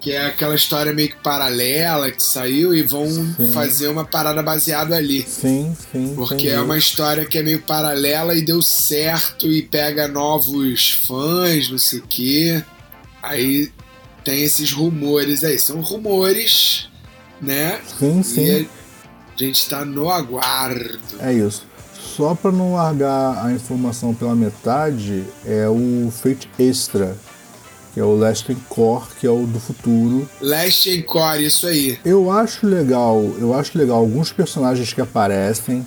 [0.00, 3.52] que é aquela história meio que paralela que saiu, e vão Sim.
[3.52, 5.22] fazer uma parada baseada ali.
[5.28, 6.14] sim, sim.
[6.16, 6.50] Porque entendi.
[6.50, 11.78] é uma história que é meio paralela e deu certo e pega novos fãs, não
[11.78, 12.62] sei o quê.
[13.22, 13.70] Aí
[14.26, 15.56] tem esses rumores aí.
[15.56, 16.88] São rumores,
[17.40, 17.80] né?
[17.96, 18.44] Sim, sim.
[18.44, 18.68] E
[19.34, 20.98] a gente tá no aguardo.
[21.20, 21.64] É isso.
[22.16, 27.16] Só para não largar a informação pela metade, é o Fate Extra,
[27.94, 30.28] que é o Last Core, que é o do futuro.
[30.40, 31.98] Last Encore, isso aí.
[32.04, 35.86] Eu acho legal, eu acho legal alguns personagens que aparecem,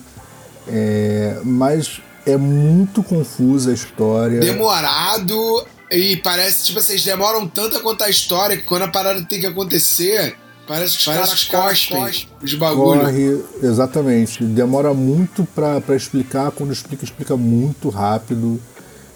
[0.68, 4.40] é, mas é muito confusa a história.
[4.40, 9.24] Demorado e parece, tipo, vocês demoram tanto a contar a história que quando a parada
[9.24, 10.36] tem que acontecer,
[10.68, 13.04] parece que os caras cospem os bagulhos.
[13.04, 14.44] Corre, exatamente.
[14.44, 18.60] Demora muito pra pra explicar, quando explica, explica muito rápido.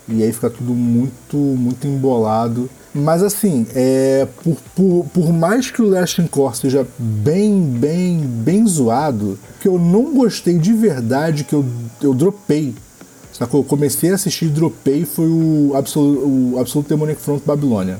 [0.07, 2.69] E aí fica tudo muito, muito embolado.
[2.93, 8.67] Mas assim, é, por, por, por mais que o Last Core seja bem, bem, bem
[8.67, 11.65] zoado, que eu não gostei de verdade, que eu,
[12.01, 12.75] eu dropei.
[13.33, 13.61] Sacou?
[13.61, 17.99] Eu comecei a assistir e dropei foi o Absolute, o Absolute Demonic Front Babilônia.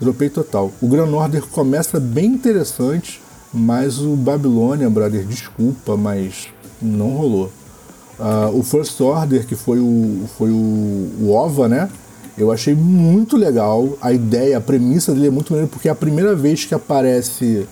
[0.00, 0.72] Dropei total.
[0.80, 3.20] O Grand Order começa bem interessante,
[3.54, 6.48] mas o Babilônia, brother, desculpa, mas
[6.80, 7.52] não rolou.
[8.18, 11.88] Ah, o First Order, que foi o, foi o, o OVA, né?
[12.36, 13.96] Eu achei muito legal.
[14.00, 17.66] A ideia, a premissa dele é muito maneira, porque é a primeira vez que aparece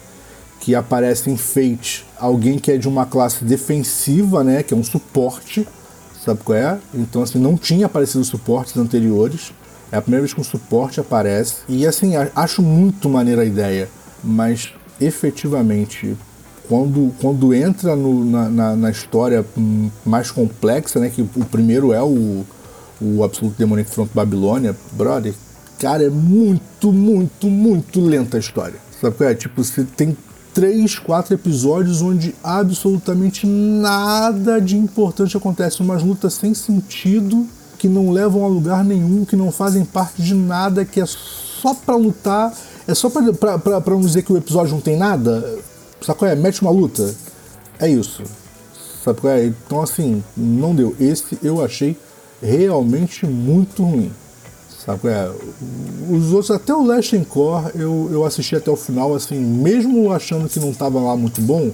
[0.60, 4.62] que aparece em Fate alguém que é de uma classe defensiva, né?
[4.62, 5.66] Que é um suporte,
[6.24, 6.78] sabe qual é?
[6.94, 9.52] Então, assim, não tinha aparecido suportes anteriores.
[9.92, 11.56] É a primeira vez que um suporte aparece.
[11.68, 13.88] E, assim, acho muito maneira a ideia.
[14.22, 16.16] Mas, efetivamente,
[16.68, 19.44] quando, quando entra no- na, na, na história
[20.04, 21.10] mais complexa, né?
[21.10, 22.44] Que o primeiro é o,
[23.00, 25.34] o Absolute Demonic Front Babilônia, brother,
[25.78, 28.76] cara, é muito, muito, muito lenta a história.
[29.00, 29.34] Sabe qual é?
[29.34, 30.16] Tipo, você tem
[30.60, 35.80] três, quatro episódios onde absolutamente nada de importante acontece.
[35.80, 40.34] Umas lutas sem sentido, que não levam a lugar nenhum, que não fazem parte de
[40.34, 42.52] nada, que é só pra lutar.
[42.86, 43.22] É só pra
[43.86, 45.42] não dizer que o episódio não tem nada.
[46.02, 46.34] Sabe qual é?
[46.34, 47.10] Mete uma luta.
[47.78, 48.22] É isso.
[49.02, 49.46] Sabe qual é?
[49.46, 50.94] Então, assim, não deu.
[51.00, 51.96] Esse eu achei
[52.42, 54.12] realmente muito ruim.
[54.84, 55.08] Sabe?
[55.08, 55.30] É,
[56.10, 60.48] os outros, até o Last Encore, eu, eu assisti até o final, assim, mesmo achando
[60.48, 61.70] que não tava lá muito bom,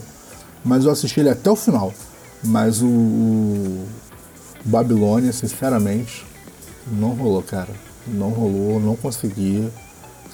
[0.64, 1.94] mas eu assisti ele até o final.
[2.42, 3.86] Mas o, o
[4.64, 6.26] Babilônia, sinceramente,
[6.86, 7.70] não rolou, cara.
[8.08, 9.68] Não rolou, não consegui.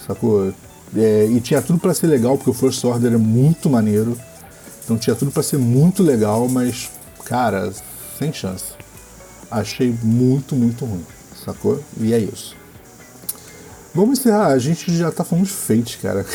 [0.07, 0.53] Sacou?
[0.97, 4.17] É, e tinha tudo para ser legal, porque o First Order é muito maneiro.
[4.83, 6.91] Então tinha tudo para ser muito legal, mas,
[7.25, 7.71] cara,
[8.19, 8.73] sem chance.
[9.51, 11.05] Achei muito, muito ruim.
[11.45, 11.83] Sacou?
[12.01, 12.62] E é isso.
[13.95, 14.49] Vamos encerrar.
[14.49, 16.27] A gente já tá falando de Fate, cara.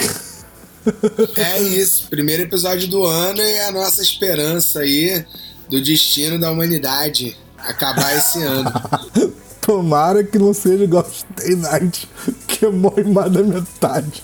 [1.36, 2.08] É isso.
[2.10, 5.26] Primeiro episódio do ano e a nossa esperança aí
[5.70, 8.72] do destino da humanidade acabar esse ano.
[9.62, 12.08] Tomara que não seja igual Stay Night,
[12.48, 14.24] que morre mais da metade.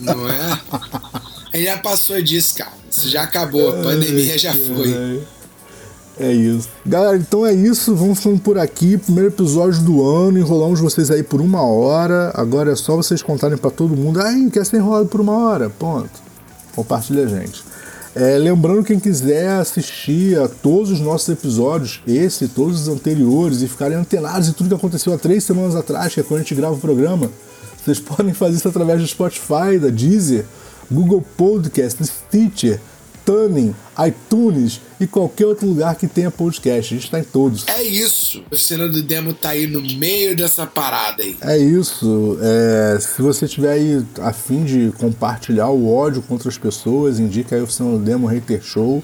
[0.00, 0.60] Não é?
[1.52, 2.72] Aí já passou disso, cara.
[2.90, 3.68] Isso já acabou.
[3.68, 5.22] A pandemia já foi.
[6.18, 6.68] É isso.
[6.84, 7.94] Galera, então é isso.
[7.94, 8.96] Vamos ficando por aqui.
[8.96, 10.38] Primeiro episódio do ano.
[10.38, 12.32] Enrolamos vocês aí por uma hora.
[12.34, 14.20] Agora é só vocês contarem para todo mundo.
[14.20, 15.68] Ai, quer ser enrolado por uma hora?
[15.68, 16.10] Ponto.
[16.74, 17.62] Compartilha a gente.
[18.14, 23.60] É, lembrando, quem quiser assistir a todos os nossos episódios, esse e todos os anteriores,
[23.60, 26.42] e ficarem antenados em tudo que aconteceu há três semanas atrás, que é quando a
[26.42, 27.30] gente grava o programa,
[27.84, 30.46] vocês podem fazer isso através do Spotify, da Deezer,
[30.90, 32.80] Google Podcast, Stitcher,
[33.26, 33.74] Tuning,
[34.06, 36.94] iTunes e qualquer outro lugar que tenha podcast.
[36.94, 37.66] A gente está em todos.
[37.66, 38.44] É isso.
[38.50, 41.36] O oficina do demo tá aí no meio dessa parada aí.
[41.40, 42.38] É isso.
[42.40, 47.56] É, se você tiver aí a fim de compartilhar o ódio contra as pessoas, indica
[47.56, 49.02] aí o oficina do demo Hater Show.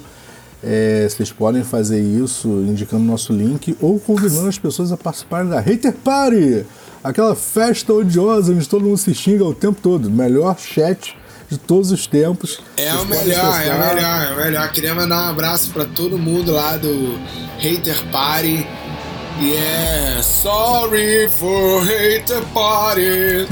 [0.62, 5.58] É, vocês podem fazer isso indicando nosso link ou convidando as pessoas a participarem da
[5.58, 6.64] Hater Party,
[7.02, 10.08] aquela festa odiosa onde todo mundo se xinga o tempo todo.
[10.08, 11.16] Melhor chat
[11.52, 12.60] de todos os tempos.
[12.78, 14.72] É o melhor, é o melhor, é o melhor.
[14.72, 17.20] Queria mandar um abraço para todo mundo lá do
[17.58, 18.66] Hater Party.
[19.38, 23.46] E é Sorry for Hater Party.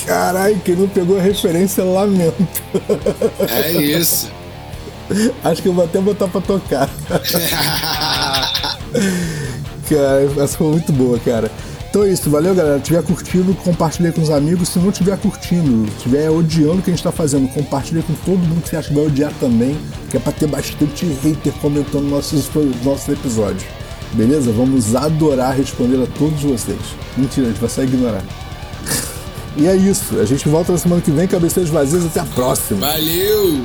[0.06, 2.42] Caralho, quem não pegou a referência, lamento.
[3.46, 4.30] É isso.
[5.44, 6.88] Acho que eu vou até botar pra tocar.
[9.88, 11.50] cara, essa foi muito boa, cara.
[11.90, 12.78] Então é isso, valeu galera.
[12.78, 14.68] Se tiver curtindo, compartilhe com os amigos.
[14.68, 18.38] Se não tiver curtindo, tiver odiando o que a gente tá fazendo, compartilhe com todo
[18.38, 19.76] mundo que você acha que vai odiar também,
[20.08, 22.48] que é pra ter bastante hater comentando nossos,
[22.84, 23.64] nossos episódios.
[24.12, 24.52] Beleza?
[24.52, 26.78] Vamos adorar responder a todos vocês.
[27.16, 28.22] Mentira, a gente vai só ignorar.
[29.56, 30.20] e é isso.
[30.20, 32.06] A gente volta na semana que vem, cabeceiras vazias.
[32.06, 32.86] Até a próxima.
[32.86, 33.64] Valeu!